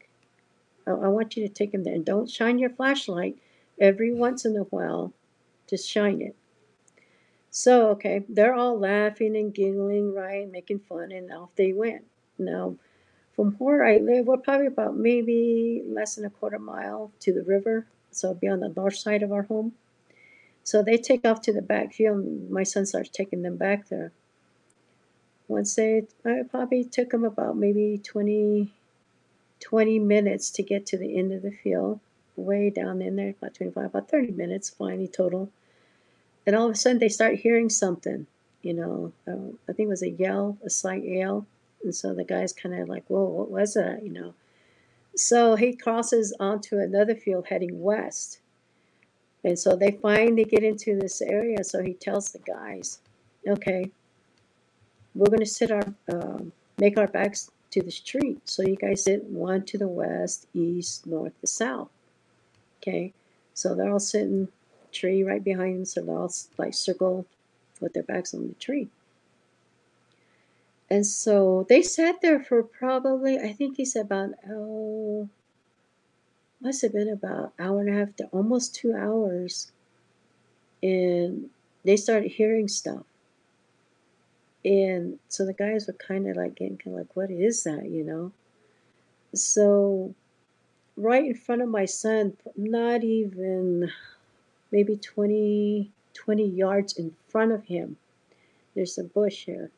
I, 0.86 0.92
I 0.92 1.08
want 1.08 1.36
you 1.36 1.46
to 1.46 1.52
take 1.52 1.74
him 1.74 1.84
there 1.84 1.94
and 1.94 2.04
don't 2.04 2.30
shine 2.30 2.58
your 2.58 2.70
flashlight 2.70 3.38
every 3.80 4.14
once 4.14 4.44
in 4.44 4.56
a 4.56 4.62
while. 4.62 5.12
Just 5.68 5.88
shine 5.88 6.22
it. 6.22 6.36
So, 7.58 7.88
okay, 7.92 8.22
they're 8.28 8.52
all 8.52 8.78
laughing 8.78 9.34
and 9.34 9.52
giggling, 9.52 10.12
right, 10.12 10.46
making 10.52 10.80
fun, 10.80 11.10
and 11.10 11.32
off 11.32 11.48
they 11.56 11.72
went. 11.72 12.04
Now, 12.38 12.76
from 13.34 13.52
where 13.52 13.82
I 13.82 13.96
live, 13.96 14.26
we're 14.26 14.36
probably 14.36 14.66
about 14.66 14.94
maybe 14.94 15.82
less 15.86 16.16
than 16.16 16.26
a 16.26 16.30
quarter 16.30 16.58
mile 16.58 17.12
to 17.20 17.32
the 17.32 17.42
river. 17.42 17.86
So, 18.10 18.28
it'll 18.28 18.40
be 18.40 18.48
on 18.48 18.60
the 18.60 18.74
north 18.76 18.98
side 18.98 19.22
of 19.22 19.32
our 19.32 19.44
home. 19.44 19.72
So, 20.64 20.82
they 20.82 20.98
take 20.98 21.24
off 21.24 21.40
to 21.42 21.52
the 21.54 21.62
back 21.62 21.94
field, 21.94 22.18
and 22.18 22.50
my 22.50 22.62
son 22.62 22.84
starts 22.84 23.08
taking 23.08 23.40
them 23.40 23.56
back 23.56 23.88
there. 23.88 24.12
Once 25.48 25.74
they, 25.76 26.02
I 26.26 26.42
probably 26.42 26.84
took 26.84 27.08
them 27.08 27.24
about 27.24 27.56
maybe 27.56 27.98
20, 28.04 28.70
20 29.60 29.98
minutes 29.98 30.50
to 30.50 30.62
get 30.62 30.84
to 30.88 30.98
the 30.98 31.16
end 31.16 31.32
of 31.32 31.40
the 31.40 31.52
field, 31.52 32.00
way 32.36 32.68
down 32.68 33.00
in 33.00 33.16
there, 33.16 33.30
about 33.30 33.54
25, 33.54 33.86
about 33.86 34.10
30 34.10 34.32
minutes 34.32 34.68
finally 34.68 35.08
total. 35.08 35.50
And 36.46 36.54
all 36.54 36.66
of 36.66 36.72
a 36.72 36.76
sudden 36.76 36.98
they 36.98 37.08
start 37.08 37.36
hearing 37.36 37.68
something, 37.68 38.26
you 38.62 38.74
know, 38.74 39.12
uh, 39.26 39.52
I 39.68 39.72
think 39.72 39.86
it 39.86 39.88
was 39.88 40.02
a 40.02 40.10
yell, 40.10 40.58
a 40.64 40.70
slight 40.70 41.04
yell. 41.04 41.46
And 41.82 41.94
so 41.94 42.14
the 42.14 42.24
guy's 42.24 42.52
kind 42.52 42.74
of 42.74 42.88
like, 42.88 43.04
whoa, 43.08 43.24
what 43.24 43.50
was 43.50 43.74
that, 43.74 44.04
you 44.04 44.12
know? 44.12 44.34
So 45.16 45.56
he 45.56 45.74
crosses 45.74 46.34
onto 46.38 46.78
another 46.78 47.14
field 47.14 47.46
heading 47.48 47.82
west. 47.82 48.38
And 49.42 49.58
so 49.58 49.76
they 49.76 49.92
finally 49.92 50.44
get 50.44 50.62
into 50.62 50.98
this 50.98 51.22
area. 51.22 51.64
So 51.64 51.82
he 51.82 51.94
tells 51.94 52.32
the 52.32 52.38
guys, 52.40 52.98
okay, 53.46 53.90
we're 55.14 55.28
going 55.30 55.40
to 55.40 55.46
sit 55.46 55.70
our, 55.70 55.94
um, 56.12 56.52
make 56.78 56.98
our 56.98 57.06
backs 57.06 57.50
to 57.70 57.82
the 57.82 57.90
street. 57.90 58.48
So 58.48 58.62
you 58.62 58.76
guys 58.76 59.04
sit 59.04 59.24
one 59.24 59.64
to 59.66 59.78
the 59.78 59.88
west, 59.88 60.46
east, 60.54 61.06
north, 61.06 61.32
the 61.40 61.46
south. 61.46 61.88
Okay. 62.82 63.12
So 63.54 63.74
they're 63.74 63.90
all 63.90 64.00
sitting 64.00 64.48
tree 64.98 65.22
right 65.22 65.42
behind 65.42 65.76
them. 65.76 65.84
So 65.84 66.02
they're 66.02 66.16
all 66.16 66.32
like 66.58 66.74
circle 66.74 67.26
with 67.80 67.92
their 67.92 68.02
backs 68.02 68.34
on 68.34 68.48
the 68.48 68.54
tree. 68.54 68.88
And 70.88 71.04
so 71.04 71.66
they 71.68 71.82
sat 71.82 72.20
there 72.22 72.40
for 72.40 72.62
probably, 72.62 73.38
I 73.38 73.52
think 73.52 73.76
he 73.76 73.84
said 73.84 74.06
about, 74.06 74.30
oh, 74.48 75.28
must 76.60 76.82
have 76.82 76.92
been 76.92 77.08
about 77.08 77.52
hour 77.58 77.80
and 77.80 77.88
a 77.88 77.98
half 77.98 78.16
to 78.16 78.24
almost 78.26 78.74
two 78.74 78.94
hours. 78.94 79.72
And 80.82 81.50
they 81.84 81.96
started 81.96 82.30
hearing 82.30 82.68
stuff. 82.68 83.02
And 84.64 85.18
so 85.28 85.44
the 85.44 85.52
guys 85.52 85.86
were 85.86 85.92
kind 85.92 86.28
of 86.28 86.36
like 86.36 86.56
getting 86.56 86.76
kind 86.76 86.96
of 86.96 87.00
like, 87.00 87.16
what 87.16 87.30
is 87.30 87.64
that, 87.64 87.88
you 87.88 88.04
know? 88.04 88.32
So 89.34 90.14
right 90.96 91.24
in 91.24 91.34
front 91.34 91.62
of 91.62 91.68
my 91.68 91.84
son, 91.84 92.36
not 92.56 93.04
even 93.04 93.92
maybe 94.76 94.94
20, 94.94 95.90
20 96.12 96.44
yards 96.46 96.98
in 96.98 97.16
front 97.30 97.50
of 97.50 97.64
him, 97.64 97.96
there's 98.74 98.98
a 98.98 99.04
bush 99.04 99.46
here. 99.46 99.70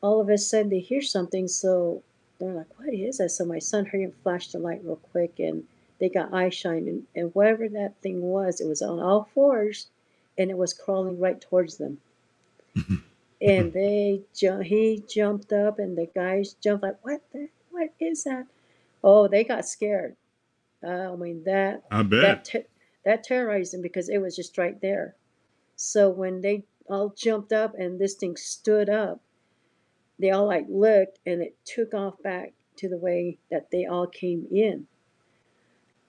All 0.00 0.20
of 0.20 0.28
a 0.28 0.36
sudden 0.36 0.68
they 0.68 0.80
hear 0.80 1.00
something, 1.00 1.46
so 1.46 2.02
they're 2.40 2.52
like, 2.52 2.76
what 2.76 2.92
is 2.92 3.18
that? 3.18 3.28
So 3.30 3.44
my 3.44 3.60
son 3.60 3.86
heard 3.86 4.00
him 4.00 4.12
flash 4.24 4.48
the 4.48 4.58
light 4.58 4.80
real 4.82 4.96
quick 5.12 5.38
and 5.38 5.62
they 6.00 6.08
got 6.08 6.34
eye 6.34 6.48
shining. 6.48 7.06
And 7.14 7.32
whatever 7.36 7.68
that 7.68 8.02
thing 8.02 8.20
was, 8.20 8.60
it 8.60 8.66
was 8.66 8.82
on 8.82 8.98
all 8.98 9.28
fours 9.32 9.86
and 10.36 10.50
it 10.50 10.58
was 10.58 10.74
crawling 10.74 11.20
right 11.20 11.40
towards 11.40 11.76
them. 11.76 11.98
and 13.40 13.72
they 13.72 14.22
ju- 14.34 14.58
he 14.58 15.04
jumped 15.08 15.52
up 15.52 15.78
and 15.78 15.96
the 15.96 16.08
guys 16.16 16.54
jumped 16.54 16.82
like 16.82 16.98
what 17.02 17.20
the 17.32 17.48
what 17.70 17.90
is 18.00 18.24
that 18.24 18.46
oh 19.02 19.28
they 19.28 19.44
got 19.44 19.66
scared 19.66 20.14
uh, 20.84 21.12
i 21.12 21.16
mean 21.16 21.42
that 21.44 21.82
I 21.90 22.02
bet. 22.02 22.20
that 22.20 22.44
te- 22.44 22.79
that 23.04 23.24
terrorized 23.24 23.72
them 23.72 23.82
because 23.82 24.08
it 24.08 24.18
was 24.18 24.36
just 24.36 24.58
right 24.58 24.80
there. 24.80 25.14
So 25.76 26.10
when 26.10 26.40
they 26.40 26.64
all 26.88 27.14
jumped 27.16 27.52
up 27.52 27.74
and 27.74 27.98
this 27.98 28.14
thing 28.14 28.36
stood 28.36 28.88
up 28.88 29.20
they 30.20 30.30
all 30.30 30.46
like 30.46 30.66
looked 30.68 31.18
and 31.26 31.40
it 31.42 31.56
took 31.64 31.94
off 31.94 32.22
back 32.22 32.52
to 32.76 32.88
the 32.88 32.98
way 32.98 33.38
that 33.50 33.70
they 33.70 33.86
all 33.86 34.06
came 34.06 34.46
in. 34.50 34.86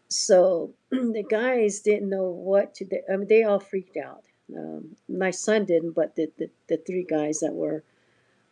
So 0.09 0.73
the 0.89 1.23
guys 1.27 1.79
didn't 1.79 2.09
know 2.09 2.25
what 2.25 2.75
to 2.75 2.85
do. 2.85 2.97
I 3.11 3.15
mean 3.15 3.27
they 3.27 3.43
all 3.43 3.59
freaked 3.59 3.97
out. 3.97 4.23
Um, 4.55 4.97
my 5.07 5.31
son 5.31 5.63
didn't, 5.63 5.91
but 5.91 6.15
the, 6.15 6.29
the, 6.37 6.49
the 6.67 6.77
three 6.77 7.05
guys 7.09 7.39
that 7.39 7.53
were 7.53 7.83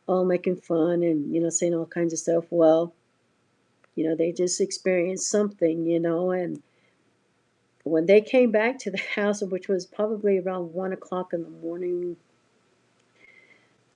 all 0.07 0.23
making 0.23 0.55
fun 0.55 1.03
and, 1.03 1.33
you 1.33 1.41
know, 1.41 1.49
saying 1.49 1.75
all 1.75 1.85
kinds 1.85 2.13
of 2.13 2.19
stuff, 2.19 2.45
well, 2.49 2.93
you 3.95 4.07
know, 4.07 4.15
they 4.15 4.31
just 4.31 4.61
experienced 4.61 5.29
something, 5.29 5.85
you 5.85 5.99
know, 5.99 6.31
and 6.31 6.63
when 7.89 8.05
they 8.05 8.21
came 8.21 8.51
back 8.51 8.79
to 8.79 8.91
the 8.91 8.97
house, 9.15 9.41
which 9.41 9.67
was 9.67 9.85
probably 9.85 10.39
around 10.39 10.73
one 10.73 10.93
o'clock 10.93 11.33
in 11.33 11.43
the 11.43 11.49
morning, 11.49 12.17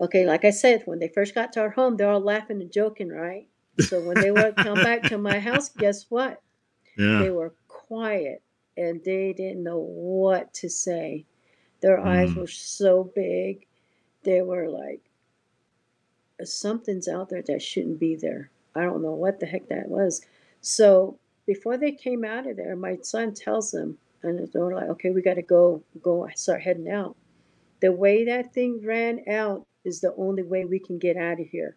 okay, 0.01 0.25
like 0.25 0.45
I 0.45 0.49
said, 0.49 0.83
when 0.85 0.99
they 0.99 1.07
first 1.07 1.35
got 1.35 1.53
to 1.53 1.61
our 1.61 1.69
home, 1.71 1.97
they're 1.97 2.09
all 2.09 2.19
laughing 2.21 2.61
and 2.61 2.71
joking, 2.71 3.09
right? 3.09 3.47
So 3.79 4.01
when 4.01 4.19
they 4.19 4.31
would 4.31 4.57
come 4.61 4.81
back 4.81 5.07
to 5.07 5.17
my 5.17 5.39
house, 5.49 5.69
guess 5.69 6.05
what? 6.09 6.41
Yeah. 6.97 7.19
They 7.19 7.29
were 7.31 7.53
quiet 7.67 8.41
and 8.77 9.03
they 9.03 9.33
didn't 9.33 9.63
know 9.63 9.79
what 9.79 10.53
to 10.55 10.69
say. 10.69 11.25
Their 11.81 11.99
eyes 11.99 12.31
Mm. 12.31 12.37
were 12.37 12.47
so 12.47 13.11
big. 13.15 13.65
They 14.23 14.41
were 14.41 14.69
like, 14.69 15.01
something's 16.43 17.07
out 17.07 17.29
there 17.29 17.41
that 17.43 17.61
shouldn't 17.61 17.99
be 17.99 18.15
there. 18.15 18.49
I 18.75 18.81
don't 18.83 19.01
know 19.03 19.13
what 19.13 19.39
the 19.39 19.45
heck 19.45 19.67
that 19.69 19.89
was. 19.89 20.25
So 20.61 21.17
before 21.45 21.77
they 21.77 21.91
came 21.91 22.23
out 22.23 22.47
of 22.47 22.57
there, 22.57 22.75
my 22.75 22.97
son 23.01 23.33
tells 23.33 23.71
them, 23.71 23.97
and 24.21 24.47
they're 24.51 24.73
like, 24.73 24.89
okay, 24.89 25.11
we 25.11 25.21
got 25.21 25.35
to 25.35 25.41
go, 25.41 25.83
go, 26.01 26.27
start 26.35 26.61
heading 26.61 26.89
out. 26.89 27.15
The 27.81 27.91
way 27.91 28.25
that 28.25 28.53
thing 28.53 28.81
ran 28.83 29.23
out 29.29 29.65
is 29.83 29.99
the 29.99 30.15
only 30.15 30.43
way 30.43 30.63
we 30.63 30.79
can 30.79 30.97
get 30.97 31.17
out 31.17 31.41
of 31.41 31.47
here. 31.47 31.75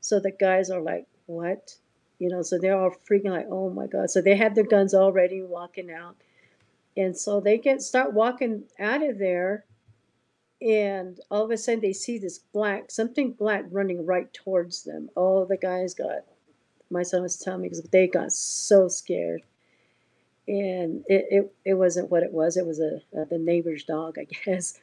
So 0.00 0.18
the 0.18 0.32
guys 0.32 0.70
are 0.70 0.80
like, 0.80 1.06
what? 1.26 1.76
You 2.18 2.28
know, 2.28 2.42
so 2.42 2.58
they're 2.58 2.76
all 2.78 2.94
freaking 3.08 3.30
like, 3.30 3.46
oh 3.50 3.70
my 3.70 3.86
God. 3.86 4.10
So 4.10 4.20
they 4.20 4.36
had 4.36 4.54
their 4.54 4.64
guns 4.64 4.94
already 4.94 5.42
walking 5.42 5.90
out. 5.90 6.16
And 6.96 7.16
so 7.16 7.40
they 7.40 7.58
get 7.58 7.82
start 7.82 8.12
walking 8.12 8.64
out 8.78 9.02
of 9.02 9.18
there, 9.18 9.64
and 10.62 11.18
all 11.30 11.44
of 11.44 11.50
a 11.50 11.56
sudden 11.56 11.80
they 11.80 11.92
see 11.92 12.18
this 12.18 12.38
black, 12.38 12.90
something 12.90 13.32
black 13.32 13.64
running 13.70 14.06
right 14.06 14.32
towards 14.32 14.84
them. 14.84 15.10
Oh, 15.16 15.44
the 15.44 15.56
guys 15.56 15.94
got, 15.94 16.24
my 16.94 17.02
son 17.02 17.22
was 17.22 17.36
telling 17.36 17.62
me, 17.62 17.68
because 17.68 17.82
they 17.82 18.06
got 18.06 18.32
so 18.32 18.88
scared. 18.88 19.42
And 20.46 21.04
it, 21.08 21.26
it, 21.30 21.54
it 21.64 21.74
wasn't 21.74 22.10
what 22.10 22.22
it 22.22 22.32
was. 22.32 22.56
It 22.56 22.66
was 22.66 22.80
a, 22.80 23.00
a 23.14 23.26
the 23.26 23.38
neighbor's 23.38 23.84
dog, 23.84 24.16
I 24.18 24.24
guess, 24.44 24.78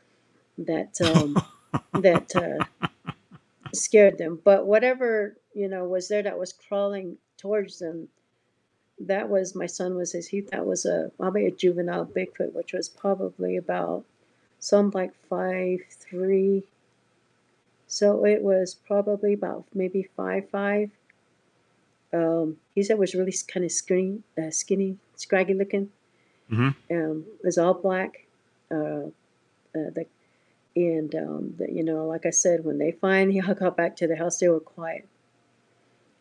that 0.60 1.00
um, 1.02 1.42
that 2.02 2.36
uh, 2.36 3.12
scared 3.74 4.18
them. 4.18 4.40
But 4.44 4.66
whatever 4.66 5.38
you 5.54 5.68
know 5.68 5.86
was 5.86 6.08
there 6.08 6.24
that 6.24 6.38
was 6.40 6.54
crawling 6.54 7.18
towards 7.38 7.80
them, 7.80 8.10
that 9.00 9.30
was 9.30 9.56
my 9.56 9.68
son 9.68 9.96
was 9.96 10.12
his 10.14 10.28
he 10.28 10.42
that 10.52 10.66
was 10.66 10.86
a 10.86 11.12
probably 11.18 11.46
a 11.46 11.52
juvenile 11.52 12.06
Bigfoot, 12.06 12.54
which 12.54 12.74
was 12.74 12.90
probably 12.90 13.58
about 13.58 14.04
some 14.60 14.92
like 14.92 15.14
five 15.30 15.80
three. 15.90 16.64
So 17.88 18.26
it 18.26 18.42
was 18.42 18.74
probably 18.74 19.34
about 19.34 19.66
maybe 19.74 20.10
five 20.16 20.50
five. 20.50 20.90
Um, 22.14 22.58
he 22.76 22.84
said 22.84 23.00
was 23.00 23.16
really 23.16 23.34
kind 23.48 23.66
of 23.66 23.72
skinny, 23.72 24.20
uh, 24.38 24.52
skinny, 24.52 24.98
scraggy 25.16 25.54
looking. 25.54 25.92
Mhm. 26.52 26.76
Um, 26.90 27.26
it 27.40 27.46
was 27.46 27.58
all 27.58 27.74
black. 27.74 28.26
Uh, 28.70 29.08
uh, 29.74 29.90
the 29.96 30.06
and 30.76 31.14
um, 31.16 31.56
the, 31.58 31.72
you 31.72 31.84
know, 31.84 32.06
like 32.06 32.26
I 32.26 32.30
said, 32.30 32.64
when 32.64 32.78
they 32.78 32.92
finally 32.92 33.42
all 33.48 33.54
got 33.54 33.78
back 33.78 33.96
to 33.98 34.08
the 34.08 34.16
house, 34.16 34.38
they 34.38 34.48
were 34.48 34.60
quiet. 34.60 35.08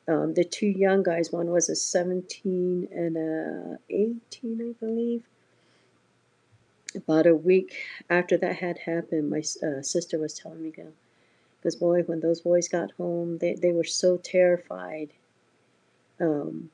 Um, 0.08 0.34
the 0.34 0.44
two 0.44 0.66
young 0.66 1.02
guys, 1.02 1.30
one 1.30 1.50
was 1.50 1.68
a 1.68 1.76
17 1.76 2.88
and 2.90 3.16
a 3.16 3.78
18, 3.88 4.20
I 4.60 4.84
believe. 4.84 5.24
About 6.96 7.26
a 7.28 7.36
week 7.36 7.76
after 8.08 8.36
that 8.38 8.56
had 8.56 8.78
happened, 8.78 9.30
my 9.30 9.42
uh, 9.62 9.82
sister 9.82 10.18
was 10.18 10.34
telling 10.34 10.62
me, 10.62 10.72
because 11.60 11.76
boy, 11.76 12.02
when 12.02 12.18
those 12.18 12.40
boys 12.40 12.66
got 12.66 12.90
home, 12.92 13.38
they, 13.38 13.54
they 13.54 13.70
were 13.70 13.84
so 13.84 14.16
terrified. 14.16 15.10
Um, 16.20 16.70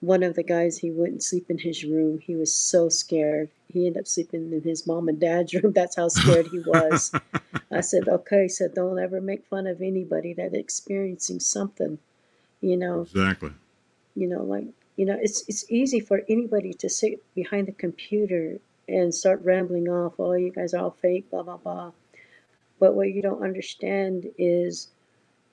one 0.00 0.22
of 0.22 0.34
the 0.36 0.42
guys, 0.42 0.78
he 0.78 0.90
wouldn't 0.90 1.22
sleep 1.22 1.50
in 1.50 1.58
his 1.58 1.84
room. 1.84 2.18
He 2.18 2.36
was 2.36 2.54
so 2.54 2.88
scared. 2.90 3.50
He 3.72 3.86
ended 3.86 4.02
up 4.02 4.06
sleeping 4.08 4.52
in 4.52 4.62
his 4.62 4.86
mom 4.86 5.08
and 5.08 5.20
dad's 5.20 5.54
room. 5.54 5.72
That's 5.76 5.96
how 5.96 6.08
scared 6.08 6.48
he 6.48 6.60
was. 6.60 7.12
I 7.72 7.80
said, 7.82 8.08
okay, 8.08 8.48
said, 8.48 8.74
don't 8.74 8.98
ever 8.98 9.20
make 9.20 9.46
fun 9.46 9.66
of 9.66 9.80
anybody 9.82 10.34
that 10.34 10.54
experiencing 10.54 11.40
something, 11.40 11.98
you 12.60 12.76
know 12.76 13.02
Exactly. 13.02 13.52
you 14.14 14.28
know 14.28 14.42
like 14.42 14.66
you 14.96 15.06
know 15.06 15.18
it's 15.20 15.44
it's 15.48 15.70
easy 15.70 16.00
for 16.00 16.22
anybody 16.28 16.72
to 16.74 16.88
sit 16.88 17.22
behind 17.34 17.68
the 17.68 17.72
computer 17.72 18.58
and 18.88 19.14
start 19.14 19.40
rambling 19.44 19.88
off 19.88 20.14
oh 20.18 20.32
you 20.34 20.50
guys 20.52 20.74
are 20.74 20.84
all 20.84 20.90
fake 21.02 21.30
blah 21.30 21.42
blah 21.42 21.56
blah 21.58 21.92
but 22.80 22.94
what 22.94 23.10
you 23.10 23.22
don't 23.22 23.42
understand 23.44 24.26
is 24.38 24.88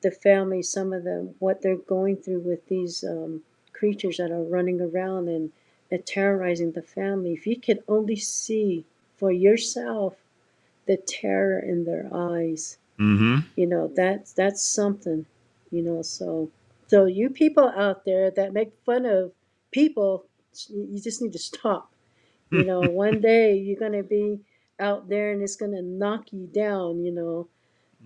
the 0.02 0.12
family 0.12 0.62
some 0.62 0.94
of 0.94 1.04
them 1.04 1.36
what 1.40 1.62
they're 1.62 1.76
going 1.78 2.18
through 2.18 2.40
with 2.42 2.68
these 2.68 3.04
um, 3.04 3.44
creatures 3.74 4.18
that 4.18 4.32
are 4.32 4.44
running 4.44 4.82
around 4.82 5.28
and, 5.30 5.52
and 5.92 6.06
terrorizing 6.06 6.72
the 6.72 6.82
family. 6.82 7.34
If 7.34 7.48
you 7.48 7.60
could 7.60 7.84
only 7.88 8.16
see 8.16 8.86
for 9.18 9.32
yourself 9.32 10.16
the 10.88 10.98
terror 10.98 11.60
in 11.60 11.86
their 11.86 12.10
eyes, 12.14 12.78
Mm-hmm. 13.00 13.40
you 13.56 13.66
know, 13.68 13.88
that's 13.96 14.34
that's 14.34 14.64
something, 14.64 15.26
you 15.72 15.82
know. 15.82 16.02
So 16.02 16.52
so 16.88 17.06
you 17.06 17.30
people 17.30 17.70
out 17.76 18.06
there 18.06 18.32
that 18.32 18.54
make 18.54 18.72
fun 18.86 19.06
of 19.06 19.32
people, 19.72 20.26
you 20.70 21.00
just 21.02 21.22
need 21.22 21.34
to 21.34 21.40
stop. 21.40 21.92
You 22.52 22.66
know, 22.66 22.82
one 22.90 23.22
day 23.22 23.56
you're 23.56 23.80
gonna 23.80 24.04
be 24.04 24.40
out 24.80 25.10
there 25.10 25.32
and 25.32 25.42
it's 25.42 25.56
gonna 25.56 25.82
knock 25.82 26.32
you 26.34 26.48
down, 26.48 27.04
you 27.04 27.12
know. 27.12 27.48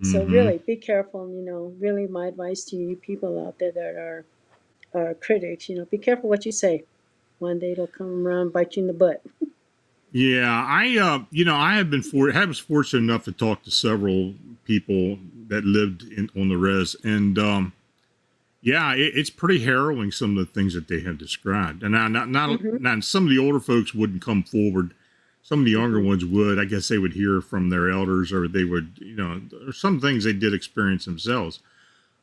So 0.01 0.25
Mhm. 0.25 0.31
really 0.31 0.57
be 0.65 0.75
careful, 0.75 1.29
you 1.29 1.41
know, 1.41 1.73
really 1.79 2.07
my 2.07 2.27
advice 2.27 2.63
to 2.65 2.75
you 2.75 2.95
people 2.95 3.45
out 3.45 3.59
there 3.59 3.71
that 3.71 3.95
are 3.95 4.25
are 4.93 5.13
critics, 5.15 5.67
you 5.67 5.75
know, 5.75 5.85
be 5.85 5.97
careful 5.97 6.29
what 6.29 6.45
you 6.45 6.51
say. 6.51 6.83
One 7.39 7.59
day 7.59 7.71
it'll 7.73 7.87
come 7.87 8.25
around 8.25 8.53
bite 8.53 8.75
you 8.75 8.83
in 8.83 8.87
the 8.87 8.93
butt. 8.93 9.21
Yeah, 10.11 10.65
I 10.65 10.97
uh, 10.97 11.25
you 11.29 11.43
know, 11.43 11.55
I 11.55 11.75
have 11.75 11.89
been 11.89 12.01
for 12.01 12.31
I 12.31 12.45
was 12.45 12.57
fortunate 12.59 13.01
enough 13.01 13.25
to 13.25 13.33
talk 13.33 13.63
to 13.63 13.71
several 13.71 14.33
people 14.63 15.19
that 15.49 15.65
lived 15.65 16.03
in 16.03 16.29
on 16.39 16.47
the 16.47 16.55
res, 16.55 16.95
and 17.03 17.37
um, 17.37 17.73
yeah, 18.61 18.93
it, 18.93 19.11
it's 19.15 19.29
pretty 19.29 19.61
harrowing 19.65 20.11
some 20.13 20.37
of 20.37 20.47
the 20.47 20.53
things 20.53 20.73
that 20.73 20.87
they 20.87 21.01
have 21.01 21.17
described. 21.17 21.83
And 21.83 21.91
now, 21.91 22.07
not 22.07 22.29
not, 22.29 22.49
Mhm. 22.49 22.79
now, 22.79 22.97
some 23.01 23.25
of 23.25 23.29
the 23.29 23.39
older 23.39 23.59
folks 23.59 23.93
wouldn't 23.93 24.21
come 24.21 24.43
forward. 24.43 24.93
Some 25.47 25.59
of 25.59 25.65
the 25.65 25.71
younger 25.71 25.99
ones 26.01 26.25
would. 26.25 26.57
I 26.57 26.65
guess 26.65 26.87
they 26.87 26.97
would 26.97 27.13
hear 27.13 27.39
from 27.39 27.69
their 27.69 27.91
elders, 27.91 28.33
or 28.33 28.47
they 28.47 28.63
would, 28.63 28.97
you 28.99 29.15
know, 29.15 29.39
or 29.67 29.71
some 29.73 29.99
things 30.01 30.23
they 30.23 30.33
did 30.33 30.55
experience 30.55 31.05
themselves. 31.05 31.59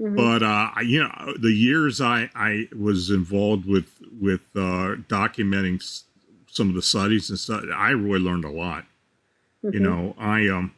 Mhm. 0.01 0.17
But 0.17 0.43
uh, 0.43 0.71
you 0.85 1.01
know, 1.05 1.35
the 1.39 1.53
years 1.53 2.01
I 2.01 2.31
I 2.35 2.69
was 2.77 3.11
involved 3.11 3.65
with 3.65 3.87
with 4.21 4.41
uh, 4.57 4.97
documenting 5.09 5.77
s- 5.77 6.03
some 6.51 6.69
of 6.69 6.75
the 6.75 6.83
studies 6.83 7.31
and 7.31 7.39
stuff, 7.39 7.63
I 7.73 7.91
really 7.91 8.19
learned 8.19 8.45
a 8.45 8.51
lot. 8.51 8.87
You 9.63 9.71
Mhm. 9.79 9.83
know, 9.83 10.17
I 10.19 10.49
um, 10.49 10.73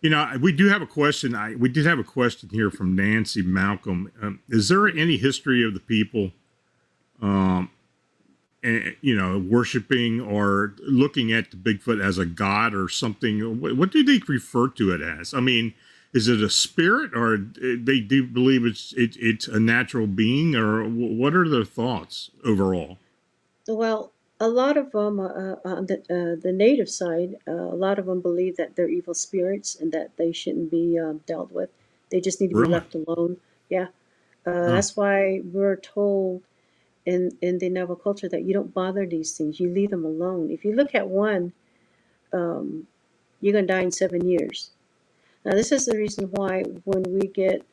you 0.00 0.08
know, 0.08 0.32
we 0.40 0.50
do 0.52 0.68
have 0.68 0.80
a 0.80 0.86
question. 0.86 1.34
I 1.34 1.56
we 1.56 1.68
did 1.68 1.84
have 1.84 1.98
a 1.98 2.04
question 2.04 2.48
here 2.50 2.70
from 2.70 2.96
Nancy 2.96 3.42
Malcolm. 3.42 4.10
Um, 4.22 4.38
is 4.48 4.68
there 4.70 4.88
any 4.88 5.18
history 5.18 5.62
of 5.62 5.74
the 5.74 5.80
people, 5.80 6.32
um, 7.20 7.68
you 8.62 9.16
know, 9.16 9.38
worshiping 9.38 10.20
or 10.20 10.74
looking 10.80 11.32
at 11.32 11.50
the 11.50 11.56
Bigfoot 11.56 12.02
as 12.02 12.18
a 12.18 12.26
god 12.26 12.74
or 12.74 12.88
something? 12.88 13.60
What, 13.60 13.90
do 13.90 14.02
they 14.04 14.20
refer 14.28 14.68
to 14.68 14.92
it 14.92 15.00
as? 15.00 15.34
I 15.34 15.40
mean, 15.40 15.74
is 16.12 16.28
it 16.28 16.40
a 16.42 16.50
spirit, 16.50 17.12
or 17.14 17.38
they 17.38 18.00
do 18.00 18.24
believe 18.26 18.64
it's 18.64 18.92
it, 18.92 19.16
it's 19.18 19.48
a 19.48 19.58
natural 19.58 20.06
being, 20.06 20.54
or 20.54 20.84
what 20.84 21.34
are 21.34 21.48
their 21.48 21.64
thoughts 21.64 22.30
overall? 22.44 22.98
Well, 23.66 24.12
a 24.38 24.48
lot 24.48 24.76
of 24.76 24.92
them 24.92 25.20
uh, 25.20 25.56
on 25.64 25.86
the 25.86 25.98
uh, 26.10 26.40
the 26.40 26.52
native 26.52 26.90
side, 26.90 27.36
uh, 27.48 27.52
a 27.52 27.76
lot 27.76 27.98
of 27.98 28.06
them 28.06 28.20
believe 28.20 28.56
that 28.56 28.76
they're 28.76 28.88
evil 28.88 29.14
spirits 29.14 29.74
and 29.74 29.92
that 29.92 30.16
they 30.16 30.32
shouldn't 30.32 30.70
be 30.70 30.98
um, 30.98 31.22
dealt 31.26 31.50
with. 31.52 31.70
They 32.10 32.20
just 32.20 32.40
need 32.40 32.50
to 32.50 32.56
Really? 32.56 32.68
be 32.68 32.72
left 32.72 32.94
alone. 32.94 33.38
Yeah, 33.70 33.86
uh, 34.44 34.66
that's 34.66 34.96
why 34.96 35.40
we're 35.44 35.76
told 35.76 36.42
in 37.06 37.36
in 37.40 37.58
the 37.58 37.68
Navajo 37.68 37.96
culture 37.96 38.28
that 38.28 38.44
you 38.44 38.52
don't 38.54 38.74
bother 38.74 39.06
these 39.06 39.36
things. 39.36 39.60
You 39.60 39.68
leave 39.70 39.90
them 39.90 40.04
alone. 40.04 40.50
If 40.50 40.64
you 40.64 40.74
look 40.74 40.94
at 40.94 41.08
one, 41.08 41.52
um, 42.32 42.86
you're 43.40 43.52
gonna 43.54 43.66
die 43.66 43.82
in 43.82 43.90
seven 43.90 44.28
years. 44.28 44.70
Now, 45.44 45.52
this 45.52 45.72
is 45.72 45.86
the 45.86 45.96
reason 45.96 46.30
why 46.30 46.62
when 46.84 47.02
we 47.04 47.26
get 47.28 47.64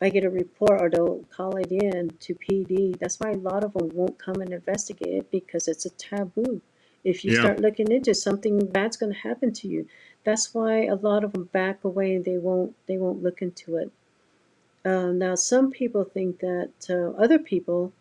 I 0.00 0.10
get 0.10 0.24
a 0.24 0.30
report 0.30 0.80
or 0.80 0.90
they'll 0.90 1.24
call 1.30 1.56
it 1.56 1.72
in 1.72 2.10
to 2.20 2.34
PD. 2.34 2.98
That's 2.98 3.18
why 3.18 3.30
a 3.32 3.36
lot 3.36 3.64
of 3.64 3.72
them 3.72 3.88
won't 3.94 4.18
come 4.18 4.40
and 4.40 4.52
investigate 4.52 5.14
it 5.14 5.30
because 5.30 5.66
it's 5.66 5.86
a 5.86 5.90
taboo. 5.90 6.60
If 7.04 7.24
you 7.24 7.32
Yeah. 7.32 7.40
start 7.40 7.60
looking 7.60 7.90
into 7.90 8.14
something 8.14 8.66
bad's 8.66 8.96
going 8.96 9.12
to 9.12 9.18
happen 9.18 9.52
to 9.54 9.68
you. 9.68 9.88
That's 10.24 10.54
why 10.54 10.84
a 10.84 10.94
lot 10.94 11.24
of 11.24 11.32
them 11.32 11.44
back 11.44 11.82
away 11.84 12.14
and 12.14 12.24
they 12.24 12.38
won't 12.38 12.76
they 12.86 12.98
won't 12.98 13.22
look 13.22 13.42
into 13.42 13.76
it. 13.76 13.90
Uh, 14.84 15.12
now, 15.12 15.34
some 15.34 15.70
people 15.70 16.04
think 16.04 16.40
that 16.40 16.72
uh, 16.88 17.10
other 17.20 17.38
people 17.38 17.92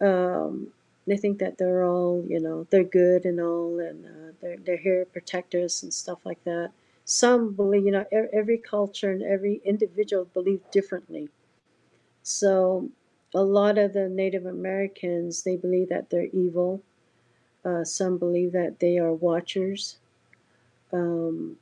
um, 0.00 0.68
they 1.06 1.16
think 1.16 1.38
that 1.38 1.58
they're 1.58 1.84
all 1.84 2.24
you 2.28 2.40
know 2.40 2.66
they're 2.70 2.84
good 2.84 3.24
and 3.24 3.40
all 3.40 3.78
and 3.80 4.06
uh, 4.06 4.32
they're 4.40 4.56
they're 4.58 4.76
here 4.76 5.04
to 5.04 5.10
protect 5.10 5.54
us 5.54 5.82
and 5.82 5.92
stuff 5.92 6.18
like 6.24 6.42
that. 6.44 6.70
Some 7.04 7.52
believe 7.52 7.84
you 7.86 7.92
know 7.92 8.06
every 8.32 8.58
culture 8.58 9.10
and 9.10 9.22
every 9.22 9.60
individual 9.64 10.26
believe 10.26 10.62
differently. 10.70 11.28
So 12.22 12.90
a 13.34 13.42
lot 13.42 13.78
of 13.78 13.92
the 13.92 14.08
Native 14.08 14.46
Americans 14.46 15.42
they 15.42 15.56
believe 15.56 15.88
that 15.88 16.10
they're 16.10 16.28
evil. 16.32 16.82
Uh, 17.64 17.84
some 17.84 18.16
believe 18.18 18.52
that 18.52 18.80
they 18.80 18.98
are 18.98 19.12
watchers. 19.12 19.98
Um, 20.92 21.56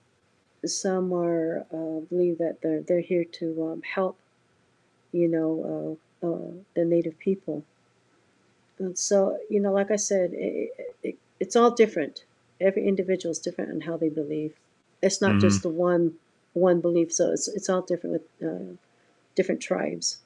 some 0.65 1.13
are 1.13 1.67
uh, 1.73 2.01
believe 2.09 2.39
that 2.39 2.59
they're 2.63 2.83
they're 2.83 3.01
here 3.01 3.25
to 3.25 3.71
um, 3.71 3.83
help, 3.83 4.19
you 5.13 5.29
know, 5.29 5.99
uh, 6.23 6.27
uh, 6.27 6.51
the 6.75 6.85
Native 6.85 7.19
people. 7.19 7.65
And 8.79 8.99
so 8.99 9.39
you 9.51 9.61
know, 9.61 9.73
like 9.73 9.91
I 9.91 9.97
said, 9.97 10.31
it, 10.33 10.97
it, 11.03 11.17
it's 11.41 11.57
all 11.57 11.71
different. 11.71 12.25
Every 12.61 12.87
individual 12.87 13.33
is 13.33 13.39
different 13.39 13.71
in 13.71 13.83
how 13.83 13.97
they 13.97 14.09
believe. 14.09 14.55
It's 15.01 15.21
not 15.21 15.41
just 15.41 15.63
the 15.63 15.69
one 15.69 16.15
one 16.55 16.81
belief. 16.81 17.13
So 17.13 17.31
it's 17.33 17.49
it's 17.49 17.69
all 17.69 17.83
different 17.83 18.23
with 18.41 18.49
uh, 18.51 18.77
different 19.35 19.61
tribes. 19.61 20.19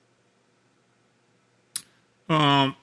Um, 2.28 2.76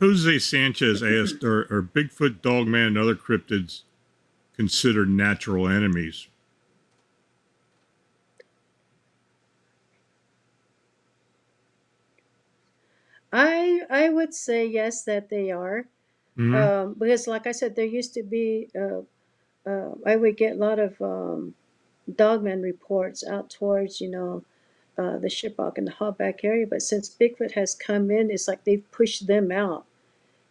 Jose 0.00 0.38
Sanchez 0.40 1.02
asked, 1.02 1.44
are, 1.44 1.60
are 1.72 1.82
Bigfoot, 1.82 2.42
Dogman, 2.42 2.82
and 2.82 2.98
other 2.98 3.14
cryptids 3.14 3.82
considered 4.56 5.08
natural 5.08 5.68
enemies? 5.68 6.28
I 13.32 13.82
I 13.90 14.08
would 14.08 14.34
say 14.34 14.66
yes 14.66 15.02
that 15.04 15.28
they 15.30 15.50
are. 15.50 15.86
Mhm. 16.38 16.54
Um, 16.54 16.94
because, 16.94 17.26
like 17.26 17.46
I 17.46 17.52
said, 17.52 17.76
there 17.76 17.84
used 17.86 18.14
to 18.14 18.22
be, 18.22 18.68
uh, 18.74 19.02
uh, 19.66 19.94
I 20.06 20.16
would 20.16 20.36
get 20.36 20.54
a 20.54 20.58
lot 20.58 20.78
of 20.78 21.00
um, 21.02 21.54
dogman 22.14 22.62
reports 22.62 23.26
out 23.26 23.50
towards, 23.50 24.00
you 24.00 24.08
know, 24.10 24.44
uh, 24.98 25.18
the 25.18 25.28
Shiprock 25.28 25.78
and 25.78 25.86
the 25.88 25.92
Hogback 25.92 26.44
area. 26.44 26.66
But 26.66 26.82
since 26.82 27.08
Bigfoot 27.14 27.52
has 27.52 27.74
come 27.74 28.10
in, 28.10 28.30
it's 28.30 28.48
like 28.48 28.64
they've 28.64 28.90
pushed 28.92 29.26
them 29.28 29.52
out, 29.52 29.86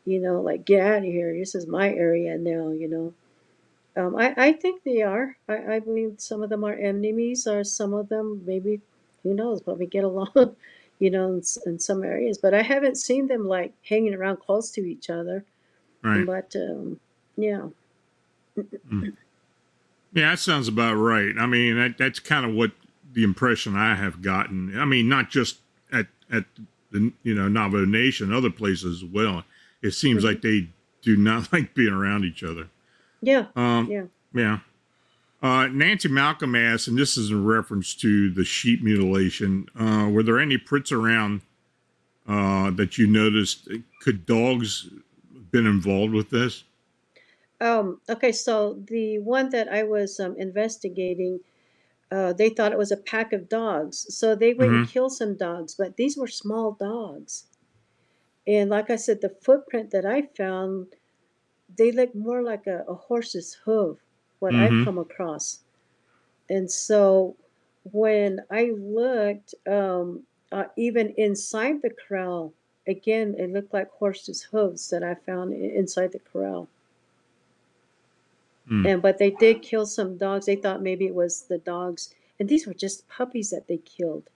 you 0.06 0.20
know, 0.20 0.42
like, 0.42 0.66
get 0.66 0.86
out 0.86 1.00
of 1.00 1.04
here. 1.06 1.34
This 1.34 1.56
is 1.56 1.68
my 1.68 1.94
area 1.94 2.38
now, 2.38 2.72
you 2.72 2.88
know. 2.90 3.14
Um, 3.96 4.16
I, 4.16 4.34
I 4.38 4.52
think 4.54 4.84
they 4.84 5.02
are. 5.02 5.38
I, 5.48 5.76
I 5.76 5.80
believe 5.80 6.16
some 6.20 6.42
of 6.44 6.50
them 6.50 6.64
are 6.64 6.74
enemies, 6.74 7.48
or 7.48 7.64
some 7.64 7.94
of 7.94 8.10
them 8.10 8.44
maybe, 8.46 8.82
who 9.24 9.34
knows, 9.34 9.62
but 9.62 9.78
we 9.78 9.86
get 9.86 10.04
along, 10.04 10.30
you 11.00 11.10
know, 11.10 11.28
in, 11.28 11.42
in 11.66 11.80
some 11.80 12.04
areas. 12.04 12.38
But 12.38 12.54
I 12.54 12.62
haven't 12.62 12.98
seen 12.98 13.28
them 13.28 13.48
like 13.48 13.74
hanging 13.88 14.14
around 14.14 14.38
close 14.38 14.72
to 14.72 14.82
each 14.82 15.10
other. 15.10 15.46
Right. 16.04 16.26
But 16.26 16.56
um, 16.56 17.00
yeah, 17.36 17.68
Yeah, 20.14 20.32
that 20.32 20.40
sounds 20.40 20.68
about 20.68 20.96
right. 20.96 21.34
I 21.38 21.46
mean, 21.46 21.78
that, 21.78 21.98
that's 21.98 22.20
kind 22.20 22.46
of 22.46 22.54
what 22.54 22.72
the 23.14 23.24
impression 23.24 23.76
I 23.76 23.96
have 23.96 24.22
gotten. 24.22 24.78
I 24.80 24.86
mean, 24.86 25.08
not 25.08 25.30
just 25.30 25.60
at 25.92 26.08
at 26.32 26.46
the 26.92 27.12
you 27.24 27.36
know 27.36 27.48
Navajo 27.48 27.86
Nation, 27.86 28.34
other 28.34 28.50
places 28.50 29.04
as 29.04 29.10
well. 29.10 29.44
It 29.82 29.92
seems 29.92 30.24
like 30.24 30.42
they 30.42 30.70
do 31.02 31.16
not 31.16 31.52
like 31.54 31.74
being 31.74 31.94
around 31.94 32.26
each 32.26 32.44
other. 32.44 32.68
yeah, 33.22 33.46
Um, 33.56 33.88
yeah. 33.90 34.04
Yeah. 34.34 34.60
Uh, 35.42 35.68
Nancy 35.68 36.10
Malcolm 36.10 36.54
asked, 36.56 36.88
and 36.88 36.98
this 36.98 37.18
is 37.18 37.32
in 37.32 37.46
reference 37.46 37.96
to 37.96 38.30
the 38.30 38.44
sheep 38.44 38.84
mutilation. 38.84 39.68
Uh, 39.78 40.10
were 40.12 40.24
there 40.24 40.40
any 40.40 40.58
prints 40.58 40.92
around 40.92 41.42
uh, 42.28 42.72
that 42.72 42.98
you 42.98 43.08
noticed? 43.08 43.70
Could 44.02 44.26
dogs 44.26 44.90
been 45.52 45.66
involved 45.66 46.14
with 46.14 46.30
this? 46.30 46.66
Um, 47.62 48.00
okay, 48.10 48.32
so 48.32 48.82
the 48.88 49.20
one 49.20 49.50
that 49.50 49.68
I 49.68 49.84
was 49.84 50.20
um, 50.20 50.36
investigating, 50.38 51.40
uh, 52.12 52.34
they 52.34 52.50
thought 52.50 52.72
it 52.72 52.78
was 52.78 52.92
a 52.92 52.98
pack 52.98 53.34
of 53.34 53.50
dogs. 53.50 54.14
So 54.16 54.36
they 54.36 54.54
went 54.54 54.74
and 54.74 54.90
killed 54.90 55.14
some 55.14 55.36
dogs, 55.36 55.76
but 55.76 55.98
these 55.98 56.18
were 56.18 56.28
small 56.28 56.74
dogs. 56.74 57.46
And 58.48 58.70
like 58.70 58.90
I 58.90 58.96
said, 58.96 59.22
the 59.22 59.30
footprint 59.30 59.92
that 59.92 60.06
I 60.06 60.24
found, 60.36 60.88
they 61.78 61.92
look 61.92 62.16
more 62.16 62.42
like 62.42 62.66
a, 62.68 62.84
a 62.88 62.96
horse's 62.96 63.58
hoof, 63.66 63.98
what 64.40 64.54
Mhm. 64.54 64.82
I've 64.82 64.86
come 64.86 64.98
across. 64.98 65.62
And 66.50 66.72
so 66.72 67.36
when 67.92 68.42
I 68.52 68.72
looked, 68.72 69.56
um, 69.68 70.28
uh, 70.52 70.66
even 70.78 71.10
inside 71.18 71.82
the 71.82 71.90
corral, 71.92 72.54
again, 72.88 73.36
it 73.38 73.52
looked 73.52 73.74
like 73.74 73.90
horses' 73.92 74.44
hooves 74.44 74.90
that 74.92 75.04
I 75.04 75.16
found 75.16 75.54
inside 75.54 76.12
the 76.14 76.20
corral. 76.20 76.70
Hmm. 78.68 78.86
And 78.86 79.02
but 79.02 79.18
they 79.18 79.32
did 79.32 79.62
kill 79.62 79.86
some 79.86 80.18
dogs. 80.18 80.46
They 80.46 80.56
thought 80.56 80.82
maybe 80.82 81.06
it 81.06 81.16
was 81.16 81.44
the 81.44 81.58
dogs, 81.58 82.14
and 82.40 82.48
these 82.48 82.66
were 82.68 82.74
just 82.74 83.08
puppies 83.08 83.50
that 83.50 83.68
they 83.68 83.78
killed. 83.78 84.30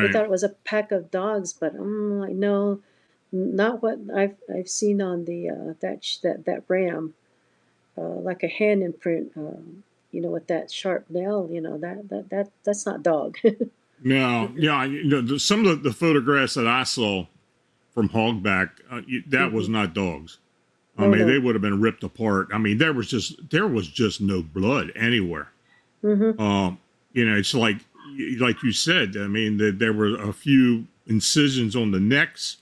They 0.00 0.08
thought 0.08 0.24
it 0.24 0.30
was 0.30 0.42
a 0.44 0.50
pack 0.50 0.92
of 0.92 1.10
dogs, 1.10 1.52
but 1.54 1.74
I'm 1.74 2.20
like, 2.20 2.34
no, 2.34 2.82
Not 3.32 3.82
what 3.82 3.98
I've 4.14 4.36
I've 4.54 4.68
seen 4.70 5.02
on 5.02 5.24
the 5.26 5.50
uh, 5.50 5.74
that 5.80 6.04
sh- 6.04 6.18
that 6.18 6.44
that 6.46 6.64
ram, 6.68 7.14
uh, 8.00 8.20
like 8.20 8.42
a 8.42 8.48
hand 8.48 8.82
imprint. 8.82 9.32
Um, 9.36 9.84
you 10.12 10.20
know, 10.20 10.30
with 10.30 10.46
that 10.48 10.70
sharp 10.72 11.06
nail. 11.10 11.48
You 11.50 11.60
know 11.60 11.78
that 11.78 12.08
that 12.08 12.30
that 12.30 12.50
that's 12.64 12.86
not 12.86 13.02
dog. 13.02 13.36
No, 14.02 14.50
yeah, 14.56 14.84
you 14.84 15.04
know, 15.04 15.36
some 15.36 15.66
of 15.66 15.82
the, 15.82 15.90
the 15.90 15.94
photographs 15.94 16.54
that 16.54 16.66
I 16.66 16.84
saw 16.84 17.26
from 17.92 18.08
Hogback, 18.08 18.70
uh, 18.90 19.02
you, 19.06 19.22
that 19.28 19.52
was 19.52 19.68
not 19.68 19.92
dogs. 19.92 20.38
I 20.96 21.02
Mm-hmm. 21.02 21.04
Oh, 21.04 21.08
mean, 21.16 21.26
no. 21.26 21.32
they 21.32 21.38
would 21.38 21.54
have 21.54 21.60
been 21.60 21.82
ripped 21.82 22.02
apart. 22.02 22.48
I 22.50 22.56
mean, 22.56 22.78
there 22.78 22.94
was 22.94 23.08
just 23.08 23.50
there 23.50 23.66
was 23.68 23.86
just 23.88 24.22
no 24.22 24.42
blood 24.42 24.90
anywhere. 24.96 25.48
hmm 26.00 26.30
Um, 26.40 26.78
you 27.12 27.26
know, 27.28 27.36
it's 27.36 27.52
like 27.54 27.76
like 28.38 28.62
you 28.62 28.72
said. 28.72 29.16
I 29.18 29.26
mean, 29.26 29.58
that 29.58 29.78
there 29.78 29.92
were 29.92 30.14
a 30.18 30.32
few 30.32 30.86
incisions 31.06 31.76
on 31.76 31.90
the 31.90 32.00
necks, 32.00 32.56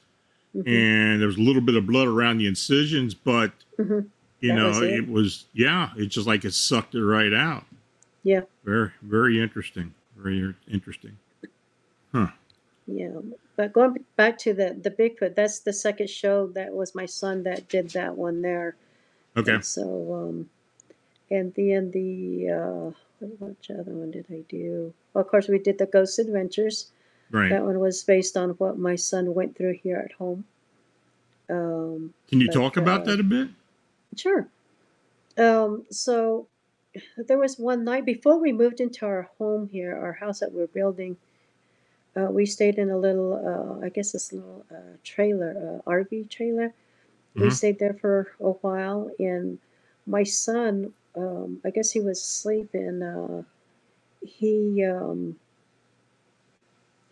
Mm-hmm. 0.56 0.68
and 0.68 1.20
there 1.20 1.28
was 1.28 1.36
a 1.36 1.40
little 1.40 1.62
bit 1.62 1.76
of 1.76 1.86
blood 1.86 2.08
around 2.08 2.38
the 2.38 2.48
incisions, 2.48 3.14
but 3.14 3.52
hmm 3.76 4.00
you 4.40 4.50
That 4.50 4.54
know, 4.56 4.68
was 4.68 4.80
it. 4.80 4.92
it 4.92 5.08
was 5.08 5.44
yeah, 5.52 5.90
it's 5.96 6.14
just 6.14 6.26
like 6.26 6.44
it 6.44 6.54
sucked 6.54 6.94
it 6.94 7.04
right 7.04 7.32
out. 7.32 7.64
Yeah. 8.22 8.42
Very 8.64 8.90
very 9.02 9.40
interesting. 9.40 9.94
Very 10.16 10.54
interesting. 10.70 11.16
Huh. 12.12 12.28
Yeah, 12.86 13.20
but 13.56 13.72
going 13.72 14.04
back 14.16 14.38
to 14.38 14.54
the 14.54 14.76
the 14.80 14.90
Bigfoot, 14.90 15.34
that's 15.34 15.60
the 15.60 15.72
second 15.72 16.08
show. 16.08 16.46
That 16.46 16.72
was 16.72 16.94
my 16.94 17.06
son 17.06 17.42
that 17.42 17.68
did 17.68 17.90
that 17.90 18.16
one 18.16 18.40
there. 18.42 18.76
Okay. 19.36 19.54
And 19.54 19.64
so, 19.64 20.14
um, 20.14 20.50
and 21.30 21.52
then 21.54 21.90
the 21.90 22.50
uh, 22.50 22.92
what 23.20 23.40
which 23.40 23.70
other 23.70 23.92
one 23.92 24.10
did 24.10 24.26
I 24.30 24.42
do? 24.48 24.94
Well, 25.12 25.22
of 25.22 25.30
course, 25.30 25.48
we 25.48 25.58
did 25.58 25.78
the 25.78 25.86
Ghost 25.86 26.18
Adventures. 26.18 26.86
Right. 27.30 27.50
That 27.50 27.64
one 27.64 27.78
was 27.78 28.02
based 28.02 28.36
on 28.36 28.50
what 28.50 28.78
my 28.78 28.96
son 28.96 29.34
went 29.34 29.56
through 29.56 29.74
here 29.82 29.98
at 29.98 30.12
home. 30.12 30.44
Um, 31.50 32.14
Can 32.28 32.40
you 32.40 32.46
but, 32.46 32.54
talk 32.54 32.76
about 32.78 33.02
uh, 33.02 33.04
that 33.04 33.20
a 33.20 33.22
bit? 33.22 33.48
Sure. 34.16 34.48
Um, 35.38 35.86
so 35.90 36.48
there 37.16 37.38
was 37.38 37.58
one 37.58 37.84
night 37.84 38.06
before 38.06 38.38
we 38.38 38.52
moved 38.52 38.80
into 38.80 39.06
our 39.06 39.30
home 39.38 39.68
here, 39.68 39.96
our 39.96 40.14
house 40.14 40.40
that 40.40 40.52
we're 40.52 40.66
building. 40.68 41.18
Uh, 42.16 42.28
we 42.30 42.46
stayed 42.46 42.78
in 42.78 42.90
a 42.90 42.98
little, 42.98 43.34
uh, 43.34 43.84
I 43.84 43.90
guess 43.90 44.12
this 44.12 44.32
little 44.32 44.66
uh, 44.70 44.96
trailer, 45.04 45.80
uh, 45.86 45.90
RV 45.90 46.24
trailer. 46.24 46.74
We 47.34 47.50
Mhm. 47.50 47.54
stayed 47.54 47.78
there 47.78 47.94
for 47.94 48.32
a 48.40 48.52
while, 48.52 49.10
and 49.18 49.58
my 50.06 50.24
son, 50.24 50.94
um, 51.16 51.60
I 51.64 51.70
guess 51.70 51.92
he 51.92 52.00
was 52.00 52.20
asleep, 52.20 52.70
and 52.74 53.02
uh, 53.02 53.42
he, 54.22 54.84
um, 54.84 55.38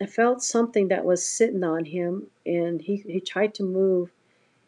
felt 0.07 0.41
something 0.43 0.87
that 0.87 1.05
was 1.05 1.23
sitting 1.27 1.63
on 1.63 1.85
him, 1.85 2.27
and 2.45 2.81
he, 2.81 2.97
he 2.97 3.19
tried 3.19 3.53
to 3.55 3.63
move. 3.63 4.11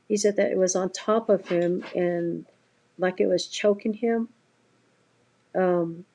He 0.09 0.17
said 0.17 0.37
that 0.37 0.51
it 0.51 0.57
was 0.59 0.75
on 0.75 0.91
top 0.91 1.29
of 1.29 1.49
him, 1.49 1.85
and 1.95 2.47
like 2.99 3.21
it 3.21 3.27
was 3.27 3.47
choking 3.47 3.93
him. 3.95 4.29
Um, 5.55 6.05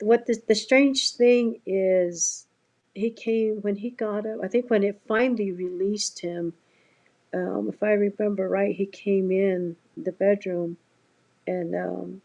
what 0.00 0.26
the, 0.26 0.40
the 0.48 0.54
strange 0.54 1.12
thing 1.12 1.60
is, 1.66 2.46
he 2.94 3.10
came 3.10 3.56
when 3.62 3.76
he 3.76 3.90
got 3.90 4.26
up. 4.26 4.40
I 4.44 4.48
think 4.48 4.70
when 4.70 4.84
it 4.84 5.00
finally 5.08 5.52
released 5.52 6.20
him, 6.20 6.54
um, 7.34 7.70
if 7.72 7.82
I 7.82 7.92
remember 7.92 8.48
right, 8.48 8.74
he 8.76 8.86
came 8.86 9.32
in 9.32 9.76
the 9.96 10.12
bedroom 10.12 10.78
and 11.46 11.74
um, 11.74 12.22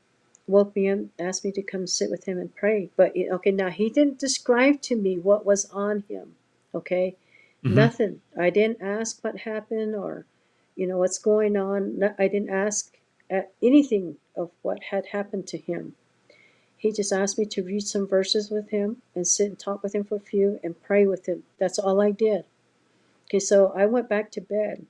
woke 0.48 0.76
me 0.76 0.90
up, 0.90 1.00
asked 1.20 1.46
me 1.46 1.52
to 1.54 1.62
come 1.64 1.88
sit 1.88 2.10
with 2.12 2.26
him 2.26 2.38
and 2.40 2.56
pray. 2.56 2.90
But 2.98 3.14
okay, 3.18 3.52
now 3.52 3.70
he 3.70 3.90
didn't 3.90 4.20
describe 4.20 4.82
to 4.84 4.96
me 4.96 5.18
what 5.20 5.46
was 5.46 5.66
on 5.72 6.04
him. 6.10 6.36
Okay, 6.76 7.16
Mhm. 7.64 7.76
nothing. 7.76 8.22
I 8.38 8.50
didn't 8.52 8.82
ask 8.82 9.24
what 9.24 9.40
happened 9.40 9.96
or, 9.96 10.26
you 10.78 10.88
know, 10.88 10.98
what's 10.98 11.18
going 11.18 11.58
on. 11.58 12.02
I 12.18 12.28
didn't 12.28 12.52
ask 12.52 12.94
uh, 13.30 13.42
anything 13.62 14.16
of 14.38 14.52
what 14.62 14.84
had 14.92 15.08
happened 15.08 15.48
to 15.48 15.58
him. 15.58 15.96
He 16.78 16.92
just 16.92 17.12
asked 17.12 17.40
me 17.40 17.46
to 17.46 17.64
read 17.64 17.82
some 17.82 18.08
verses 18.08 18.52
with 18.52 18.70
him 18.70 19.02
and 19.16 19.28
sit 19.28 19.48
and 19.48 19.60
talk 19.60 19.82
with 19.82 19.96
him 19.96 20.04
for 20.04 20.16
a 20.16 20.20
few 20.20 20.60
and 20.64 20.82
pray 20.84 21.08
with 21.08 21.26
him. 21.26 21.44
That's 21.58 21.80
all 21.80 22.00
I 22.00 22.12
did. 22.12 22.46
Okay, 23.26 23.40
so 23.40 23.74
I 23.76 23.88
went 23.88 24.08
back 24.08 24.32
to 24.32 24.42
bed. 24.42 24.86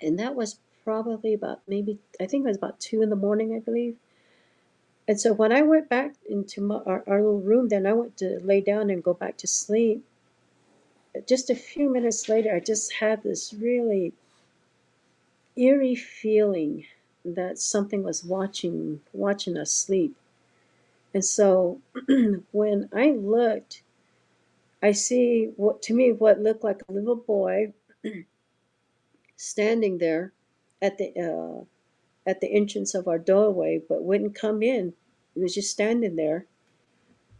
And 0.00 0.18
that 0.18 0.34
was 0.34 0.58
probably 0.84 1.32
about 1.32 1.60
maybe, 1.66 1.98
I 2.20 2.26
think 2.26 2.44
it 2.44 2.48
was 2.48 2.58
about 2.58 2.78
two 2.78 3.00
in 3.02 3.08
the 3.08 3.16
morning, 3.16 3.56
I 3.56 3.60
believe. 3.60 3.96
And 5.08 5.18
so 5.18 5.32
when 5.32 5.52
I 5.52 5.62
went 5.62 5.88
back 5.88 6.14
into 6.28 6.60
my, 6.60 6.76
our, 6.86 7.02
our 7.06 7.22
little 7.22 7.40
room, 7.40 7.68
then 7.68 7.86
I 7.86 7.94
went 7.94 8.18
to 8.18 8.38
lay 8.42 8.60
down 8.60 8.90
and 8.90 9.02
go 9.02 9.14
back 9.14 9.38
to 9.38 9.46
sleep. 9.46 10.04
Just 11.26 11.50
a 11.50 11.54
few 11.54 11.90
minutes 11.90 12.28
later, 12.28 12.54
I 12.54 12.60
just 12.60 12.92
had 12.92 13.22
this 13.22 13.54
really 13.54 14.12
eerie 15.56 15.94
feeling 15.94 16.86
that 17.24 17.58
something 17.58 18.02
was 18.02 18.24
watching 18.24 19.00
watching 19.12 19.56
us 19.56 19.70
sleep. 19.70 20.16
And 21.14 21.24
so 21.24 21.80
when 22.52 22.88
I 22.92 23.10
looked, 23.10 23.82
I 24.82 24.92
see 24.92 25.52
what 25.56 25.82
to 25.82 25.94
me 25.94 26.12
what 26.12 26.40
looked 26.40 26.64
like 26.64 26.82
a 26.88 26.92
little 26.92 27.16
boy 27.16 27.72
standing 29.36 29.98
there 29.98 30.32
at 30.80 30.98
the 30.98 31.12
uh, 31.16 31.64
at 32.26 32.40
the 32.40 32.52
entrance 32.52 32.94
of 32.94 33.08
our 33.08 33.18
doorway, 33.18 33.82
but 33.88 34.02
wouldn't 34.02 34.34
come 34.34 34.62
in. 34.62 34.94
He 35.34 35.40
was 35.40 35.54
just 35.54 35.70
standing 35.70 36.16
there, 36.16 36.46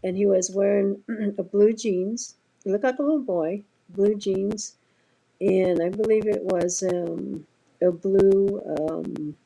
and 0.05 0.17
he 0.17 0.27
was 0.27 0.51
wearing 0.51 1.03
a 1.39 1.43
blue 1.43 1.73
jeans. 1.73 2.37
He 2.65 2.71
looked 2.71 2.85
like 2.85 2.99
a 2.99 3.03
little 3.03 3.21
boy, 3.21 3.65
blue 3.89 4.15
jeans, 4.15 4.77
and 5.41 5.83
I 5.83 5.89
believe 5.89 6.27
it 6.27 6.43
was 6.43 6.83
um, 6.83 7.47
a 7.83 7.93
blue 7.93 8.63
um, 8.79 9.37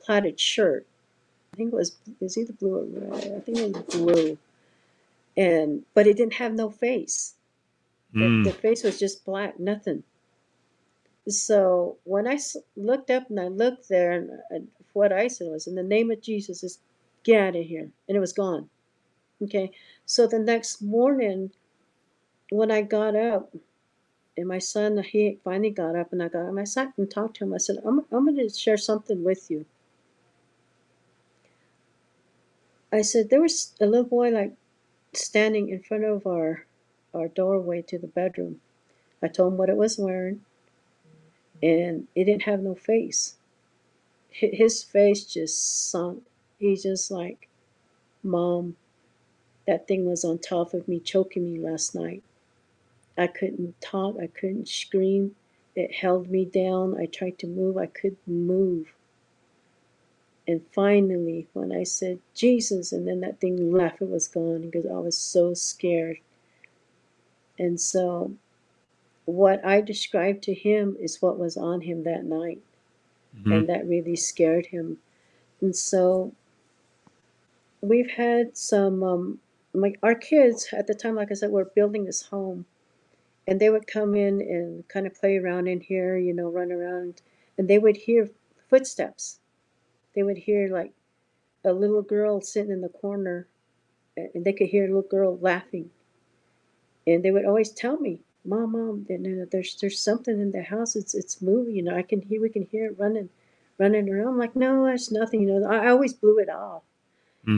plaited 0.00 0.40
shirt. 0.40 0.86
I 1.52 1.56
think 1.56 1.72
it 1.72 1.76
was 1.76 1.96
it 2.06 2.22
was 2.22 2.38
either 2.38 2.52
blue 2.54 2.76
or 2.78 2.84
red. 2.84 3.32
I 3.36 3.40
think 3.40 3.58
it 3.58 3.76
was 3.76 3.84
blue, 3.94 4.38
and 5.36 5.84
but 5.94 6.06
it 6.06 6.16
didn't 6.16 6.34
have 6.34 6.54
no 6.54 6.70
face. 6.70 7.34
The, 8.12 8.20
Mm. 8.26 8.44
the 8.44 8.52
face 8.52 8.82
was 8.84 8.98
just 8.98 9.24
black, 9.24 9.58
nothing. 9.60 10.02
So 11.28 11.98
when 12.04 12.26
I 12.26 12.38
looked 12.76 13.10
up 13.10 13.30
and 13.30 13.38
I 13.38 13.48
looked 13.48 13.88
there, 13.88 14.12
and, 14.12 14.30
and 14.50 14.68
what 14.94 15.12
I 15.12 15.28
said 15.28 15.48
was, 15.48 15.66
"In 15.66 15.74
the 15.76 15.82
name 15.82 16.10
of 16.10 16.20
Jesus, 16.20 16.62
just 16.62 16.80
get 17.24 17.40
out 17.40 17.56
of 17.56 17.64
here," 17.66 17.90
and 18.08 18.16
it 18.16 18.20
was 18.20 18.32
gone. 18.32 18.68
Okay. 19.42 19.70
So 20.06 20.26
the 20.26 20.38
next 20.38 20.82
morning, 20.82 21.52
when 22.50 22.70
I 22.70 22.82
got 22.82 23.14
up, 23.16 23.54
and 24.40 24.48
my 24.48 24.58
son 24.58 24.98
he 25.02 25.38
finally 25.44 25.70
got 25.70 25.96
up, 25.96 26.12
and 26.12 26.22
I 26.22 26.28
got 26.28 26.46
and 26.46 26.58
I 26.58 26.64
sat 26.64 26.92
and 26.96 27.10
talked 27.10 27.36
to 27.36 27.44
him. 27.44 27.54
I 27.54 27.58
said, 27.58 27.76
"I'm 27.84 28.00
I'm 28.10 28.24
going 28.24 28.36
to 28.36 28.48
share 28.48 28.76
something 28.76 29.22
with 29.22 29.50
you." 29.50 29.66
I 32.92 33.02
said 33.02 33.30
there 33.30 33.40
was 33.40 33.74
a 33.80 33.86
little 33.86 34.04
boy 34.04 34.30
like 34.30 34.54
standing 35.12 35.68
in 35.68 35.80
front 35.80 36.04
of 36.04 36.26
our 36.26 36.66
our 37.14 37.28
doorway 37.28 37.82
to 37.82 37.98
the 37.98 38.06
bedroom. 38.06 38.60
I 39.22 39.28
told 39.28 39.52
him 39.52 39.58
what 39.58 39.68
it 39.68 39.76
was 39.76 39.98
wearing, 39.98 40.44
and 41.62 42.08
it 42.14 42.24
didn't 42.24 42.42
have 42.42 42.60
no 42.60 42.74
face. 42.74 43.36
His 44.30 44.82
face 44.82 45.24
just 45.24 45.90
sunk. 45.90 46.24
He's 46.58 46.82
just 46.84 47.10
like, 47.10 47.48
Mom, 48.22 48.76
that 49.66 49.88
thing 49.88 50.06
was 50.06 50.24
on 50.24 50.38
top 50.38 50.72
of 50.72 50.86
me, 50.88 51.00
choking 51.00 51.52
me 51.52 51.58
last 51.58 51.94
night. 51.94 52.22
I 53.20 53.26
couldn't 53.26 53.80
talk, 53.80 54.16
I 54.20 54.28
couldn't 54.28 54.68
scream. 54.68 55.36
It 55.76 55.92
held 55.92 56.30
me 56.30 56.46
down. 56.46 56.98
I 56.98 57.06
tried 57.06 57.38
to 57.40 57.46
move, 57.46 57.76
I 57.76 57.86
couldn't 57.86 58.26
move. 58.26 58.94
And 60.48 60.62
finally, 60.72 61.46
when 61.52 61.70
I 61.70 61.84
said 61.84 62.18
Jesus, 62.34 62.92
and 62.92 63.06
then 63.06 63.20
that 63.20 63.40
thing 63.40 63.70
left, 63.70 64.00
it 64.00 64.08
was 64.08 64.26
gone 64.26 64.62
because 64.62 64.86
I 64.86 64.98
was 64.98 65.16
so 65.16 65.54
scared. 65.54 66.16
And 67.58 67.78
so, 67.78 68.32
what 69.26 69.64
I 69.64 69.82
described 69.82 70.42
to 70.44 70.54
him 70.54 70.96
is 70.98 71.20
what 71.22 71.38
was 71.38 71.56
on 71.56 71.82
him 71.82 72.04
that 72.04 72.24
night. 72.24 72.62
Mhm. 73.36 73.58
And 73.58 73.68
that 73.68 73.86
really 73.86 74.16
scared 74.16 74.66
him. 74.66 74.98
And 75.60 75.76
so, 75.76 76.32
we've 77.82 78.10
had 78.12 78.56
some, 78.56 79.02
um, 79.02 79.40
my, 79.74 79.94
our 80.02 80.14
kids 80.14 80.68
at 80.72 80.86
the 80.86 80.94
time, 80.94 81.16
like 81.16 81.30
I 81.30 81.34
said, 81.34 81.50
we're 81.50 81.64
building 81.64 82.06
this 82.06 82.22
home. 82.22 82.64
And 83.50 83.60
they 83.60 83.70
would 83.70 83.88
come 83.88 84.16
in 84.16 84.40
and 84.42 84.88
kind 84.88 85.06
of 85.06 85.14
play 85.14 85.38
around 85.38 85.68
in 85.68 85.82
here, 85.82 86.18
you 86.18 86.34
know, 86.34 86.50
run 86.50 86.72
around. 86.72 87.22
And 87.58 87.68
they 87.68 87.78
would 87.80 87.98
hear 87.98 88.30
footsteps. 88.70 89.40
They 90.14 90.22
would 90.24 90.38
hear 90.38 90.68
like 90.68 90.92
a 91.64 91.72
little 91.72 92.02
girl 92.02 92.40
sitting 92.40 92.72
in 92.72 92.82
the 92.82 92.88
corner. 92.90 93.48
And 94.16 94.44
they 94.44 94.52
could 94.54 94.68
hear 94.68 94.84
a 94.84 94.88
little 94.88 95.02
girl 95.02 95.38
laughing 95.38 95.90
and 97.06 97.24
they 97.24 97.30
would 97.30 97.44
always 97.44 97.70
tell 97.72 97.98
me, 97.98 98.20
"Mom, 98.44 98.72
mom, 98.72 99.06
you 99.08 99.18
know, 99.18 99.44
there's 99.50 99.76
there's 99.80 100.00
something 100.00 100.40
in 100.40 100.52
the 100.52 100.62
house. 100.62 100.96
It's 100.96 101.14
it's 101.14 101.42
moving. 101.42 101.76
You 101.76 101.82
know, 101.82 101.96
I 101.96 102.02
can 102.02 102.22
hear 102.22 102.40
we 102.40 102.48
can 102.50 102.62
hear 102.64 102.86
it 102.86 102.98
running, 102.98 103.30
running 103.78 104.08
around." 104.10 104.28
I'm 104.28 104.38
like, 104.38 104.56
"No, 104.56 104.84
there's 104.84 105.10
nothing." 105.12 105.42
You 105.42 105.60
know, 105.60 105.68
I, 105.70 105.86
I 105.86 105.88
always 105.90 106.12
blew 106.14 106.38
it 106.38 106.48
off. 106.48 106.82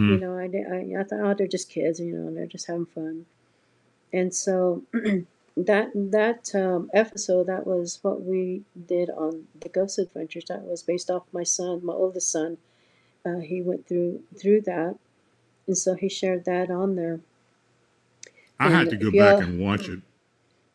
You 0.06 0.18
Mhm. 0.18 0.20
know, 0.20 0.38
I, 0.38 0.44
I 0.76 1.00
I 1.00 1.04
thought, 1.04 1.20
"Oh, 1.20 1.34
they're 1.34 1.46
just 1.48 1.70
kids. 1.70 2.00
You 2.00 2.14
know, 2.16 2.34
they're 2.34 2.46
just 2.46 2.66
having 2.68 2.86
fun." 2.86 3.26
And 4.12 4.34
so 4.34 4.84
that 5.56 5.90
that 5.94 6.54
um, 6.54 6.90
episode 6.94 7.46
that 7.46 7.66
was 7.66 7.98
what 8.02 8.22
we 8.22 8.62
did 8.88 9.10
on 9.10 9.46
the 9.60 9.68
Ghost 9.68 9.98
Adventures. 9.98 10.44
That 10.46 10.62
was 10.62 10.82
based 10.82 11.10
off 11.10 11.24
my 11.32 11.42
son, 11.42 11.80
my 11.84 11.92
oldest 11.92 12.30
son. 12.30 12.58
Uh, 13.24 13.36
he 13.38 13.62
went 13.62 13.86
through 13.86 14.22
through 14.38 14.62
that, 14.62 14.96
and 15.66 15.76
so 15.78 15.94
he 15.94 16.08
shared 16.08 16.44
that 16.46 16.70
on 16.70 16.96
there. 16.96 17.20
I 18.58 18.70
had 18.70 18.90
to 18.90 18.96
go 18.96 19.10
back 19.10 19.42
and 19.42 19.60
watch 19.60 19.88
it. 19.88 20.00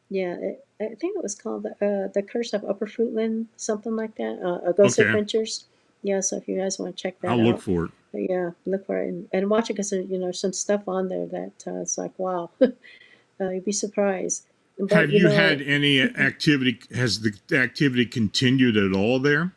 Yeah, 0.09 0.35
it, 0.35 0.65
I 0.79 0.95
think 0.95 1.17
it 1.17 1.23
was 1.23 1.35
called 1.35 1.63
the 1.63 1.71
uh, 1.71 2.07
the 2.13 2.21
Curse 2.21 2.53
of 2.53 2.63
Upper 2.65 2.85
Fruitland, 2.87 3.47
something 3.55 3.95
like 3.95 4.15
that. 4.15 4.39
Uh, 4.43 4.69
uh, 4.69 4.71
Ghost 4.73 4.99
Okay. 4.99 5.07
Adventures. 5.07 5.65
Yeah, 6.03 6.19
so 6.21 6.37
if 6.37 6.47
you 6.47 6.57
guys 6.57 6.77
want 6.79 6.95
to 6.95 7.01
check 7.01 7.19
that 7.21 7.31
I'll 7.31 7.39
out, 7.39 7.45
look 7.45 7.61
for 7.61 7.85
it. 7.85 7.91
yeah, 8.13 8.51
look 8.65 8.85
for 8.85 9.01
it 9.01 9.09
and, 9.09 9.27
and 9.33 9.49
watch 9.49 9.69
it 9.69 9.73
because 9.73 9.91
you 9.91 10.17
know 10.17 10.31
some 10.31 10.53
stuff 10.53 10.87
on 10.87 11.07
there 11.09 11.25
that 11.25 11.63
uh, 11.65 11.81
it's 11.81 11.97
like 11.97 12.17
wow, 12.17 12.49
uh, 12.61 13.49
you'd 13.49 13.65
be 13.65 13.71
surprised. 13.71 14.45
But, 14.79 14.91
Have 14.91 15.11
you 15.11 15.23
know, 15.23 15.31
had 15.31 15.61
any 15.61 16.01
activity? 16.01 16.79
Has 16.93 17.21
the 17.21 17.33
activity 17.57 18.05
continued 18.05 18.77
at 18.77 18.93
all 18.93 19.19
there? 19.19 19.53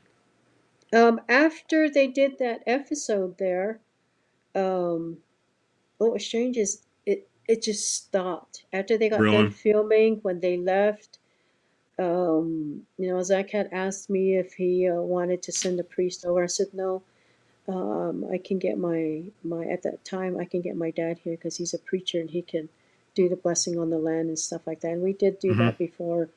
Um, 0.93 1.21
after 1.29 1.89
they 1.91 2.07
did 2.07 2.39
that 2.39 2.62
episode 2.66 3.39
there, 3.39 3.81
um, 4.55 5.18
what 5.99 6.12
was 6.12 6.25
strange 6.25 6.57
is 6.57 6.83
it 7.07 7.29
it 7.47 7.62
just 7.62 7.95
stopped 7.95 8.64
after 8.73 8.97
they 8.97 9.09
got 9.09 9.21
Really? 9.21 9.37
done 9.37 9.51
filming. 9.51 10.16
When 10.23 10.41
they 10.41 10.57
left, 10.57 11.18
um, 11.99 12.87
you 12.97 13.09
know, 13.09 13.23
Zak 13.23 13.51
had 13.51 13.68
asked 13.73 14.09
me 14.09 14.37
if 14.37 14.55
he 14.55 14.89
uh, 14.89 14.95
wanted 15.03 15.43
to 15.43 15.53
send 15.53 15.79
a 15.79 15.85
priest 15.85 16.25
over. 16.25 16.45
I 16.45 16.47
said 16.47 16.68
no. 16.73 17.03
Um, 17.68 18.25
I 18.33 18.39
can 18.39 18.59
get 18.59 18.79
my 18.79 19.23
my 19.45 19.64
at 19.66 19.83
that 19.83 20.05
time 20.05 20.37
I 20.39 20.45
can 20.45 20.61
get 20.61 20.77
my 20.77 20.91
dad 20.91 21.18
here 21.18 21.37
because 21.37 21.57
he's 21.57 21.75
a 21.75 21.79
preacher 21.79 22.18
and 22.18 22.31
he 22.31 22.43
can 22.43 22.68
do 23.15 23.29
the 23.29 23.37
blessing 23.37 23.79
on 23.79 23.91
the 23.91 23.99
land 23.99 24.29
and 24.29 24.39
stuff 24.39 24.67
like 24.67 24.81
that. 24.81 24.93
And 24.93 25.03
we 25.03 25.13
did 25.13 25.39
do 25.39 25.53
Mhm. 25.53 25.59
that 25.59 25.79
before, 25.79 26.29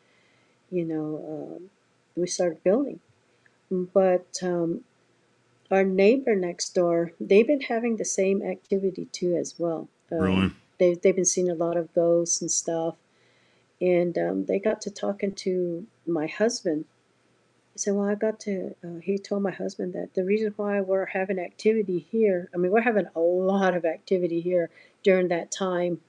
you 0.71 0.85
know, 0.85 1.55
um, 1.57 1.69
we 2.15 2.27
started 2.27 2.63
building. 2.63 2.99
But 3.71 4.41
um, 4.43 4.83
our 5.71 5.83
neighbor 5.83 6.35
next 6.35 6.75
door, 6.75 7.13
they've 7.19 7.47
been 7.47 7.61
having 7.61 7.97
the 7.97 8.05
same 8.05 8.41
activity 8.41 9.05
too 9.11 9.35
as 9.35 9.59
well. 9.59 9.87
Um, 10.11 10.19
Really? 10.19 10.51
They've 10.79 10.99
they've 11.01 11.15
been 11.15 11.25
seeing 11.25 11.49
a 11.49 11.55
lot 11.55 11.77
of 11.77 11.93
ghosts 11.93 12.41
and 12.41 12.51
stuff, 12.51 12.95
and 13.81 14.17
um, 14.17 14.45
they 14.45 14.59
got 14.59 14.81
to 14.81 14.91
talking 14.91 15.33
to 15.35 15.85
my 16.05 16.27
husband. 16.27 16.85
He 17.73 17.79
said, 17.79 17.95
"Well, 17.95 18.09
I 18.09 18.15
got 18.15 18.39
to." 18.41 18.75
Uh, 18.83 18.99
he 19.01 19.17
told 19.17 19.43
my 19.43 19.51
husband 19.51 19.93
that 19.93 20.13
the 20.15 20.23
reason 20.25 20.53
why 20.57 20.81
we're 20.81 21.05
having 21.07 21.39
activity 21.39 21.99
here. 21.99 22.49
I 22.53 22.57
mean, 22.57 22.71
we're 22.71 22.81
having 22.81 23.07
a 23.15 23.19
lot 23.19 23.75
of 23.75 23.85
activity 23.85 24.41
here 24.41 24.69
during 25.03 25.29
that 25.29 25.51
time, 25.51 26.01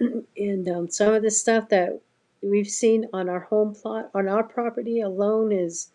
and 0.00 0.68
um, 0.68 0.90
some 0.90 1.14
of 1.14 1.22
the 1.22 1.30
stuff 1.30 1.68
that 1.68 2.00
we've 2.42 2.68
seen 2.68 3.08
on 3.12 3.28
our 3.28 3.40
home 3.40 3.74
plot 3.74 4.10
on 4.14 4.28
our 4.28 4.42
property 4.42 5.00
alone 5.00 5.52
is 5.52 5.90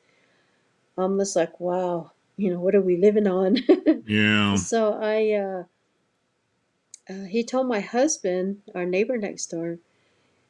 almost 0.97 1.35
like, 1.35 1.59
wow, 1.59 2.11
you 2.37 2.51
know, 2.51 2.59
what 2.59 2.75
are 2.75 2.81
we 2.81 2.97
living 2.97 3.27
on? 3.27 3.57
Yeah. 4.05 4.55
So 4.55 4.99
I, 4.99 5.33
uh, 5.33 5.63
uh, 7.07 7.25
he 7.25 7.43
told 7.43 7.67
my 7.67 7.79
husband, 7.79 8.63
our 8.73 8.85
neighbor 8.85 9.17
next 9.17 9.47
door, 9.47 9.77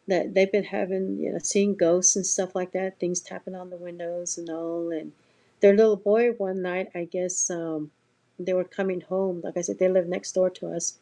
that 0.08 0.34
they've 0.34 0.52
been 0.52 0.64
having, 0.64 1.18
you 1.20 1.32
know, 1.32 1.40
seeing 1.40 1.76
ghosts 1.76 2.16
and 2.16 2.26
stuff 2.26 2.56
like 2.56 2.72
that, 2.72 3.00
things 3.00 3.20
tapping 3.20 3.56
on 3.56 3.70
the 3.70 3.78
windows 3.78 4.38
and 4.38 4.50
all. 4.50 4.92
And 4.92 5.12
their 5.60 5.76
little 5.76 5.98
boy 5.98 6.32
one 6.32 6.62
night, 6.62 6.90
I 6.96 7.06
guess, 7.06 7.50
um, 7.50 7.92
they 8.40 8.54
were 8.54 8.64
coming 8.64 9.02
home. 9.02 9.42
Like 9.44 9.58
I 9.58 9.62
said, 9.62 9.80
they 9.80 9.90
live 9.90 10.08
next 10.08 10.32
door 10.32 10.50
to 10.52 10.74
us. 10.74 11.00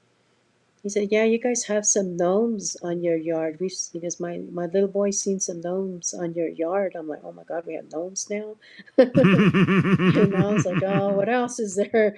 He 0.87 0.91
said, 0.91 1.09
"Yeah, 1.11 1.25
you 1.25 1.37
guys 1.39 1.65
have 1.65 1.85
some 1.85 2.15
gnomes 2.17 2.77
on 2.81 3.03
your 3.03 3.17
yard." 3.17 3.59
We 3.59 3.69
because 3.93 4.19
my 4.19 4.39
my 4.51 4.67
little 4.67 4.87
boy's 4.89 5.19
seen 5.21 5.39
some 5.39 5.61
gnomes 5.61 6.13
on 6.13 6.33
your 6.33 6.47
yard. 6.47 6.95
I'm 6.95 7.07
like, 7.09 7.21
"Oh 7.23 7.33
my 7.33 7.43
God, 7.43 7.65
we 7.67 7.75
have 7.75 7.91
gnomes 7.91 8.29
now." 8.29 8.55
and 8.97 10.35
I 10.35 10.51
was 10.51 10.65
like, 10.65 10.81
oh, 10.83 11.13
what 11.13 11.29
else 11.29 11.59
is 11.59 11.75
there? 11.75 12.15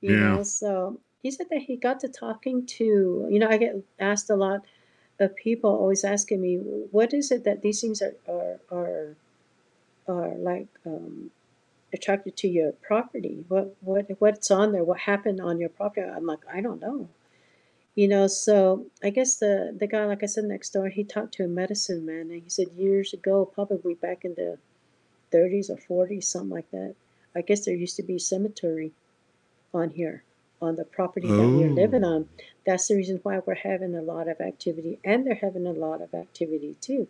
You 0.00 0.14
Yeah. 0.14 0.36
know, 0.36 0.42
so 0.42 1.00
he 1.22 1.30
said 1.30 1.48
that 1.50 1.62
he 1.62 1.76
got 1.76 2.00
to 2.00 2.08
talking 2.08 2.66
to, 2.66 3.28
you 3.30 3.38
know, 3.38 3.48
I 3.48 3.56
get 3.56 3.76
asked 3.98 4.30
a 4.30 4.36
lot 4.36 4.60
of 5.20 5.34
people 5.36 5.70
always 5.70 6.04
asking 6.04 6.40
me, 6.40 6.56
what 6.56 7.12
is 7.12 7.30
it 7.32 7.44
that 7.44 7.62
these 7.62 7.80
things 7.80 8.02
are, 8.02 8.14
are, 8.28 8.60
are, 8.70 9.16
are 10.08 10.34
like, 10.38 10.68
um, 10.86 11.30
attracted 11.92 12.36
to 12.38 12.48
your 12.48 12.72
property? 12.72 13.44
What, 13.48 13.76
what, 13.80 14.06
what's 14.20 14.50
on 14.50 14.72
there? 14.72 14.84
What 14.84 15.00
happened 15.00 15.40
on 15.40 15.58
your 15.60 15.70
property? 15.70 16.06
I'm 16.08 16.26
like, 16.26 16.40
I 16.52 16.60
don't 16.60 16.80
know. 16.80 17.08
You 17.94 18.08
know, 18.08 18.26
so 18.28 18.86
I 19.02 19.10
guess 19.10 19.36
the, 19.36 19.76
the 19.78 19.86
guy, 19.86 20.06
like 20.06 20.22
I 20.22 20.26
said, 20.26 20.44
next 20.44 20.70
door, 20.70 20.88
he 20.88 21.04
talked 21.04 21.34
to 21.34 21.44
a 21.44 21.48
medicine 21.48 22.06
man 22.06 22.30
and 22.30 22.42
he 22.42 22.48
said 22.48 22.68
years 22.72 23.12
ago, 23.12 23.44
probably 23.44 23.94
back 23.94 24.24
in 24.24 24.34
the 24.36 24.58
30s 25.30 25.68
or 25.68 25.76
40s, 25.76 26.28
something 26.28 26.50
like 26.50 26.70
that. 26.70 26.94
I 27.34 27.42
guess 27.42 27.64
there 27.66 27.74
used 27.74 27.96
to 27.96 28.02
be 28.02 28.16
a 28.16 28.20
cemetery 28.20 28.92
on 29.74 29.90
here, 29.90 30.24
on 30.62 30.76
the 30.76 30.84
property 30.84 31.32
that 31.32 31.54
we're 31.54 31.70
Oh. 31.70 31.74
living 31.74 32.04
on. 32.04 32.28
That's 32.66 32.88
the 32.88 32.96
reason 32.96 33.20
why 33.22 33.40
we're 33.40 33.54
having 33.56 33.94
a 33.94 34.02
lot 34.02 34.28
of 34.28 34.40
activity, 34.40 34.98
and 35.04 35.26
they're 35.26 35.34
having 35.36 35.66
a 35.66 35.72
lot 35.72 36.02
of 36.02 36.14
activity 36.14 36.76
too. 36.80 37.08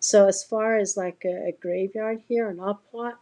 So 0.00 0.26
as 0.28 0.44
far 0.44 0.76
as 0.78 0.96
like 0.96 1.24
a, 1.24 1.48
a 1.48 1.52
graveyard 1.52 2.22
here 2.28 2.48
on 2.48 2.60
our 2.60 2.76
plot, 2.90 3.20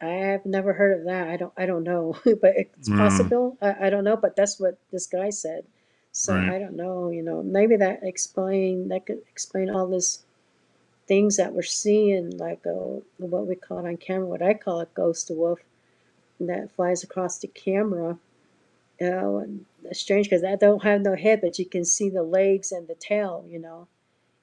I 0.00 0.06
have 0.08 0.46
never 0.46 0.74
heard 0.74 0.98
of 1.00 1.04
that. 1.06 1.28
I 1.28 1.36
don't. 1.36 1.52
I 1.56 1.66
don't 1.66 1.84
know, 1.84 2.16
but 2.24 2.56
it's 2.56 2.88
Mm. 2.88 2.96
possible. 2.96 3.58
I, 3.60 3.86
I 3.86 3.90
don't 3.90 4.04
know, 4.04 4.16
but 4.16 4.36
that's 4.36 4.60
what 4.60 4.78
this 4.92 5.06
guy 5.06 5.30
said. 5.30 5.64
So 6.14 6.34
Right. 6.34 6.50
I 6.52 6.58
don't 6.60 6.76
know. 6.76 7.10
You 7.10 7.22
know, 7.22 7.42
maybe 7.42 7.76
that 7.76 8.00
explain 8.04 8.88
that 8.88 9.06
could 9.06 9.22
explain 9.30 9.68
all 9.70 9.88
this 9.88 10.24
things 11.08 11.36
that 11.36 11.54
we're 11.54 11.62
seeing, 11.62 12.38
like 12.38 12.66
uh, 12.66 13.00
what 13.18 13.46
we 13.48 13.56
call 13.56 13.78
it 13.80 13.88
on 13.88 13.96
camera, 13.98 14.26
what 14.26 14.42
I 14.42 14.54
call 14.54 14.80
a 14.80 14.86
ghost 14.86 15.30
wolf, 15.30 15.60
that 16.40 16.70
flies 16.76 17.04
across 17.04 17.38
the 17.38 17.48
camera. 17.48 18.18
You 19.00 19.10
know, 19.10 19.38
and 19.38 19.66
it's 19.84 20.00
strange 20.00 20.28
because 20.30 20.44
I 20.44 20.56
don't 20.56 20.84
have 20.84 21.02
no 21.02 21.16
head, 21.16 21.40
but 21.42 21.58
you 21.58 21.66
can 21.66 21.84
see 21.84 22.08
the 22.10 22.22
legs 22.22 22.72
and 22.72 22.88
the 22.88 22.94
tail. 22.96 23.44
You 23.48 23.60
know. 23.60 23.88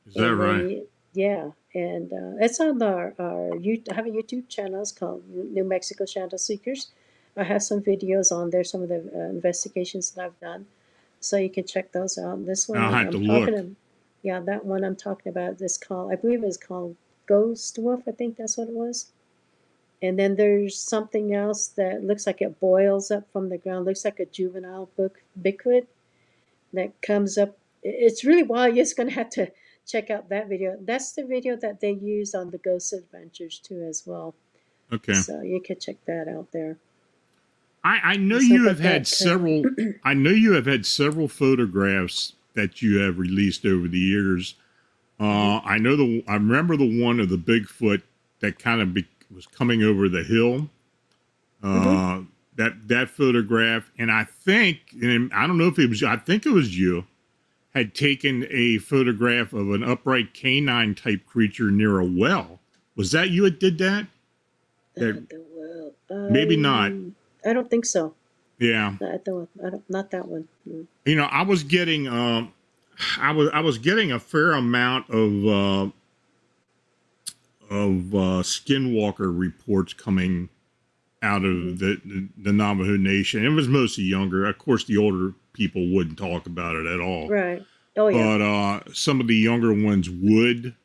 Is 0.07 0.15
that 0.15 0.24
And 0.30 0.39
right? 0.39 0.84
yeah, 1.13 1.51
and 1.74 2.11
uh, 2.13 2.43
it's 2.45 2.59
on 2.59 2.82
our 2.82 3.13
our 3.19 3.53
I 3.55 3.93
have 3.95 4.07
a 4.07 4.11
YouTube 4.11 4.49
channel. 4.49 4.82
It's 4.82 4.91
called 4.91 5.24
New 5.30 5.63
Mexico 5.63 6.05
Shadow 6.05 6.38
Seekers. 6.38 6.91
I 7.38 7.43
have 7.43 7.63
some 7.63 7.82
videos 7.82 8.32
on 8.32 8.49
there, 8.49 8.63
some 8.63 8.84
of 8.84 8.89
the 8.89 9.01
uh, 9.15 9.30
investigations 9.30 10.11
that 10.11 10.26
I've 10.26 10.39
done, 10.41 10.67
so 11.22 11.38
you 11.38 11.49
can 11.49 11.65
check 11.65 11.91
those 11.93 12.17
out. 12.17 12.45
This 12.45 12.67
one 12.67 12.80
I'll 12.80 12.91
have 12.91 13.07
I'm 13.07 13.11
to 13.13 13.26
talking 13.26 13.53
look. 13.55 13.59
ab- 13.59 13.76
yeah, 14.24 14.39
that 14.41 14.65
one 14.65 14.84
I'm 14.84 14.95
talking 14.95 15.30
about. 15.30 15.57
This 15.57 15.78
called 15.78 16.11
I 16.11 16.15
believe 16.15 16.43
it's 16.43 16.57
called 16.57 16.97
Ghost 17.28 17.80
Wolf. 17.80 18.03
I 18.07 18.11
think 18.11 18.36
that's 18.36 18.57
what 18.57 18.67
it 18.67 18.74
was. 18.74 19.11
And 20.01 20.17
then 20.17 20.36
there's 20.36 20.78
something 20.78 21.34
else 21.34 21.67
that 21.67 22.03
looks 22.03 22.26
like 22.26 22.41
it 22.41 22.59
boils 22.59 23.11
up 23.11 23.32
from 23.32 23.49
the 23.49 23.57
ground. 23.57 23.86
Looks 23.86 24.03
like 24.03 24.19
a 24.19 24.26
juvenile 24.26 24.89
book 24.97 25.22
Bigfoot 25.39 25.86
that 26.74 26.99
comes 27.01 27.38
up. 27.38 27.57
It's 27.84 28.26
really 28.26 28.43
wild. 28.43 28.76
You're 28.76 28.84
just 28.86 28.97
gonna 28.97 29.11
have 29.11 29.30
to 29.32 29.51
check 29.88 30.09
out 30.09 30.30
that 30.30 30.49
video. 30.49 30.78
That's 30.82 31.11
the 31.13 31.24
video 31.26 31.55
that 31.57 31.80
they 31.80 31.91
used 31.91 32.36
on 32.36 32.49
the 32.49 32.57
Ghost 32.57 32.93
Adventures 32.93 33.59
too, 33.59 33.84
as 33.84 34.03
well. 34.05 34.36
Okay. 34.91 35.13
So 35.13 35.41
you 35.41 35.61
can 35.61 35.80
check 35.80 35.97
that 36.05 36.28
out 36.28 36.51
there. 36.51 36.78
I, 37.84 37.99
I 38.03 38.15
know 38.17 38.38
you 38.38 38.67
have 38.67 38.79
had 38.79 39.07
several. 39.07 39.63
I 40.03 40.13
know 40.13 40.29
you 40.29 40.53
have 40.53 40.65
had 40.65 40.86
several 40.86 41.27
photographs 41.27 42.34
that 42.53 42.82
you 42.82 42.99
have 42.99 43.17
released 43.17 43.65
over 43.65 43.88
the 43.88 43.97
years. 43.99 44.55
Uh, 45.19 45.59
I 45.63 45.77
know 45.77 45.95
the. 45.95 46.23
I 46.27 46.34
remember 46.36 46.77
the 46.77 47.01
one 47.03 47.19
of 47.19 47.29
the 47.29 47.38
Bigfoot 47.38 48.01
that 48.39 48.59
kind 48.59 48.82
of 48.82 48.93
be, 48.93 49.07
was 49.34 49.47
coming 49.47 49.84
over 49.84 50.09
the 50.09 50.23
hill. 50.23 50.69
Uh, 51.63 51.67
Mm-hmm. 51.67 52.23
That 52.57 52.88
that 52.89 53.09
photograph, 53.09 53.89
and 53.97 54.11
I 54.11 54.25
think, 54.25 54.79
and 55.01 55.32
I 55.34 55.47
don't 55.47 55.57
know 55.57 55.67
if 55.67 55.79
it 55.79 55.89
was. 55.89 56.03
I 56.03 56.17
think 56.17 56.45
it 56.45 56.51
was 56.51 56.77
you 56.77 57.05
had 57.73 57.95
taken 57.95 58.45
a 58.51 58.77
photograph 58.79 59.53
of 59.53 59.71
an 59.71 59.84
upright 59.84 60.34
canine 60.34 60.93
type 60.93 61.25
creature 61.25 61.71
near 61.71 61.99
a 61.99 62.05
well. 62.05 62.59
Was 62.97 63.11
that 63.13 63.29
you 63.29 63.43
that 63.43 63.59
did 63.59 63.77
that? 63.77 64.03
Uh, 64.03 64.99
That- 64.99 65.29
the 65.29 65.45
well, 66.09 66.29
maybe 66.29 66.57
not. 66.57 66.91
I 67.46 67.54
don't 67.54 67.70
think 67.70 67.86
so. 67.86 68.14
Yeah. 68.60 68.96
Not, 69.02 69.12
I 69.12 69.18
don't, 69.18 69.89
not 69.89 70.12
that 70.12 70.28
one. 70.28 70.48
You 71.06 71.16
know 71.16 71.26
i 71.32 71.42
was 71.42 71.64
getting 71.64 72.08
um 72.08 72.54
i 73.20 73.32
was 73.32 73.50
i 73.54 73.60
was 73.60 73.78
getting 73.80 74.12
a 74.12 74.20
fair 74.20 74.52
amount 74.52 75.10
of 75.10 75.46
uh 75.48 75.92
of 77.70 78.14
uh 78.14 78.44
skinwalker 78.44 79.36
reports 79.38 79.94
coming 79.94 80.50
out 81.24 81.44
of 81.46 81.80
the, 81.80 82.00
the 82.06 82.28
the 82.38 82.52
navajo 82.54 82.98
nation 82.98 83.46
it 83.46 83.50
was 83.50 83.68
mostly 83.68 84.04
younger 84.04 84.46
of 84.46 84.58
course 84.58 84.84
the 84.86 84.98
older 84.98 85.34
people 85.54 85.88
wouldn't 85.94 86.18
talk 86.18 86.46
about 86.46 86.76
it 86.76 86.86
at 86.86 87.00
all 87.00 87.30
Right. 87.30 87.64
Oh 87.98 88.08
yeah. 88.08 88.38
but 88.38 88.42
uh 88.42 88.94
some 88.94 89.20
of 89.22 89.28
the 89.28 89.36
younger 89.36 89.74
ones 89.74 90.10
would 90.10 90.76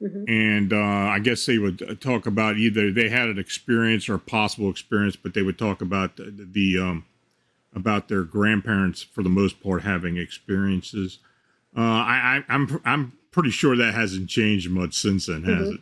hmm 0.00 0.24
and 0.28 0.72
uh, 0.72 0.76
I 0.76 1.18
guess 1.20 1.46
they 1.46 1.58
would 1.58 1.82
uh, 1.82 1.94
talk 1.94 2.26
about 2.26 2.56
either 2.56 2.90
they 2.92 3.08
had 3.08 3.28
an 3.28 3.38
experience 3.38 4.08
or 4.08 4.14
a 4.14 4.18
possible 4.18 4.70
experience, 4.70 5.16
but 5.16 5.34
they 5.34 5.42
would 5.42 5.58
talk 5.58 5.80
about 5.80 6.16
the, 6.16 6.46
the 6.52 6.78
um, 6.78 7.04
about 7.74 8.08
their 8.08 8.22
grandparents 8.24 9.02
for 9.02 9.22
the 9.22 9.28
most 9.28 9.62
part 9.62 9.82
having 9.82 10.16
experiences. 10.16 11.18
Uh, 11.76 11.80
I, 11.80 12.44
I, 12.48 12.54
I'm 12.54 12.80
I'm 12.84 13.12
pretty 13.30 13.50
sure 13.50 13.76
that 13.76 13.94
hasn't 13.94 14.28
changed 14.28 14.70
much 14.70 14.94
since 14.94 15.26
then, 15.26 15.44
has 15.44 15.68
Mhm. 15.68 15.74
it? 15.74 15.80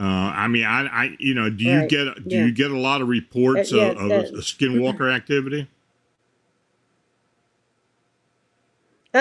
Uh, 0.00 0.04
I 0.34 0.46
mean, 0.46 0.64
I, 0.64 0.86
I, 0.86 1.16
you 1.18 1.34
know, 1.34 1.50
do 1.50 1.64
you 1.64 1.80
Right. 1.80 1.88
get 1.88 2.28
do 2.28 2.36
Yeah. 2.36 2.44
you 2.46 2.52
get 2.52 2.70
a 2.70 2.78
lot 2.78 3.00
of 3.02 3.08
reports 3.08 3.72
Uh, 3.72 3.76
yeah, 3.76 3.82
of, 3.90 3.96
of 3.98 4.08
that- 4.10 4.32
skinwalker 4.42 5.12
activity? 5.12 5.66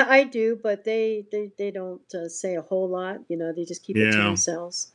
I 0.08 0.24
do, 0.24 0.60
but 0.62 0.84
they 0.84 1.26
they, 1.32 1.52
they 1.58 1.72
don't 1.72 2.02
uh, 2.14 2.30
say 2.30 2.56
a 2.56 2.62
whole 2.62 2.88
lot. 2.89 3.20
You 3.30 3.38
know, 3.38 3.52
they 3.54 3.66
just 3.66 3.84
keep 3.84 3.98
it 3.98 4.12
to 4.12 4.18
Yeah. 4.18 4.24
themselves. 4.30 4.91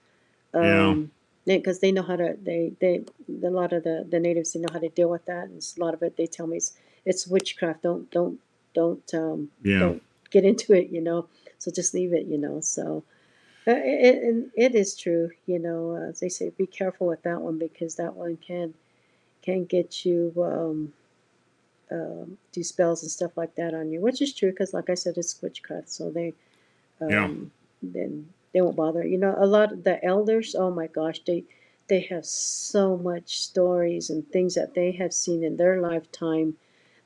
Yeah. 0.55 0.89
Um, 0.91 1.13
because 1.47 1.81
they 1.81 1.93
know 1.93 2.03
how 2.03 2.17
to 2.17 2.37
they 2.43 2.73
they 2.81 3.05
a 3.45 3.51
lot 3.51 3.73
of 3.73 3.85
the 3.85 4.07
the 4.09 4.21
natives 4.21 4.53
they 4.53 4.61
know 4.61 4.73
how 4.73 4.79
to 4.79 4.89
deal 4.89 5.09
with 5.11 5.25
that, 5.27 5.45
and 5.49 5.63
a 5.77 5.81
lot 5.85 5.95
of 5.95 6.03
it 6.03 6.17
they 6.17 6.27
tell 6.27 6.47
me 6.47 6.57
it's 6.59 6.75
it's 7.05 7.27
witchcraft. 7.27 7.83
Don't 7.83 8.11
don't 8.11 8.39
don't 8.75 9.15
um 9.15 9.51
Yeah. 9.63 9.79
don't 9.81 10.03
get 10.31 10.45
into 10.45 10.73
it. 10.75 10.91
You 10.91 11.01
know, 11.01 11.27
so 11.59 11.71
just 11.71 11.95
leave 11.95 12.13
it. 12.13 12.27
You 12.27 12.39
know, 12.39 12.61
so. 12.61 13.05
Uh, 13.67 13.75
it, 13.77 14.23
and 14.25 14.51
it 14.57 14.75
is 14.75 14.97
true, 14.97 15.31
you 15.47 15.59
know. 15.59 15.93
Uh, 15.95 16.13
they 16.21 16.29
say 16.29 16.51
be 16.51 16.67
careful 16.67 17.07
with 17.07 17.23
that 17.23 17.41
one 17.41 17.59
because 17.59 17.95
that 17.95 18.15
one 18.17 18.37
can 18.37 18.75
can 19.43 19.65
get 19.65 20.05
you 20.05 20.33
um, 20.39 20.93
um, 21.93 22.39
do 22.53 22.63
spells 22.63 23.03
and 23.03 23.11
stuff 23.11 23.37
like 23.37 23.55
that 23.57 23.75
on 23.75 23.91
you, 23.93 24.01
which 24.01 24.23
is 24.23 24.33
true 24.33 24.51
because, 24.51 24.73
like 24.73 24.89
I 24.89 24.95
said, 24.95 25.15
it's 25.17 25.41
witchcraft. 25.43 25.91
So 25.91 26.11
they, 26.11 26.35
um, 27.01 27.11
Yeah. 27.11 27.31
then 27.83 28.29
they 28.53 28.61
won't 28.61 28.77
bother. 28.77 29.05
You 29.07 29.19
know, 29.19 29.35
a 29.39 29.47
lot 29.47 29.73
of 29.73 29.85
the 29.85 30.03
elders. 30.05 30.55
Oh 30.55 30.71
my 30.71 30.87
gosh, 30.87 31.21
they 31.25 31.45
they 31.89 32.01
have 32.01 32.25
so 32.25 32.97
much 32.97 33.41
stories 33.41 34.09
and 34.09 34.27
things 34.29 34.55
that 34.55 34.75
they 34.75 34.93
have 34.93 35.13
seen 35.13 35.43
in 35.45 35.57
their 35.57 35.81
lifetime 35.81 36.57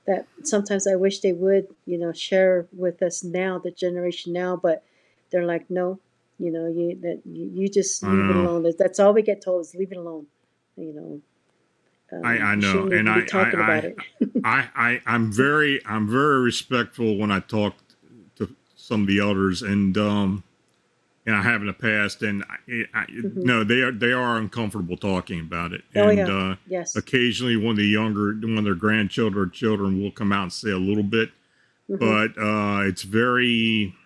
that 0.07 0.27
sometimes 0.45 0.87
I 0.87 0.95
wish 0.95 1.21
they 1.21 1.33
would, 1.33 1.67
you 1.87 1.99
know, 1.99 2.13
share 2.13 2.67
with 2.73 3.03
us 3.03 3.25
now, 3.25 3.59
the 3.59 3.73
generation 3.73 4.33
now. 4.33 4.57
But 4.57 4.85
they're 5.31 5.47
like, 5.47 5.69
no, 5.71 5.99
you 6.39 6.53
know, 6.53 6.67
you 6.69 6.97
that 7.03 7.23
you, 7.25 7.51
you 7.55 7.69
just 7.69 8.03
leave 8.03 8.31
it 8.31 8.37
alone. 8.37 8.73
That's 8.79 9.01
all 9.01 9.13
we 9.15 9.23
get 9.23 9.43
told 9.43 9.63
is 9.63 9.75
leave 9.75 9.93
it 9.93 9.99
alone. 9.99 10.27
You 10.77 10.93
know. 10.93 11.21
Um, 12.13 12.25
I, 12.25 12.39
I 12.39 12.55
know, 12.55 12.89
and 12.89 13.09
I 13.11 13.27
I, 13.33 13.93
I, 14.45 14.69
I, 14.77 15.01
I'm 15.07 15.33
very, 15.33 15.85
I'm 15.85 16.09
very 16.09 16.41
respectful 16.41 17.17
when 17.19 17.31
I 17.33 17.41
talk 17.41 17.75
to 18.37 18.49
some 18.77 19.03
of 19.03 19.07
the 19.09 19.19
elders, 19.19 19.63
and 19.63 19.97
um, 19.99 20.45
and 21.27 21.35
I 21.35 21.43
have 21.43 21.63
in 21.63 21.67
the 21.67 21.73
past, 21.73 22.23
and 22.23 22.45
I, 22.45 22.85
I, 22.95 23.05
Mhm. 23.07 23.43
no, 23.43 23.65
they 23.65 23.81
are, 23.83 23.91
they 23.91 24.13
are 24.13 24.37
uncomfortable 24.39 24.97
talking 24.97 25.41
about 25.41 25.73
it, 25.73 25.83
Oh, 25.97 26.09
and 26.09 26.19
yeah. 26.19 26.29
uh, 26.29 26.57
Yes. 26.69 26.95
occasionally 26.95 27.57
one 27.57 27.73
of 27.73 27.77
the 27.79 27.87
younger, 27.89 28.33
one 28.35 28.59
of 28.59 28.65
their 28.65 28.77
grandchildren 28.77 29.45
or 29.49 29.51
children 29.51 30.01
will 30.01 30.13
come 30.13 30.31
out 30.33 30.43
and 30.45 30.53
say 30.53 30.71
a 30.71 30.79
little 30.79 31.03
bit, 31.03 31.31
Mhm. 31.91 31.99
but 31.99 32.41
uh, 32.41 32.87
it's 32.89 33.03
very, 33.03 33.97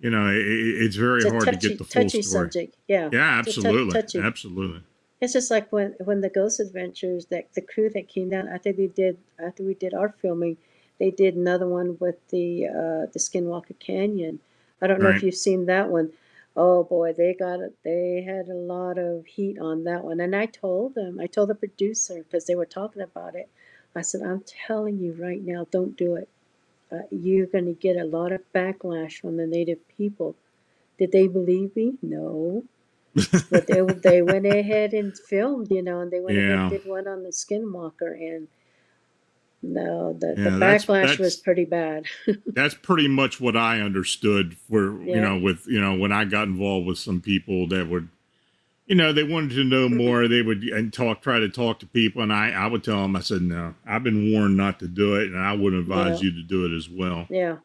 you 0.00 0.08
know, 0.10 0.28
it, 0.30 0.36
it's 0.38 0.96
very 0.96 1.20
It's 1.20 1.30
hard 1.30 1.44
touchy, 1.44 1.58
to 1.58 1.68
get 1.68 1.78
the 1.78 1.84
full 1.84 2.04
touchy 2.04 2.22
story. 2.22 2.46
subject. 2.46 2.76
Yeah. 2.88 3.10
Yeah, 3.12 3.38
absolutely, 3.38 3.92
touchy. 4.00 4.18
absolutely. 4.18 4.82
It's 5.22 5.32
just 5.34 5.50
like 5.52 5.72
when 5.72 5.94
when 6.04 6.20
the 6.20 6.28
Ghost 6.28 6.60
Adventures, 6.60 7.26
that 7.26 7.54
the 7.54 7.62
crew 7.62 7.88
that 7.90 8.08
came 8.08 8.28
down 8.28 8.48
after 8.48 8.72
they 8.72 8.88
did 8.88 9.18
after 9.38 9.62
we 9.62 9.74
did 9.74 9.94
our 9.94 10.10
filming, 10.10 10.58
they 10.98 11.10
did 11.12 11.36
another 11.36 11.68
one 11.68 11.96
with 12.00 12.16
the 12.30 12.66
uh, 12.66 13.06
the 13.12 13.20
Skinwalker 13.20 13.78
Canyon. 13.78 14.40
I 14.82 14.88
don't 14.88 15.00
know 15.00 15.08
Right. 15.10 15.16
if 15.16 15.22
you've 15.22 15.36
seen 15.36 15.66
that 15.66 15.90
one. 15.90 16.12
Oh 16.56 16.84
boy, 16.84 17.14
they 17.14 17.34
got 17.34 17.60
it. 17.60 17.74
They 17.84 18.22
had 18.22 18.48
a 18.48 18.54
lot 18.54 18.98
of 18.98 19.24
heat 19.26 19.58
on 19.60 19.84
that 19.84 20.04
one, 20.04 20.20
and 20.20 20.36
I 20.36 20.46
told 20.46 20.96
them, 20.96 21.20
I 21.20 21.28
told 21.28 21.50
the 21.50 21.54
producer 21.54 22.16
because 22.24 22.46
they 22.46 22.56
were 22.56 22.66
talking 22.66 23.02
about 23.02 23.36
it. 23.36 23.48
I 23.94 24.02
said, 24.02 24.22
I'm 24.22 24.42
telling 24.66 24.98
you 24.98 25.12
right 25.14 25.40
now, 25.42 25.66
don't 25.70 25.96
do 25.96 26.16
it. 26.16 26.28
Uh, 26.90 27.02
you're 27.10 27.46
going 27.46 27.66
to 27.66 27.72
get 27.74 27.96
a 27.96 28.04
lot 28.04 28.32
of 28.32 28.40
backlash 28.54 29.20
from 29.20 29.36
the 29.36 29.46
native 29.46 29.86
people. 29.96 30.34
Did 30.98 31.12
they 31.12 31.28
believe 31.28 31.76
me? 31.76 31.98
No 32.02 32.64
but 33.50 33.66
they 33.66 33.80
they 34.02 34.22
went 34.22 34.46
ahead 34.46 34.92
and 34.94 35.16
filmed, 35.18 35.70
you 35.70 35.82
know, 35.82 36.00
and 36.00 36.10
they 36.10 36.20
went 36.20 36.38
ahead 36.38 36.58
and 36.58 36.70
did 36.70 36.86
one 36.86 37.06
on 37.06 37.22
the 37.22 37.30
Skinwalker, 37.30 38.12
and 38.12 38.48
no, 39.62 40.12
the, 40.18 40.34
Yeah, 40.36 40.44
the 40.50 40.58
that's- 40.58 40.86
backlash 40.86 41.02
that's- 41.02 41.18
was 41.18 41.36
pretty 41.36 41.64
bad. 41.64 42.04
that's 42.46 42.74
pretty 42.74 43.08
much 43.08 43.40
what 43.40 43.56
I 43.56 43.80
understood 43.80 44.56
for 44.68 45.00
you 45.02 45.20
know 45.20 45.38
with 45.38 45.66
you 45.66 45.80
know 45.80 45.94
when 45.94 46.10
I 46.12 46.24
got 46.24 46.48
involved 46.48 46.86
with 46.86 46.98
some 46.98 47.20
people 47.20 47.68
that 47.68 47.88
would 47.88 48.08
you 48.86 48.96
know 48.96 49.12
they 49.12 49.22
wanted 49.22 49.50
to 49.50 49.62
know 49.64 49.88
more 49.88 50.26
they 50.26 50.42
would 50.42 50.64
and 50.64 50.92
talk 50.92 51.22
try 51.22 51.38
to 51.38 51.48
talk 51.48 51.78
to 51.80 51.86
people 51.86 52.22
and 52.22 52.32
I 52.32 52.50
I 52.50 52.66
would 52.66 52.82
tell 52.82 53.02
them 53.02 53.14
I 53.14 53.20
said 53.20 53.42
no 53.42 53.74
I've 53.86 54.02
been 54.02 54.32
warned 54.32 54.56
not 54.56 54.80
to 54.80 54.88
do 54.88 55.14
it 55.14 55.28
and 55.28 55.38
I 55.38 55.52
would 55.52 55.74
advise 55.74 56.20
Yeah. 56.20 56.30
you 56.30 56.32
to 56.34 56.42
do 56.42 56.66
it 56.66 56.76
as 56.76 56.88
well 56.90 57.26
yeah, 57.30 57.58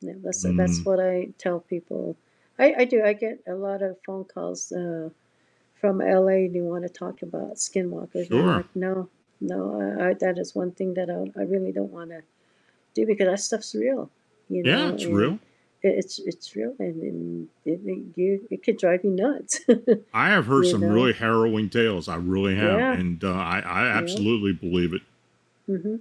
yeah, 0.00 0.12
that's 0.22 0.44
Mm. 0.44 0.56
that's 0.56 0.84
what 0.84 1.00
I 1.00 1.30
tell 1.38 1.58
people. 1.58 2.16
I, 2.58 2.74
I 2.78 2.84
do. 2.84 3.02
I 3.04 3.12
get 3.14 3.40
a 3.48 3.54
lot 3.54 3.82
of 3.82 3.96
phone 4.06 4.24
calls 4.24 4.72
uh, 4.72 5.10
from 5.80 6.00
LA. 6.00 6.46
And 6.46 6.54
they 6.54 6.60
want 6.60 6.84
to 6.84 6.88
talk 6.88 7.22
about 7.22 7.56
Skinwalkers. 7.56 8.26
I'm 8.26 8.28
Sure. 8.28 8.56
like, 8.56 8.76
no, 8.76 9.08
no, 9.40 9.80
I, 10.00 10.10
I, 10.10 10.14
that 10.14 10.38
is 10.38 10.54
one 10.54 10.72
thing 10.72 10.94
that 10.94 11.10
I, 11.10 11.40
I 11.40 11.44
really 11.44 11.72
don't 11.72 11.92
want 11.92 12.10
to 12.10 12.22
do 12.94 13.06
because 13.06 13.26
that 13.28 13.40
stuff's 13.40 13.74
real. 13.74 14.10
You 14.48 14.62
know, 14.64 14.70
yeah 14.70 14.92
it's 14.92 15.04
and 15.04 15.16
real 15.16 15.32
it- 15.82 15.98
It's 15.98 16.18
it's 16.20 16.56
real, 16.56 16.74
and, 16.78 17.02
and 17.02 17.48
it, 17.66 17.80
it 17.84 18.04
you 18.16 18.46
it 18.50 18.62
could 18.62 18.78
drive 18.78 19.04
you 19.04 19.10
nuts. 19.10 19.60
I 20.14 20.28
have 20.30 20.46
heard 20.46 20.64
you 20.64 20.70
some 20.70 20.80
know? 20.82 20.94
really 20.94 21.12
harrowing 21.12 21.68
tales 21.68 22.08
I 22.08 22.16
really 22.16 22.56
have 22.56 22.78
Yeah. 22.78 22.92
and 22.92 23.22
uh, 23.24 23.32
I 23.32 23.58
I 23.60 23.86
absolutely 23.88 24.52
believe 24.52 24.94
it 24.94 25.02
hmm 25.66 25.96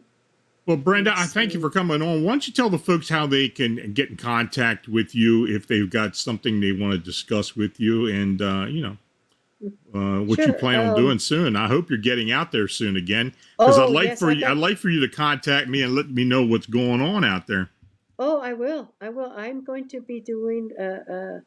Well, 0.66 0.78
Brenda, 0.78 1.14
I 1.16 1.26
thank 1.26 1.54
you 1.54 1.60
for 1.60 1.70
coming 1.70 2.02
on. 2.02 2.24
Why 2.24 2.32
don't 2.32 2.48
you 2.48 2.54
tell 2.54 2.70
the 2.70 2.78
folks 2.80 3.10
how 3.10 3.28
they 3.28 3.50
can 3.50 3.94
get 3.94 4.10
in 4.10 4.16
contact 4.16 4.88
with 4.88 5.14
you 5.14 5.46
if 5.46 5.68
they've 5.68 5.90
got 5.90 6.16
something 6.16 6.62
they 6.62 6.72
want 6.72 6.94
to 6.94 6.98
discuss 6.98 7.56
with 7.56 7.80
you 7.82 8.08
and, 8.08 8.42
uh, 8.42 8.66
you 8.70 8.82
know, 8.82 8.98
uh, 9.94 10.22
what 10.24 10.40
you 10.40 10.46
Sure, 10.46 10.54
plan 10.54 10.80
on 10.80 10.90
um, 10.90 10.96
doing 10.96 11.20
soon. 11.20 11.56
I 11.56 11.68
hope 11.68 11.90
you're 11.90 11.98
getting 12.00 12.32
out 12.32 12.52
there 12.52 12.68
soon 12.68 12.96
again 12.98 13.34
because 13.58 13.78
Oh, 13.78 13.86
I'd 13.88 13.92
like 13.92 14.08
yes, 14.08 14.20
for 14.20 14.32
you, 14.32 14.46
I'd 14.46 14.58
like 14.58 14.78
for 14.78 14.90
you 14.90 15.00
to 15.02 15.08
contact 15.08 15.68
me 15.70 15.82
and 15.82 15.96
let 15.96 16.10
me 16.10 16.24
know 16.26 16.46
what's 16.46 16.66
going 16.66 17.02
on 17.02 17.24
out 17.24 17.48
there. 17.48 17.70
Oh, 18.20 18.40
I 18.42 18.54
will. 18.54 18.94
I 19.02 19.10
will. 19.10 19.32
I'm 19.36 19.64
going 19.64 19.88
to 19.90 20.02
be 20.02 20.20
doing 20.20 20.72
uh, 20.80 21.12
uh, 21.12 21.40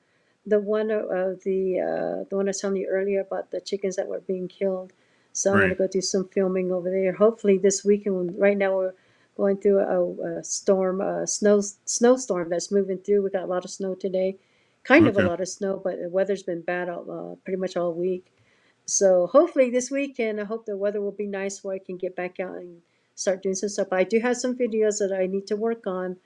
the 0.46 0.60
one 0.60 0.90
of 0.90 1.10
of 1.10 1.42
the 1.44 1.80
uh, 1.80 2.24
the 2.28 2.36
one 2.36 2.46
I 2.46 2.50
was 2.50 2.60
telling 2.60 2.76
you 2.78 2.88
earlier 2.88 3.20
about 3.20 3.50
the 3.50 3.60
chickens 3.60 3.96
that 3.96 4.08
were 4.08 4.20
being 4.20 4.48
killed. 4.48 4.92
So 5.32 5.52
I'm 5.52 5.58
going 5.58 5.68
to 5.70 5.76
go 5.76 5.86
do 5.86 6.00
some 6.00 6.28
filming 6.28 6.72
over 6.72 6.90
there. 6.90 7.12
Hopefully 7.12 7.58
this 7.58 7.84
weekend. 7.84 8.38
Right 8.38 8.56
now 8.56 8.76
we're 8.76 8.94
going 9.37 9.59
through 9.59 9.80
a, 9.80 10.39
a 10.39 10.45
storm, 10.45 11.01
a 11.01 11.26
snow 11.26 11.61
snowstorm 11.84 12.49
that's 12.49 12.72
moving 12.72 12.99
through. 12.99 13.22
We 13.22 13.30
got 13.30 13.45
a 13.45 13.47
lot 13.47 13.64
of 13.64 13.70
snow 13.70 13.95
today, 13.95 14.37
kind 14.84 15.07
of 15.07 15.16
a 15.16 15.22
lot 15.22 15.41
of 15.41 15.49
snow, 15.49 15.80
but 15.82 15.99
the 16.01 16.09
weather's 16.09 16.43
been 16.43 16.62
bad 16.62 16.89
all, 16.89 17.11
uh, 17.11 17.34
pretty 17.45 17.59
much 17.59 17.76
all 17.76 17.93
week. 17.93 18.32
So 18.87 19.26
hopefully 19.26 19.70
this 19.70 19.91
weekend, 19.91 20.41
I 20.41 20.45
hope 20.45 20.64
the 20.64 20.76
weather 20.76 21.01
will 21.01 21.12
be 21.12 21.26
nice 21.26 21.62
where 21.62 21.74
I 21.74 21.78
can 21.78 21.97
get 21.97 22.14
back 22.14 22.39
out 22.39 22.57
and 22.57 22.82
start 23.16 23.43
doing 23.43 23.55
some 23.55 23.68
stuff. 23.68 23.89
I 23.93 24.05
do 24.05 24.20
have 24.20 24.37
some 24.37 24.57
videos 24.57 24.99
that 24.99 25.12
I 25.12 25.26
need 25.26 25.47
to 25.49 25.57
work 25.57 25.87
on 25.87 26.16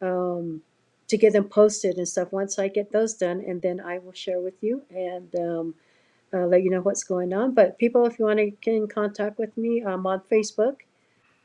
um, 0.00 0.62
to 1.08 1.16
get 1.16 1.32
them 1.32 1.44
posted 1.44 1.98
and 1.98 2.08
stuff. 2.08 2.32
Once 2.32 2.58
I 2.58 2.68
get 2.68 2.90
those 2.90 3.14
done, 3.14 3.44
and 3.46 3.62
then 3.62 3.80
I 3.80 3.98
will 3.98 4.12
share 4.12 4.40
with 4.40 4.54
you 4.62 4.82
and 4.90 5.34
um, 5.36 5.74
uh, 6.34 6.46
let 6.46 6.62
you 6.62 6.70
know 6.70 6.80
what's 6.80 7.04
going 7.04 7.32
on. 7.32 7.54
But 7.54 7.78
people, 7.78 8.04
if 8.06 8.18
you 8.18 8.24
want 8.24 8.38
to 8.38 8.50
get 8.50 8.74
in 8.74 8.88
contact 8.88 9.38
with 9.38 9.56
me, 9.56 9.84
I'm 9.84 10.06
on 10.06 10.22
Facebook, 10.30 10.78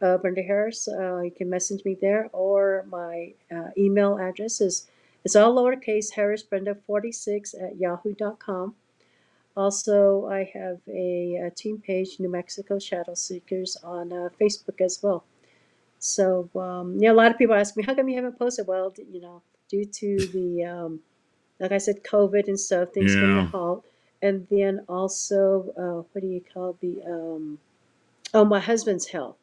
uh, 0.02 0.18
Brenda 0.18 0.42
Harris. 0.44 0.88
Uh, 0.88 1.22
you 1.22 1.32
can 1.32 1.50
message 1.50 1.84
me 1.86 1.98
there, 2.00 2.30
or 2.34 2.86
my 2.90 3.34
uh, 3.52 3.70
email 3.78 4.18
address 4.18 4.62
is 4.62 4.88
it's 5.24 5.36
all 5.36 5.56
lowercase 5.56 6.14
Harris 6.14 6.44
Brenda 6.44 6.76
46 6.76 7.54
at 7.56 7.78
yahoo.com. 7.78 8.76
Also, 9.58 10.28
I 10.28 10.44
have 10.54 10.80
a, 10.88 11.48
uh 11.48 11.50
team 11.56 11.80
page, 11.80 12.20
New 12.20 12.30
Mexico 12.30 12.78
Shadow 12.78 13.16
Seekers, 13.16 13.76
on 13.84 14.14
uh, 14.14 14.30
Facebook 14.40 14.80
as 14.80 15.00
well. 15.02 15.24
So, 16.00 16.48
um, 16.56 16.98
yeah, 17.00 17.12
a 17.12 17.14
lot 17.14 17.32
of 17.32 17.40
people 17.40 17.56
ask 17.56 17.76
me, 17.76 17.84
how 17.84 17.96
come 17.96 18.08
you 18.08 18.16
haven't 18.16 18.38
posted? 18.38 18.68
Well, 18.68 18.94
you 19.12 19.20
know, 19.20 19.42
due 19.68 19.86
to 19.86 20.18
the, 20.28 20.64
um, 20.64 21.00
like 21.60 21.72
I 21.72 21.80
said, 21.80 22.04
COVID 22.04 22.48
and 22.48 22.60
stuff, 22.60 22.94
things 22.94 23.16
come 23.16 23.36
to 23.36 23.46
halt. 23.46 23.86
And 24.22 24.48
then 24.50 24.86
also, 24.88 25.74
uh, 25.78 26.08
what 26.12 26.22
do 26.22 26.28
you 26.28 26.44
call 26.54 26.78
the, 26.80 27.02
um, 27.06 27.58
oh, 28.34 28.46
my 28.46 28.60
husband's 28.60 29.08
health. 29.08 29.38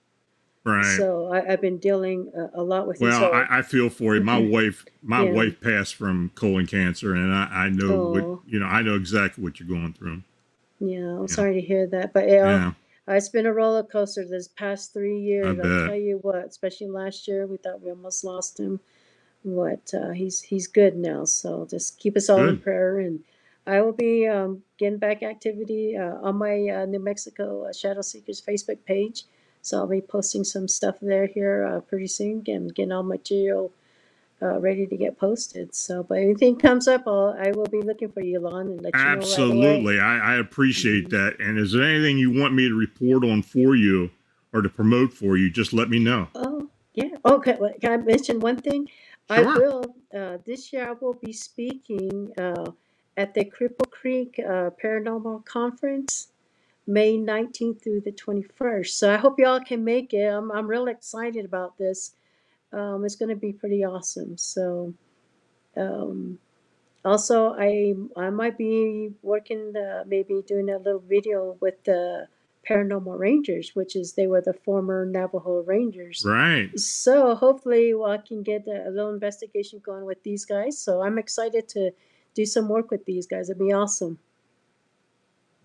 Right. 0.65 0.85
So 0.97 1.33
I, 1.33 1.53
I've 1.53 1.61
been 1.61 1.79
dealing 1.79 2.33
a, 2.37 2.61
a 2.61 2.63
lot 2.63 2.87
with 2.87 3.01
it. 3.01 3.05
well, 3.05 3.33
I, 3.33 3.59
I 3.59 3.63
feel 3.63 3.91
for 3.91 4.15
you. 4.17 4.23
My 4.23 4.39
wife, 4.39 4.87
my 5.03 5.23
Yeah. 5.23 5.33
wife 5.33 5.61
passed 5.61 5.95
from 5.95 6.31
colon 6.35 6.67
cancer, 6.67 7.15
and 7.15 7.35
I, 7.35 7.49
I 7.67 7.69
know 7.71 7.97
what 7.97 8.25
Oh. 8.25 8.41
you 8.47 8.59
know. 8.61 8.67
I 8.67 8.83
know 8.83 8.95
exactly 8.97 9.45
what 9.45 9.61
you're 9.61 9.69
going 9.69 9.93
through. 9.93 10.23
yeah, 10.81 11.17
I'm 11.19 11.23
Yeah. 11.23 11.27
sorry 11.27 11.55
to 11.55 11.61
hear 11.61 11.87
that. 11.89 12.13
But 12.13 12.29
yeah, 12.29 12.73
Uh, 13.07 13.13
It's 13.13 13.29
been 13.29 13.45
a 13.47 13.53
roller 13.53 13.83
coaster 13.83 14.25
this 14.27 14.49
past 14.49 14.95
three 14.95 15.19
years. 15.21 15.47
I 15.47 15.63
I'll 15.63 15.89
tell 15.89 15.97
you 15.97 16.19
what, 16.23 16.47
especially 16.47 16.87
last 16.89 17.29
year, 17.29 17.47
we 17.47 17.59
thought 17.59 17.83
we 17.83 17.91
almost 17.91 18.25
lost 18.25 18.59
him. 18.59 18.81
What 19.43 19.93
uh, 19.93 20.11
he's 20.11 20.41
he's 20.41 20.67
good 20.67 20.97
now, 20.97 21.27
so 21.27 21.67
just 21.71 21.99
keep 21.99 22.17
us 22.17 22.31
all 22.31 22.39
in 22.49 22.59
prayer. 22.59 22.99
And 23.01 23.21
I 23.67 23.83
will 23.83 23.93
be 23.93 24.27
um, 24.27 24.63
getting 24.79 24.99
back 24.99 25.23
activity 25.23 25.97
uh, 25.99 26.15
on 26.23 26.37
my 26.37 26.67
uh, 26.69 26.87
New 26.87 26.99
Mexico 27.01 27.65
uh, 27.65 27.73
Shadow 27.75 28.01
Seekers 28.01 28.41
Facebook 28.41 28.79
page. 28.87 29.25
So 29.65 29.79
I'll 29.79 29.87
be 29.87 30.03
posting 30.03 30.45
some 30.45 30.69
stuff 30.69 30.97
there 31.01 31.27
here 31.27 31.65
uh, 31.65 31.81
pretty 31.81 32.07
soon 32.07 32.45
and 32.47 32.75
getting 32.75 32.93
all 32.93 33.03
material 33.03 33.73
uh, 34.43 34.59
ready 34.61 34.87
to 34.87 34.97
get 34.97 35.19
posted. 35.19 35.75
So, 35.75 36.03
but 36.03 36.19
anything 36.19 36.57
comes 36.57 36.87
up, 36.87 37.05
I'll, 37.07 37.35
I 37.41 37.51
will 37.53 37.67
be 37.67 37.81
looking 37.81 38.11
for 38.11 38.21
you, 38.21 38.41
Lon, 38.41 38.67
and 38.67 38.83
let 38.83 38.95
you 38.95 39.01
know 39.01 39.07
right. 39.07 39.17
Absolutely. 39.17 40.01
I, 40.01 40.35
I 40.35 40.37
appreciate 40.37 41.09
that. 41.11 41.37
And 41.41 41.59
is 41.59 41.73
there 41.73 41.83
anything 41.83 42.19
you 42.19 42.31
want 42.31 42.53
me 42.53 42.69
to 42.69 42.75
report 42.75 43.25
on 43.25 43.41
for 43.41 43.75
you 43.75 44.11
or 44.53 44.61
to 44.61 44.69
promote 44.69 45.15
for 45.15 45.39
you? 45.39 45.51
Just 45.51 45.73
let 45.73 45.89
me 45.89 45.99
know. 45.99 46.29
Oh, 46.35 46.69
yeah. 46.93 47.17
Okay. 47.25 47.57
well, 47.59 47.73
Can 47.81 47.93
I 47.93 47.97
mention 47.97 48.41
one 48.41 48.59
thing? 48.59 48.87
Sure. 49.33 49.49
I 49.49 49.59
will, 49.59 49.97
uh, 50.15 50.39
this 50.45 50.75
year 50.75 50.91
I 50.91 50.93
will 50.93 51.15
be 51.15 51.33
speaking, 51.33 52.33
uh, 52.37 52.71
at 53.17 53.33
the 53.33 53.47
Cripple 53.47 53.91
Creek, 53.91 54.39
uh, 54.41 54.69
Paranormal 54.83 55.47
Conference, 55.47 56.29
May 56.87 57.17
nineteenth 57.17 57.83
through 57.83 58.03
the 58.03 58.13
twenty-first. 58.13 58.99
So 58.99 59.13
I 59.13 59.17
hope 59.17 59.39
y'all 59.39 59.61
can 59.61 59.85
make 59.85 60.13
it. 60.13 60.27
I'm, 60.27 60.51
I'm 60.53 60.67
real 60.67 60.89
excited 60.89 61.45
about 61.45 61.79
this. 61.79 62.17
Um, 62.73 63.05
it's 63.05 63.17
gonna 63.17 63.37
be 63.37 63.53
pretty 63.53 63.85
awesome. 63.85 64.37
So, 64.37 64.93
um, 65.77 66.39
also 67.05 67.55
I, 67.59 67.95
I 68.17 68.31
might 68.31 68.59
be 68.59 69.11
working, 69.23 69.73
uh, 69.77 70.05
maybe 70.07 70.43
doing 70.47 70.71
a 70.71 70.79
little 70.79 71.03
video 71.09 71.57
with 71.61 71.83
the 71.85 72.29
Paranormal 72.69 73.19
Rangers, 73.19 73.73
which 73.75 73.95
is, 73.95 74.15
they 74.15 74.27
were 74.27 74.41
the 74.41 74.55
former 74.55 75.05
Navajo 75.05 75.63
Rangers. 75.63 76.25
Right. 76.27 76.71
So 76.79 77.35
hopefully 77.35 77.93
well, 77.95 78.11
I 78.11 78.19
can 78.19 78.43
get 78.43 78.67
a 78.67 78.91
little 78.91 79.13
investigation 79.13 79.81
going 79.85 80.05
with 80.05 80.23
these 80.23 80.45
guys. 80.45 80.79
So 80.79 81.03
I'm 81.03 81.19
excited 81.19 81.69
to 81.69 81.91
do 82.35 82.47
some 82.47 82.69
work 82.69 82.91
with 82.91 83.05
these 83.05 83.27
guys. 83.27 83.51
It'd 83.51 83.61
be 83.61 83.73
awesome. 83.73 84.19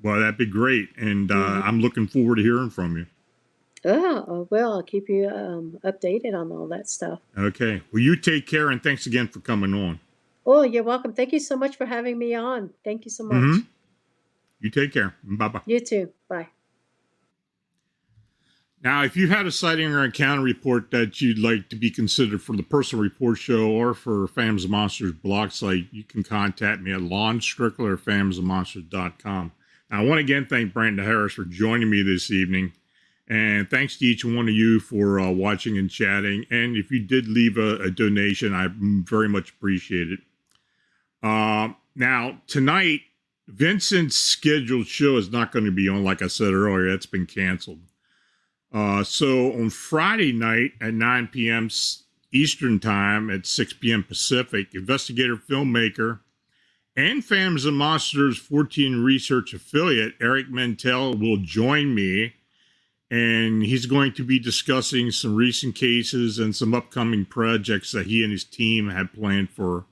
Well, 0.02 0.20
that'd 0.20 0.38
be 0.38 0.46
great. 0.46 0.90
And 0.98 1.30
uh, 1.32 1.36
Mhm. 1.36 1.64
I'm 1.66 1.80
looking 1.82 2.08
forward 2.08 2.36
to 2.38 2.42
hearing 2.42 2.70
from 2.70 2.98
you. 2.98 3.06
Oh, 3.86 4.48
well, 4.50 4.74
I'll 4.74 4.84
keep 4.84 5.08
you 5.10 5.30
um, 5.30 5.78
updated 5.86 6.34
on 6.34 6.52
all 6.52 6.68
that 6.68 6.90
stuff. 6.90 7.20
Okay. 7.38 7.82
Well, 7.92 8.02
you 8.02 8.16
take 8.18 8.46
care 8.46 8.70
and 8.70 8.82
thanks 8.84 9.06
again 9.06 9.28
for 9.30 9.40
coming 9.40 9.74
on. 9.74 10.00
Oh, 10.46 10.64
you're 10.64 10.84
welcome. 10.84 11.14
Thank 11.14 11.32
you 11.34 11.40
so 11.40 11.56
much 11.56 11.78
for 11.78 11.86
having 11.86 12.18
me 12.18 12.34
on. 12.34 12.72
Thank 12.84 13.06
you 13.06 13.12
so 13.12 13.24
much. 13.24 13.36
Mhm. 13.36 13.68
You 14.60 14.70
take 14.70 14.92
care. 14.92 15.16
Bye 15.24 15.48
bye. 15.48 15.62
You 15.66 15.80
too. 15.80 16.12
Bye. 16.28 16.50
Now, 18.82 19.04
if 19.04 19.18
you 19.18 19.28
had 19.28 19.46
a 19.46 19.52
sighting 19.52 19.92
or 19.92 20.06
encounter 20.06 20.42
report 20.42 20.90
that 20.92 21.20
you'd 21.20 21.38
like 21.38 21.68
to 21.70 21.76
be 21.76 21.92
considered 21.92 22.42
for 22.42 22.56
the 22.56 22.64
personal 22.64 23.04
report 23.04 23.38
show 23.38 23.70
or 23.70 23.94
for 23.94 24.28
Phantoms 24.28 24.64
of 24.64 24.70
Monsters 24.72 25.12
blog 25.12 25.52
site, 25.52 25.88
you 25.92 26.04
can 26.06 26.24
contact 26.24 26.82
me 26.82 26.94
at 26.94 27.02
lonstrickler 27.02 28.00
at. 28.00 29.52
I 29.92 30.04
want 30.04 30.20
to 30.20 30.24
again 30.24 30.46
thank 30.46 30.74
Brenda 30.74 31.04
Harris 31.04 31.34
for 31.34 31.46
joining 31.46 31.90
me 31.90 32.04
this 32.04 32.30
evening. 32.32 32.74
And 33.28 33.70
thanks 33.70 33.98
to 33.98 34.06
each 34.06 34.26
one 34.26 34.50
of 34.50 34.56
you 34.56 34.80
for 34.80 35.20
uh, 35.20 35.30
watching 35.30 35.78
and 35.78 35.90
chatting. 35.90 36.46
And 36.50 36.76
if 36.76 36.90
you 36.90 37.00
did 37.00 37.28
leave 37.28 37.58
a, 37.58 37.76
a 37.82 37.92
donation, 37.92 38.56
I 38.56 38.68
very 38.74 39.30
much 39.30 39.52
appreciate 39.52 40.10
it. 40.12 40.20
Uh, 41.22 41.74
now, 41.96 42.42
tonight, 42.48 43.02
Vincent's 43.48 44.16
scheduled 44.16 44.88
show 44.88 45.18
is 45.18 45.32
not 45.32 45.52
going 45.52 45.66
to 45.66 45.72
be 45.72 45.88
on, 45.88 46.04
like 46.04 46.22
I 46.22 46.28
said 46.28 46.54
earlier, 46.54 46.90
that's 46.90 47.06
been 47.06 47.28
canceled. 47.28 47.82
Uh, 48.74 49.04
so 49.04 49.54
on 49.54 49.70
Friday 49.70 50.32
night 50.32 50.72
at 50.82 50.94
9 50.94 51.28
p.m. 51.28 51.70
Eastern 52.32 52.80
Time 52.80 53.30
at 53.30 53.46
6 53.46 53.74
p.m. 53.74 54.04
Pacific, 54.04 54.74
investigator 54.74 55.36
filmmaker 55.36 56.20
and 57.00 57.24
Phantoms 57.24 57.64
and 57.64 57.78
Monsters 57.78 58.38
Fortean 58.38 59.02
research 59.02 59.54
affiliate 59.54 60.16
Eric 60.20 60.50
Mentel 60.50 61.18
will 61.18 61.38
join 61.38 61.96
me, 61.96 62.34
and 63.10 63.64
he's 63.64 63.86
going 63.86 64.12
to 64.16 64.24
be 64.26 64.38
discussing 64.38 65.10
some 65.10 65.34
recent 65.34 65.76
cases 65.76 66.40
and 66.40 66.54
some 66.54 66.74
upcoming 66.74 67.24
projects 67.24 67.94
that 67.94 68.08
he 68.08 68.22
and 68.22 68.34
his 68.34 68.44
team 68.44 68.90
have 68.90 69.14
planned 69.14 69.50
for 69.50 69.86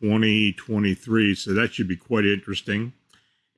2023. 0.00 1.34
So 1.34 1.54
that 1.54 1.74
should 1.74 1.88
be 1.88 1.96
quite 1.96 2.24
interesting. 2.24 2.92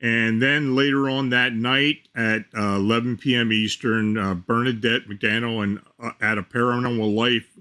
And 0.00 0.40
then 0.40 0.74
later 0.74 1.10
on 1.10 1.28
that 1.28 1.52
night 1.52 2.08
at 2.16 2.46
uh, 2.56 2.76
11 2.76 3.18
p.m. 3.18 3.52
Eastern, 3.52 4.16
uh, 4.16 4.32
Bernadette 4.32 5.06
McDaniel 5.06 5.62
and 5.62 5.80
uh, 6.02 6.12
at 6.22 6.38
a 6.38 6.42
Paranormal 6.42 7.14
Life 7.14 7.58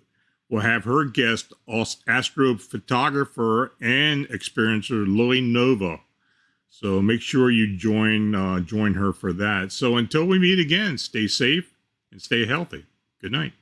will 0.50 0.62
have 0.62 0.84
her 0.84 1.06
guest, 1.06 1.54
astrophotographer 1.68 3.70
and 3.80 4.28
experiencer 4.30 5.06
Lily 5.08 5.42
Nova. 5.42 6.00
So 6.70 7.02
make 7.02 7.22
sure 7.22 7.50
you 7.50 7.76
join 7.76 8.36
uh, 8.36 8.60
join 8.60 8.94
her 8.96 9.14
for 9.14 9.32
that. 9.34 9.72
So 9.72 9.98
until 9.98 10.26
we 10.26 10.40
meet 10.40 10.60
again, 10.60 10.98
stay 10.98 11.28
safe 11.28 11.76
and 12.12 12.22
stay 12.22 12.46
healthy. 12.46 12.86
Good 13.22 13.32
night. 13.32 13.54